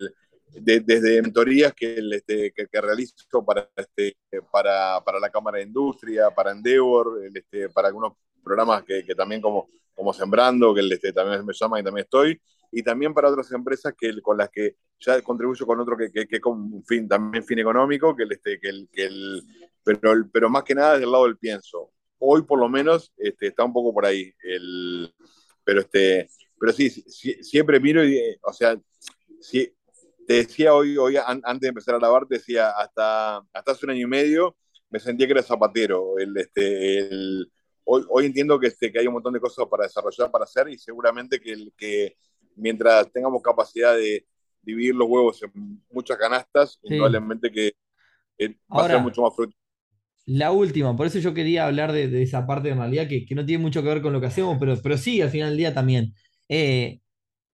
desde 0.61 1.23
mentorías 1.23 1.73
que, 1.75 2.01
este, 2.13 2.53
que, 2.53 2.81
realizo 2.81 3.45
para, 3.45 3.69
este, 3.77 4.17
para, 4.51 5.03
para, 5.05 5.21
la 5.21 5.31
Cámara 5.31 5.59
de 5.59 5.65
Industria, 5.65 6.31
para 6.31 6.53
Endeavor, 6.53 7.21
este, 7.35 7.69
para 7.69 7.89
algunos 7.89 8.15
programas 8.43 8.83
que, 8.85 9.05
que, 9.05 9.15
también 9.15 9.41
como, 9.41 9.69
como 9.95 10.13
Sembrando, 10.13 10.75
que 10.75 11.13
también 11.13 11.45
me 11.45 11.53
llama 11.53 11.81
y 11.81 11.85
también 11.85 12.05
estoy, 12.05 12.41
y 12.73 12.83
también 12.83 13.15
para 13.15 13.31
otras 13.31 13.51
empresas 13.53 13.95
que, 13.99 14.21
con 14.21 14.37
las 14.37 14.51
que 14.51 14.77
ya 14.99 15.21
contribuyo 15.23 15.67
con 15.67 15.81
otro 15.81 15.97
que, 15.97 16.11
que, 16.11 16.27
que 16.27 16.41
con 16.41 16.83
fin, 16.85 17.09
también 17.09 17.45
fin 17.45 17.59
económico, 17.59 18.17
que 18.17 18.25
el, 18.25 18.41
que 18.41 18.59
que 18.93 19.11
pero, 19.85 20.13
pero 20.33 20.51
más 20.51 20.65
que 20.65 20.75
nada 20.75 20.93
desde 20.93 21.05
el 21.05 21.13
lado 21.13 21.25
del 21.25 21.39
pienso. 21.39 21.93
Hoy 22.19 22.43
por 22.43 22.59
lo 22.59 22.69
menos 22.69 23.13
está 23.17 23.65
un 23.65 23.73
poco 23.73 23.93
por 23.93 24.07
ahí, 24.07 24.33
el, 24.43 25.13
pero, 25.63 25.81
este, 25.81 26.29
pero 26.59 26.73
sí, 26.73 26.91
siempre 26.91 27.79
miro 27.79 28.05
y, 28.05 28.19
o 28.43 28.53
sea, 28.53 28.79
si, 29.41 29.76
decía 30.35 30.75
hoy, 30.75 30.97
hoy 30.97 31.17
antes 31.17 31.61
de 31.61 31.69
empezar 31.69 31.95
a 31.95 31.99
lavar, 31.99 32.27
te 32.27 32.37
decía, 32.37 32.71
hasta, 32.71 33.39
hasta 33.53 33.73
hace 33.73 33.87
un 33.87 33.93
año 33.93 34.03
y 34.03 34.11
medio 34.11 34.57
me 34.91 35.01
sentía 35.01 35.27
que 35.27 35.33
era 35.33 35.43
zapatero. 35.43 36.19
El, 36.19 36.37
este, 36.37 36.99
el, 36.99 37.51
hoy, 37.85 38.05
hoy 38.09 38.27
entiendo 38.27 38.59
que, 38.59 38.69
este, 38.69 38.93
que 38.93 38.99
hay 39.01 39.07
un 39.07 39.15
montón 39.15 39.33
de 39.33 39.41
cosas 39.41 39.67
para 39.71 39.85
desarrollar, 39.85 40.31
para 40.31 40.45
hacer, 40.45 40.69
y 40.69 40.79
seguramente 40.79 41.41
que, 41.41 41.53
el, 41.53 41.73
que 41.77 42.17
mientras 42.57 43.11
tengamos 43.13 43.43
capacidad 43.43 43.97
de 43.97 44.27
dividir 44.63 44.95
los 44.95 45.09
huevos 45.09 45.43
en 45.43 45.83
muchas 45.91 46.17
canastas, 46.17 46.81
probablemente 46.83 47.51
que 47.51 47.75
eh, 48.39 48.57
va 48.75 48.85
a 48.85 48.89
ser 48.89 49.01
mucho 49.01 49.23
más 49.23 49.35
fructífero. 49.35 49.65
La 50.27 50.51
última, 50.51 50.97
por 50.97 51.07
eso 51.07 51.21
yo 51.21 51.33
quería 51.33 51.67
hablar 51.67 51.93
de, 51.93 52.21
esa 52.21 52.47
parte 52.49 52.69
de 52.69 52.75
realidad 52.75 53.07
que, 53.07 53.25
que, 53.25 53.35
no 53.37 53.47
tiene 53.47 53.63
mucho 53.63 53.81
que 53.81 53.89
ver 53.89 54.03
con 54.03 54.13
lo 54.13 54.21
que 54.21 54.27
hacemos, 54.27 54.57
pero, 54.59 54.77
pero 54.83 54.99
sí, 54.99 55.23
al 55.23 55.31
final 55.31 55.51
del 55.51 55.59
día 55.59 55.73
también. 55.73 56.15
Eh, 56.49 57.01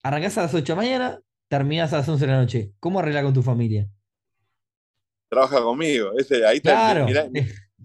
arrancás 0.04 0.38
a 0.38 0.44
las 0.44 0.54
8 0.54 0.64
de 0.64 0.70
la 0.70 0.76
mañana, 0.76 1.22
terminas 1.52 1.92
a 1.92 1.98
las 1.98 2.08
11 2.08 2.26
de 2.26 2.32
la 2.32 2.40
noche. 2.40 2.72
¿Cómo 2.80 3.00
arregla 3.00 3.24
con 3.24 3.34
tu 3.34 3.44
familia? 3.44 3.86
Trabaja 5.28 5.62
conmigo. 5.62 6.14
Ese, 6.18 6.46
ahí 6.46 6.58
está. 6.58 7.06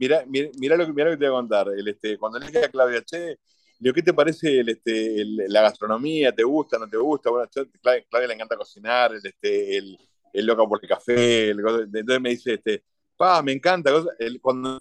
Mirá, 0.00 0.24
mirá, 0.24 0.24
mirá, 0.56 0.76
lo, 0.76 0.86
que, 0.86 0.92
mirá 0.94 1.04
lo 1.04 1.10
que 1.10 1.16
te 1.18 1.28
voy 1.28 1.36
a 1.36 1.40
contar. 1.40 1.68
El, 1.68 1.86
este, 1.86 2.16
cuando 2.16 2.38
le 2.38 2.46
dije 2.46 2.64
a 2.64 2.70
Claudia, 2.70 3.02
che, 3.04 3.36
¿qué 3.78 4.02
te 4.02 4.14
parece 4.14 4.60
el, 4.60 4.70
este, 4.70 5.22
la 5.48 5.60
gastronomía? 5.60 6.32
¿Te 6.32 6.44
gusta, 6.44 6.78
no 6.78 6.88
te 6.88 6.96
gusta? 6.96 7.28
Bueno, 7.28 7.44
a 7.44 7.48
Claudia, 7.48 8.26
le 8.26 8.34
encanta 8.34 8.56
cocinar, 8.56 9.12
el, 9.12 9.20
este, 9.22 9.76
el, 9.76 9.98
el 10.32 10.46
loca 10.46 10.64
por 10.64 10.78
el 10.80 10.88
café. 10.88 11.50
entonces 11.50 12.20
me 12.20 12.30
dice, 12.30 12.54
este, 12.54 12.84
pa, 13.18 13.42
me 13.42 13.52
encanta. 13.52 13.92
cuando 14.40 14.78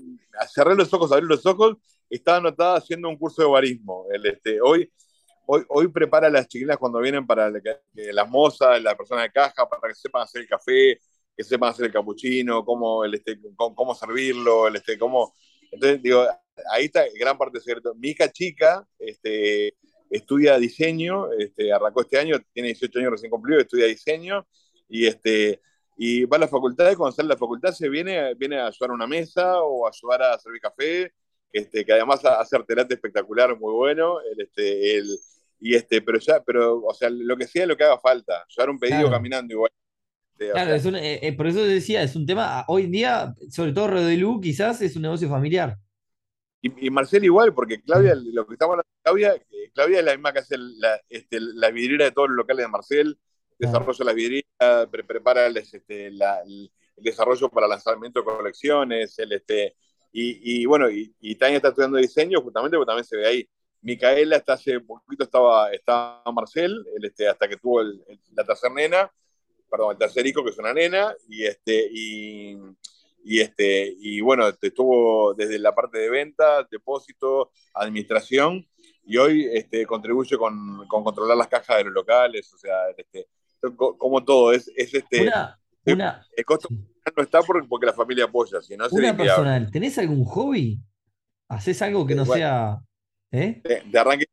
cerré 0.54 0.76
los 0.76 0.94
ojos, 0.94 1.12
abrí 1.12 1.26
los 1.28 1.46
ojos, 1.46 1.76
estaba 2.10 2.38
anotada 2.38 2.78
haciendo 2.78 3.10
un 3.10 3.18
curso 3.18 3.42
de 3.42 3.50
barismo. 3.50 4.06
El, 4.14 4.26
este, 4.28 4.62
hoy 4.62 4.90
hoy, 5.48 5.64
hoy 5.70 5.88
prepara 5.88 6.28
a 6.28 6.30
las 6.30 6.48
chiquilas 6.48 6.78
cuando 6.78 7.00
vienen 7.00 7.26
para 7.26 7.50
las 7.50 8.30
mozas, 8.30 8.82
la 8.82 8.96
persona 8.96 9.24
de 9.24 9.32
caja, 9.32 9.68
para 9.68 9.88
que 9.88 9.96
sepan 9.96 10.24
hacer 10.24 10.42
el 10.42 10.48
café, 10.48 11.00
que 11.36 11.44
sepan 11.44 11.70
hacer 11.70 11.86
el 11.86 11.92
capuchino, 11.92 12.64
cómo, 12.64 13.04
el, 13.04 13.16
este, 13.16 13.40
cómo, 13.56 13.96
servirlo, 13.96 14.68
el, 14.68 14.76
este, 14.76 14.98
cómo... 14.98 15.34
Entonces, 15.72 16.02
digo, 16.02 16.26
ahí 16.72 16.86
está 16.86 17.04
gran 17.20 17.38
parte 17.38 17.60
cierto. 17.60 17.96
Mi 17.96 18.10
hija 18.10 18.32
chica 18.32 18.86
este, 19.00 19.76
estudia 20.10 20.58
diseño, 20.58 21.32
este, 21.34 21.72
arrancó 21.72 22.02
este 22.02 22.20
año, 22.20 22.38
tiene 22.54 22.70
18 22.70 23.00
años 23.00 23.12
recién 23.12 23.32
cumplido, 23.32 23.60
estudia 23.62 23.86
diseño 23.86 24.46
y, 24.90 25.08
este, 25.08 25.62
y 25.98 26.26
va 26.26 26.38
a 26.38 26.42
la 26.42 26.48
facultad 26.48 26.92
y 26.92 26.96
cuando 26.96 27.16
sale 27.16 27.28
de 27.28 27.36
la 27.36 27.40
facultad 27.40 27.72
se 27.72 27.90
viene, 27.90 28.34
viene 28.36 28.60
a 28.60 28.68
ayudar 28.68 28.92
a 28.92 28.94
una 28.94 29.08
mesa 29.08 29.62
o 29.62 29.86
a 29.86 29.92
ayudar 29.92 30.24
a 30.24 30.40
servir 30.40 30.62
café, 30.62 31.14
este, 31.52 31.86
que 31.86 31.94
además 31.94 32.24
hace 32.26 32.56
artelate 32.56 32.94
espectacular, 32.96 33.58
muy 33.58 33.74
bueno. 33.74 34.20
El, 34.22 34.42
este, 34.42 34.98
el, 34.98 35.18
y 35.60 35.76
este, 35.76 36.02
pero 36.02 36.20
ya, 36.20 36.44
pero, 36.44 36.84
o 36.84 36.94
sea, 36.94 37.10
lo 37.10 37.36
que 37.36 37.48
sea, 37.48 37.66
lo 37.66 37.76
que 37.76 37.84
haga 37.84 38.00
falta. 38.00 38.46
Llevar 38.50 38.70
un 38.70 38.80
pedido 38.80 39.10
caminando 39.10 39.54
igual. 39.54 39.72
claro, 40.38 40.74
es 40.76 40.86
eh, 40.86 41.20
eh, 41.22 41.34
por 41.34 41.48
eso 41.48 41.64
decía, 41.64 42.04
es 42.04 42.16
un 42.16 42.26
tema, 42.26 42.64
hoy 42.68 42.84
en 42.84 42.92
día, 42.92 43.36
sobre 43.50 43.74
todo 43.74 43.88
Rodelú, 43.88 44.40
quizás 44.40 44.82
es 44.82 44.96
un 44.96 45.02
negocio 45.04 45.30
familiar. 45.30 45.78
Y, 46.62 46.90
Marcel 46.90 47.24
igual, 47.24 47.54
porque 47.54 47.82
Claudia, 47.82 48.16
lo 48.16 48.46
que 48.46 48.54
estamos 48.54 48.74
hablando, 48.74 48.90
Claudia, 49.04 49.36
eh, 49.36 49.72
Claudia 49.74 50.00
es 50.00 50.06
la 50.06 50.14
misma 50.14 50.34
que 50.34 50.40
hace 50.40 50.58
la, 50.58 51.00
este, 51.08 51.40
la 51.40 51.70
vidriera 51.72 52.06
de 52.06 52.12
todos 52.12 52.30
los 52.30 52.38
locales 52.38 52.66
de 52.66 52.72
Marcel, 52.72 53.20
desarrolla 53.58 54.06
la 54.06 54.14
vidriera, 54.14 54.88
prepara 54.92 55.48
el, 55.48 55.58
este, 55.58 56.08
el, 56.08 56.72
desarrollo 56.98 57.50
para 57.50 57.68
lanzamiento 57.68 58.20
de 58.20 58.26
colecciones, 58.26 59.18
el, 59.20 59.32
este, 59.32 59.76
y, 60.12 60.62
y 60.62 60.66
bueno, 60.66 60.90
y, 60.90 61.16
y 61.20 61.36
Tania 61.36 61.58
está 61.58 61.70
estudiando 61.70 61.98
diseño 61.98 62.42
justamente 62.42 62.76
porque 62.76 62.90
también 62.90 63.06
se 63.06 63.18
ve 63.18 63.28
ahí. 63.28 63.50
Micaela 63.82 64.38
hasta 64.38 64.54
hace 64.54 64.80
poquito 64.80 65.24
estaba, 65.24 65.72
estaba 65.72 66.24
Marcel, 66.34 66.86
este, 67.02 67.28
hasta 67.28 67.48
que 67.48 67.58
tuvo 67.58 67.82
la 67.84 68.44
tercera 68.44 68.74
nena, 68.74 69.12
perdón, 69.70 69.92
el 69.92 69.98
tercer 69.98 70.26
hijo 70.26 70.44
que 70.44 70.50
es 70.50 70.58
una 70.58 70.74
nena, 70.74 71.14
y 71.30 71.46
este, 71.46 71.88
y, 71.92 72.58
y 73.24 73.40
este, 73.40 73.94
y 74.00 74.22
bueno, 74.22 74.48
este, 74.48 74.68
estuvo 74.68 75.34
desde 75.34 75.60
la 75.60 75.74
parte 75.74 76.00
de 76.00 76.10
venta, 76.10 76.68
depósito, 76.70 77.52
administración, 77.74 78.68
y 79.06 79.18
hoy 79.18 79.48
este, 79.54 79.86
contribuye 79.86 80.38
con, 80.38 80.86
con 80.88 81.04
controlar 81.04 81.38
las 81.38 81.48
cajas 81.48 81.78
de 81.78 81.86
los 81.86 81.94
locales, 81.94 82.54
o 82.54 82.58
sea, 82.58 82.90
este, 82.98 83.28
como 83.78 84.24
todo, 84.24 84.52
es, 84.52 84.72
es 84.76 84.94
este... 84.94 85.30
Una, 85.90 86.28
el 86.36 86.44
costo 86.44 86.68
no 86.70 87.24
está 87.24 87.42
porque, 87.42 87.66
porque 87.66 87.86
la 87.86 87.94
familia 87.94 88.26
apoya, 88.26 88.62
si 88.62 88.76
no 88.76 88.88
Una 88.92 89.16
personal, 89.16 89.72
¿tenés 89.72 89.98
algún 89.98 90.26
hobby? 90.26 90.82
¿Haces 91.48 91.82
algo 91.82 92.06
que 92.06 92.14
no 92.14 92.26
sea 92.26 92.82
¿Eh? 93.32 93.62
De, 93.86 94.00
arranque, 94.00 94.26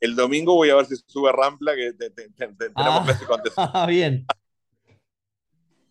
el 0.00 0.16
domingo 0.16 0.54
voy 0.54 0.70
a 0.70 0.76
ver 0.76 0.86
si 0.86 0.96
sube 1.06 1.30
Rampla, 1.32 1.74
que 1.74 1.92
tenemos 1.92 2.74
ah, 2.74 3.02
clase 3.04 3.26
con 3.26 3.40
Ah, 3.56 3.86
bien. 3.88 4.26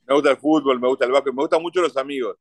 Me 0.08 0.15
gusta 0.15 0.32
el 0.32 0.38
fútbol, 0.38 0.80
me 0.80 0.88
gusta 0.88 1.06
el 1.06 1.12
básquet, 1.12 1.34
me 1.34 1.43
gustan 1.43 1.62
mucho 1.62 1.82
los 1.82 1.95
amigos. 1.95 2.36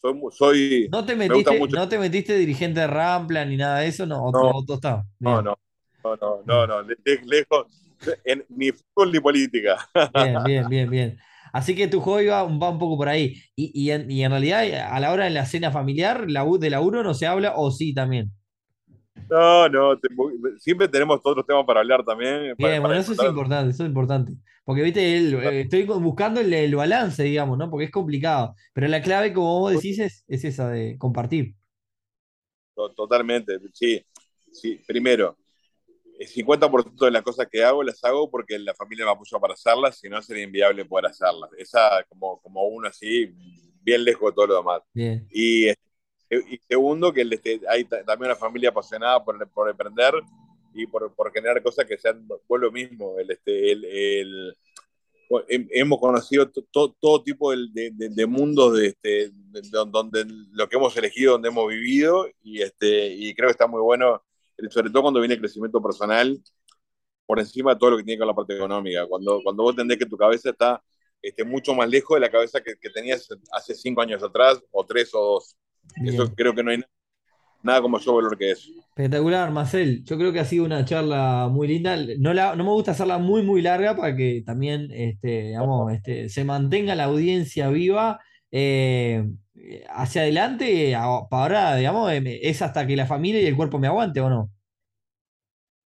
Soy, 0.00 0.20
soy 0.32 0.88
¿No, 0.92 1.04
te 1.04 1.16
metiste, 1.16 1.58
¿No 1.70 1.88
te 1.88 1.98
metiste 1.98 2.36
dirigente 2.36 2.80
de 2.80 2.86
Rampla 2.86 3.44
ni 3.46 3.56
nada 3.56 3.78
de 3.78 3.86
eso? 3.86 4.04
No, 4.04 4.30
no, 4.30 4.52
no, 4.52 4.62
no, 5.20 5.56
no, 6.04 6.42
no, 6.44 6.66
no, 6.66 6.82
lejos, 6.82 7.66
ni 8.50 8.70
fútbol 8.72 9.12
ni 9.12 9.20
política. 9.20 9.88
Bien, 10.12 10.36
bien, 10.44 10.68
bien, 10.68 10.90
bien. 10.90 11.18
Así 11.54 11.74
que 11.74 11.88
tu 11.88 12.00
hobby 12.00 12.26
va, 12.26 12.42
un 12.42 12.58
poco 12.58 12.98
por 12.98 13.08
ahí. 13.08 13.40
Y, 13.56 13.70
y, 13.72 13.90
en, 13.92 14.10
y, 14.10 14.24
en, 14.24 14.32
realidad, 14.32 14.92
a 14.92 15.00
la 15.00 15.12
hora 15.12 15.24
de 15.24 15.30
la 15.30 15.46
cena 15.46 15.70
familiar, 15.70 16.28
la, 16.28 16.44
de 16.44 16.68
la 16.68 16.80
uno 16.80 17.02
no 17.02 17.14
se 17.14 17.26
habla, 17.26 17.54
o 17.56 17.70
sí 17.70 17.94
también. 17.94 18.32
No, 19.30 19.68
no, 19.68 20.00
siempre 20.58 20.88
tenemos 20.88 21.20
otros 21.22 21.46
temas 21.46 21.64
para 21.64 21.80
hablar 21.80 22.04
también. 22.04 22.54
Bien, 22.56 22.80
bueno, 22.80 22.94
eso 22.94 23.12
es 23.12 23.22
importante, 23.22 23.70
eso 23.70 23.82
es 23.82 23.88
importante. 23.88 24.32
Porque, 24.64 24.82
viste, 24.82 25.18
eh, 25.18 25.60
estoy 25.60 25.84
buscando 25.84 26.40
el, 26.40 26.74
balance, 26.74 27.22
digamos, 27.22 27.58
¿no? 27.58 27.70
Porque 27.70 27.84
es 27.86 27.90
complicado. 27.90 28.54
Pero 28.72 28.88
la 28.88 29.02
clave, 29.02 29.32
como 29.32 29.60
vos 29.60 29.72
decís, 29.74 29.98
es, 29.98 30.24
esa 30.26 30.70
de 30.70 30.96
compartir. 30.98 31.54
Totalmente, 32.96 33.58
sí. 33.72 34.04
sí. 34.50 34.80
Primero, 34.86 35.36
el 36.18 36.26
50% 36.26 37.04
de 37.04 37.10
las 37.10 37.22
cosas 37.22 37.46
que 37.50 37.62
hago 37.62 37.82
las 37.82 38.02
hago 38.04 38.30
porque 38.30 38.58
la 38.58 38.74
familia 38.74 39.04
me 39.04 39.12
apoya 39.12 39.38
para 39.38 39.54
hacerlas, 39.54 39.98
si 39.98 40.08
no 40.08 40.22
sería 40.22 40.44
inviable 40.44 40.84
poder 40.84 41.06
hacerlas. 41.06 41.50
Esa, 41.58 42.02
como, 42.08 42.40
como 42.40 42.64
uno 42.64 42.88
así, 42.88 43.32
bien 43.82 44.02
lejos 44.02 44.30
de 44.30 44.34
todo 44.34 44.46
lo 44.46 44.56
demás. 44.56 44.80
Bien. 44.92 45.26
Y 45.30 45.68
y 46.40 46.58
segundo, 46.68 47.12
que 47.12 47.22
hay 47.68 47.84
también 47.84 48.30
una 48.30 48.36
familia 48.36 48.70
apasionada 48.70 49.24
por, 49.24 49.48
por 49.50 49.70
emprender 49.70 50.14
y 50.74 50.86
por, 50.86 51.12
por, 51.14 51.32
generar 51.32 51.62
cosas 51.62 51.86
que 51.86 51.98
sean 51.98 52.26
pues 52.46 52.62
lo 52.62 52.72
mismo. 52.72 53.18
El, 53.18 53.30
este, 53.30 53.72
el, 53.72 54.56
hemos 55.48 55.98
conocido 55.98 56.50
todo 56.50 57.22
tipo 57.22 57.52
de, 57.52 57.90
de, 57.92 58.26
mundos 58.26 58.76
de, 58.76 58.88
este, 58.88 59.30
donde 59.90 60.26
lo 60.52 60.68
que 60.68 60.76
hemos 60.76 60.96
elegido, 60.96 61.32
donde 61.32 61.48
hemos 61.48 61.68
vivido, 61.68 62.26
y, 62.42 62.62
este, 62.62 63.08
y 63.08 63.34
creo 63.34 63.48
que 63.48 63.52
está 63.52 63.66
muy 63.66 63.80
bueno 63.80 64.22
sobre 64.70 64.90
todo 64.90 65.02
cuando 65.02 65.20
viene 65.20 65.34
el 65.34 65.40
crecimiento 65.40 65.82
personal 65.82 66.40
por 67.26 67.38
encima 67.38 67.72
de 67.72 67.78
todo 67.80 67.90
lo 67.90 67.96
que 67.96 68.04
tiene 68.04 68.18
con 68.18 68.28
la 68.28 68.34
parte 68.34 68.54
económica. 68.54 69.06
Cuando, 69.06 69.40
cuando 69.42 69.62
vos 69.62 69.72
entendés 69.72 69.98
que 69.98 70.06
tu 70.06 70.16
cabeza 70.16 70.50
está 70.50 70.82
este, 71.22 71.44
mucho 71.44 71.74
más 71.74 71.88
lejos 71.88 72.16
de 72.16 72.20
la 72.20 72.30
cabeza 72.30 72.60
que 72.62 72.90
tenías 72.90 73.28
hace 73.50 73.74
cinco 73.74 74.02
años 74.02 74.22
atrás, 74.22 74.62
o 74.70 74.84
tres 74.84 75.14
o 75.14 75.20
dos. 75.20 75.56
Eso 76.04 76.34
creo 76.34 76.54
que 76.54 76.62
no 76.62 76.70
hay 76.70 76.82
nada 77.62 77.80
como 77.80 77.98
yo 77.98 78.14
valor 78.14 78.36
que 78.36 78.52
eso. 78.52 78.70
Espectacular, 78.88 79.50
Marcel. 79.50 80.04
Yo 80.04 80.16
creo 80.16 80.32
que 80.32 80.40
ha 80.40 80.44
sido 80.44 80.64
una 80.64 80.84
charla 80.84 81.48
muy 81.50 81.66
linda. 81.66 81.96
No, 82.18 82.32
la, 82.32 82.54
no 82.54 82.64
me 82.64 82.70
gusta 82.70 82.92
hacerla 82.92 83.18
muy, 83.18 83.42
muy 83.42 83.62
larga 83.62 83.96
para 83.96 84.14
que 84.14 84.42
también 84.46 84.88
este, 84.92 85.48
digamos, 85.48 85.92
este, 85.92 86.28
se 86.28 86.44
mantenga 86.44 86.94
la 86.94 87.04
audiencia 87.04 87.68
viva. 87.70 88.20
Eh, 88.52 89.24
hacia 89.88 90.22
adelante, 90.22 90.94
ahora, 90.94 91.74
digamos, 91.76 92.12
eh, 92.12 92.40
es 92.42 92.62
hasta 92.62 92.86
que 92.86 92.94
la 92.94 93.06
familia 93.06 93.40
y 93.40 93.46
el 93.46 93.56
cuerpo 93.56 93.78
me 93.78 93.88
aguante, 93.88 94.20
¿o 94.20 94.28
no? 94.28 94.50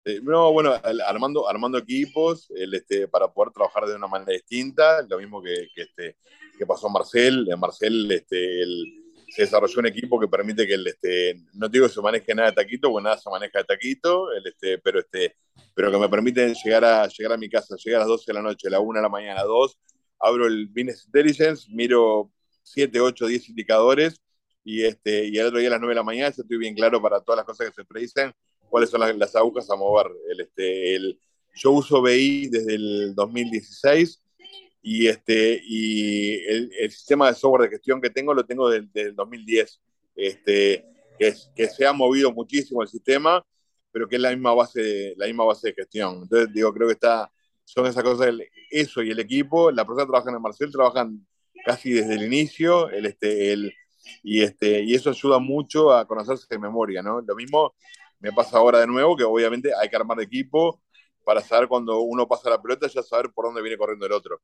Eh, 0.06 0.20
no, 0.24 0.52
bueno, 0.52 0.74
armando, 1.08 1.48
armando 1.48 1.78
equipos 1.78 2.52
el, 2.56 2.74
este, 2.74 3.08
para 3.08 3.32
poder 3.32 3.54
trabajar 3.54 3.86
de 3.86 3.96
una 3.96 4.08
manera 4.08 4.34
distinta, 4.34 5.02
lo 5.08 5.18
mismo 5.20 5.42
que, 5.42 5.68
que 5.74 5.84
este, 5.84 6.18
que 6.58 6.66
pasó 6.66 6.90
Marcel. 6.90 7.48
En 7.50 7.60
Marcel 7.60 8.12
este, 8.12 8.62
el, 8.62 8.99
se 9.30 9.44
desarrolló 9.44 9.80
un 9.80 9.86
equipo 9.88 10.20
que 10.20 10.28
permite 10.28 10.68
que 10.68 10.74
el, 10.74 10.88
este, 10.88 11.42
no 11.54 11.70
digo 11.70 11.88
que 11.88 11.94
se 11.94 12.02
maneje 12.02 12.34
nada 12.34 12.50
de 12.50 12.56
taquito, 12.56 12.92
porque 12.92 13.04
nada 13.04 13.18
se 13.18 13.30
maneja 13.30 13.60
de 13.60 13.66
taquito, 13.66 14.32
el, 14.32 14.48
este, 14.48 14.78
pero, 14.80 15.00
este, 15.00 15.36
pero 15.74 15.92
que 15.92 15.98
me 15.98 16.10
permite 16.10 16.54
llegar 16.64 16.84
a, 16.84 17.08
llegar 17.08 17.34
a 17.34 17.38
mi 17.38 17.50
casa, 17.50 17.76
llegar 17.84 18.02
a 18.02 18.04
las 18.06 18.10
12 18.10 18.24
de 18.28 18.34
la 18.34 18.42
noche, 18.42 18.68
a 18.68 18.72
la 18.72 18.80
1 18.80 19.00
de 19.00 19.04
la 19.04 19.10
mañana, 19.10 19.42
a 19.42 19.46
2, 19.46 19.80
abro 20.20 20.48
el 20.48 20.68
Business 20.68 21.06
Intelligence, 21.06 21.68
miro 21.72 22.32
7, 22.64 23.00
8, 23.00 23.28
10 23.28 23.50
indicadores 23.50 24.22
y, 24.64 24.84
este, 24.84 25.26
y 25.28 25.38
el 25.38 25.48
otro 25.48 25.60
día 25.60 25.70
a 25.70 25.72
las 25.72 25.80
9 25.80 25.92
de 25.92 26.00
la 26.00 26.04
mañana 26.04 26.28
estoy 26.28 26.58
bien 26.58 26.76
claro 26.76 27.02
para 27.02 27.22
todas 27.22 27.38
las 27.38 27.46
cosas 27.46 27.70
que 27.70 27.74
se 27.74 27.86
predicen, 27.86 28.34
cuáles 28.70 28.90
son 28.90 29.00
las, 29.00 29.16
las 29.16 29.36
agujas 29.36 29.70
a 29.70 29.76
mover. 29.76 30.08
El, 30.30 30.42
este, 30.42 30.96
el, 30.96 31.20
yo 31.56 31.72
uso 31.72 32.02
BI 32.02 32.48
desde 32.48 32.76
el 32.76 33.16
2016 33.16 34.22
y, 34.82 35.08
este, 35.08 35.62
y 35.64 36.36
el, 36.46 36.72
el, 36.80 36.92
sistema 36.92 37.28
de 37.28 37.36
software 37.36 37.64
de 37.64 37.76
gestión 37.76 38.02
que 38.02 38.10
tengo 38.10 38.34
lo 38.34 38.46
tengo 38.46 38.70
desde, 38.70 39.02
el 39.02 39.16
2010, 39.16 39.82
este, 40.16 40.86
que, 41.18 41.34
que, 41.56 41.68
se 41.68 41.86
ha 41.86 41.94
movido 41.94 42.32
muchísimo 42.32 42.82
el 42.82 42.88
sistema, 42.88 43.46
pero 43.92 44.08
que 44.08 44.16
es 44.16 44.22
la 44.22 44.32
misma 44.32 44.54
base, 44.54 45.14
la 45.18 45.26
misma 45.26 45.44
base 45.44 45.70
de 45.70 45.74
gestión. 45.74 46.22
Entonces, 46.24 46.54
digo, 46.54 46.74
creo 46.74 46.88
que 46.88 46.94
está, 46.94 47.32
son 47.66 47.86
esas 47.86 48.04
cosas, 48.04 48.34
eso 48.72 49.04
y 49.04 49.12
el 49.12 49.20
equipo, 49.20 49.72
la 49.72 49.86
persona 49.86 50.06
trabaja 50.06 50.30
en 50.30 50.36
el 50.36 50.42
Marcel 50.42 50.72
trabajan 50.72 51.26
casi 51.66 51.92
desde 51.92 52.16
el 52.16 52.24
inicio, 52.24 52.90
el, 52.90 53.06
este, 53.06 53.52
el, 53.52 53.74
y, 54.24 54.42
este, 54.42 54.82
y 54.84 54.96
eso 54.96 55.10
ayuda 55.10 55.40
mucho 55.40 55.94
a 55.94 56.08
conocerse 56.08 56.48
de 56.50 56.60
memoria, 56.60 57.02
¿no? 57.02 57.22
Lo 57.22 57.36
mismo 57.36 57.76
me 58.20 58.32
pasa 58.32 58.58
ahora 58.58 58.80
de 58.80 58.88
nuevo, 58.88 59.16
que 59.16 59.24
obviamente 59.24 59.72
hay 59.80 59.90
que 59.90 59.96
armar 59.96 60.20
equipo 60.22 60.82
para 61.24 61.42
saber 61.42 61.68
cuando 61.68 62.00
uno 62.00 62.28
pasa 62.28 62.50
la 62.50 62.62
pelota, 62.62 62.88
ya 62.88 63.04
saber 63.04 63.32
por 63.32 63.46
dónde 63.46 63.62
viene 63.62 63.78
corriendo 63.78 64.06
el 64.06 64.14
otro. 64.14 64.42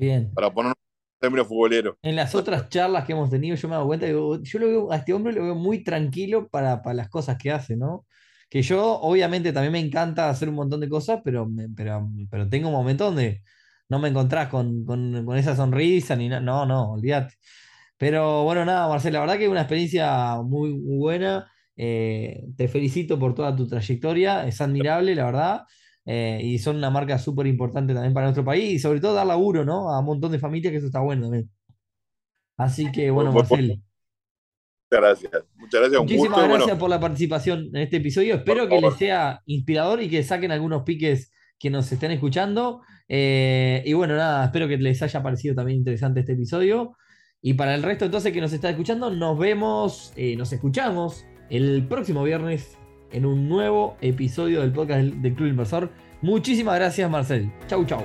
Bien. 0.00 0.32
Para 0.32 0.52
poner 0.52 0.70
un 0.70 1.20
término 1.20 1.44
futbolero. 1.44 1.98
En 2.00 2.16
las 2.16 2.34
otras 2.34 2.70
charlas 2.70 3.04
que 3.04 3.12
hemos 3.12 3.28
tenido, 3.28 3.54
yo 3.54 3.68
me 3.68 3.74
he 3.74 3.76
dado 3.76 3.86
cuenta, 3.86 4.06
yo 4.08 4.58
lo 4.58 4.66
veo, 4.66 4.92
a 4.92 4.96
este 4.96 5.12
hombre 5.12 5.34
lo 5.34 5.42
veo 5.42 5.54
muy 5.54 5.84
tranquilo 5.84 6.48
para, 6.48 6.80
para, 6.82 6.94
las 6.94 7.10
cosas 7.10 7.36
que 7.36 7.50
hace, 7.50 7.76
¿no? 7.76 8.06
Que 8.48 8.62
yo, 8.62 8.98
obviamente, 9.00 9.52
también 9.52 9.72
me 9.72 9.78
encanta 9.78 10.30
hacer 10.30 10.48
un 10.48 10.54
montón 10.54 10.80
de 10.80 10.88
cosas, 10.88 11.20
pero, 11.22 11.46
pero, 11.76 12.08
pero 12.30 12.48
tengo 12.48 12.68
un 12.68 12.74
momento 12.74 13.04
donde 13.04 13.42
no 13.90 13.98
me 13.98 14.08
encontrás 14.08 14.48
con, 14.48 14.84
con, 14.86 15.24
con 15.26 15.36
esa 15.36 15.54
sonrisa 15.54 16.16
ni 16.16 16.28
nada. 16.28 16.40
No, 16.40 16.64
no, 16.64 16.92
olvídate. 16.92 17.34
Pero 17.98 18.44
bueno, 18.44 18.64
nada, 18.64 18.88
Marcelo, 18.88 19.14
la 19.18 19.20
verdad 19.20 19.36
que 19.36 19.44
es 19.44 19.50
una 19.50 19.60
experiencia 19.60 20.36
muy, 20.42 20.72
muy 20.72 20.96
buena. 20.96 21.52
Eh, 21.76 22.44
te 22.56 22.68
felicito 22.68 23.18
por 23.18 23.34
toda 23.34 23.54
tu 23.54 23.68
trayectoria, 23.68 24.46
es 24.46 24.60
admirable, 24.62 25.14
la 25.14 25.24
verdad. 25.26 25.60
Eh, 26.12 26.40
y 26.42 26.58
son 26.58 26.74
una 26.74 26.90
marca 26.90 27.18
súper 27.20 27.46
importante 27.46 27.94
también 27.94 28.12
para 28.12 28.26
nuestro 28.26 28.44
país 28.44 28.72
y 28.72 28.78
sobre 28.80 28.98
todo 28.98 29.14
dar 29.14 29.28
laburo, 29.28 29.64
¿no? 29.64 29.90
A 29.90 30.00
un 30.00 30.06
montón 30.06 30.32
de 30.32 30.40
familias, 30.40 30.72
que 30.72 30.78
eso 30.78 30.86
está 30.86 30.98
bueno 30.98 31.22
también. 31.22 31.48
Así 32.56 32.90
que 32.90 33.12
bueno, 33.12 33.30
Marcelo. 33.30 33.74
Muchas 33.74 33.84
gracias. 34.90 35.44
Muchas 35.54 35.80
gracias. 35.80 36.02
Muchísimas 36.02 36.48
gracias 36.48 36.78
por 36.78 36.90
la 36.90 36.98
participación 36.98 37.68
en 37.68 37.76
este 37.76 37.98
episodio. 37.98 38.34
Espero 38.34 38.68
que 38.68 38.80
les 38.80 38.94
sea 38.94 39.40
inspirador 39.46 40.02
y 40.02 40.10
que 40.10 40.24
saquen 40.24 40.50
algunos 40.50 40.82
piques 40.82 41.30
que 41.56 41.70
nos 41.70 41.92
estén 41.92 42.10
escuchando. 42.10 42.82
Eh, 43.06 43.80
y 43.86 43.92
bueno, 43.92 44.16
nada, 44.16 44.46
espero 44.46 44.66
que 44.66 44.78
les 44.78 45.00
haya 45.02 45.22
parecido 45.22 45.54
también 45.54 45.78
interesante 45.78 46.18
este 46.18 46.32
episodio. 46.32 46.96
Y 47.40 47.54
para 47.54 47.72
el 47.72 47.84
resto 47.84 48.04
entonces 48.04 48.32
que 48.32 48.40
nos 48.40 48.52
está 48.52 48.68
escuchando, 48.68 49.12
nos 49.12 49.38
vemos, 49.38 50.12
eh, 50.16 50.34
nos 50.34 50.52
escuchamos 50.52 51.24
el 51.50 51.86
próximo 51.86 52.24
viernes 52.24 52.79
en 53.12 53.26
un 53.26 53.48
nuevo 53.48 53.96
episodio 54.00 54.60
del 54.60 54.72
podcast 54.72 55.02
del, 55.02 55.34
Club 55.34 55.48
Inversor. 55.48 55.90
Muchísimas 56.22 56.76
gracias, 56.76 57.10
Marcel. 57.10 57.50
Chau, 57.66 57.84
chau. 57.84 58.02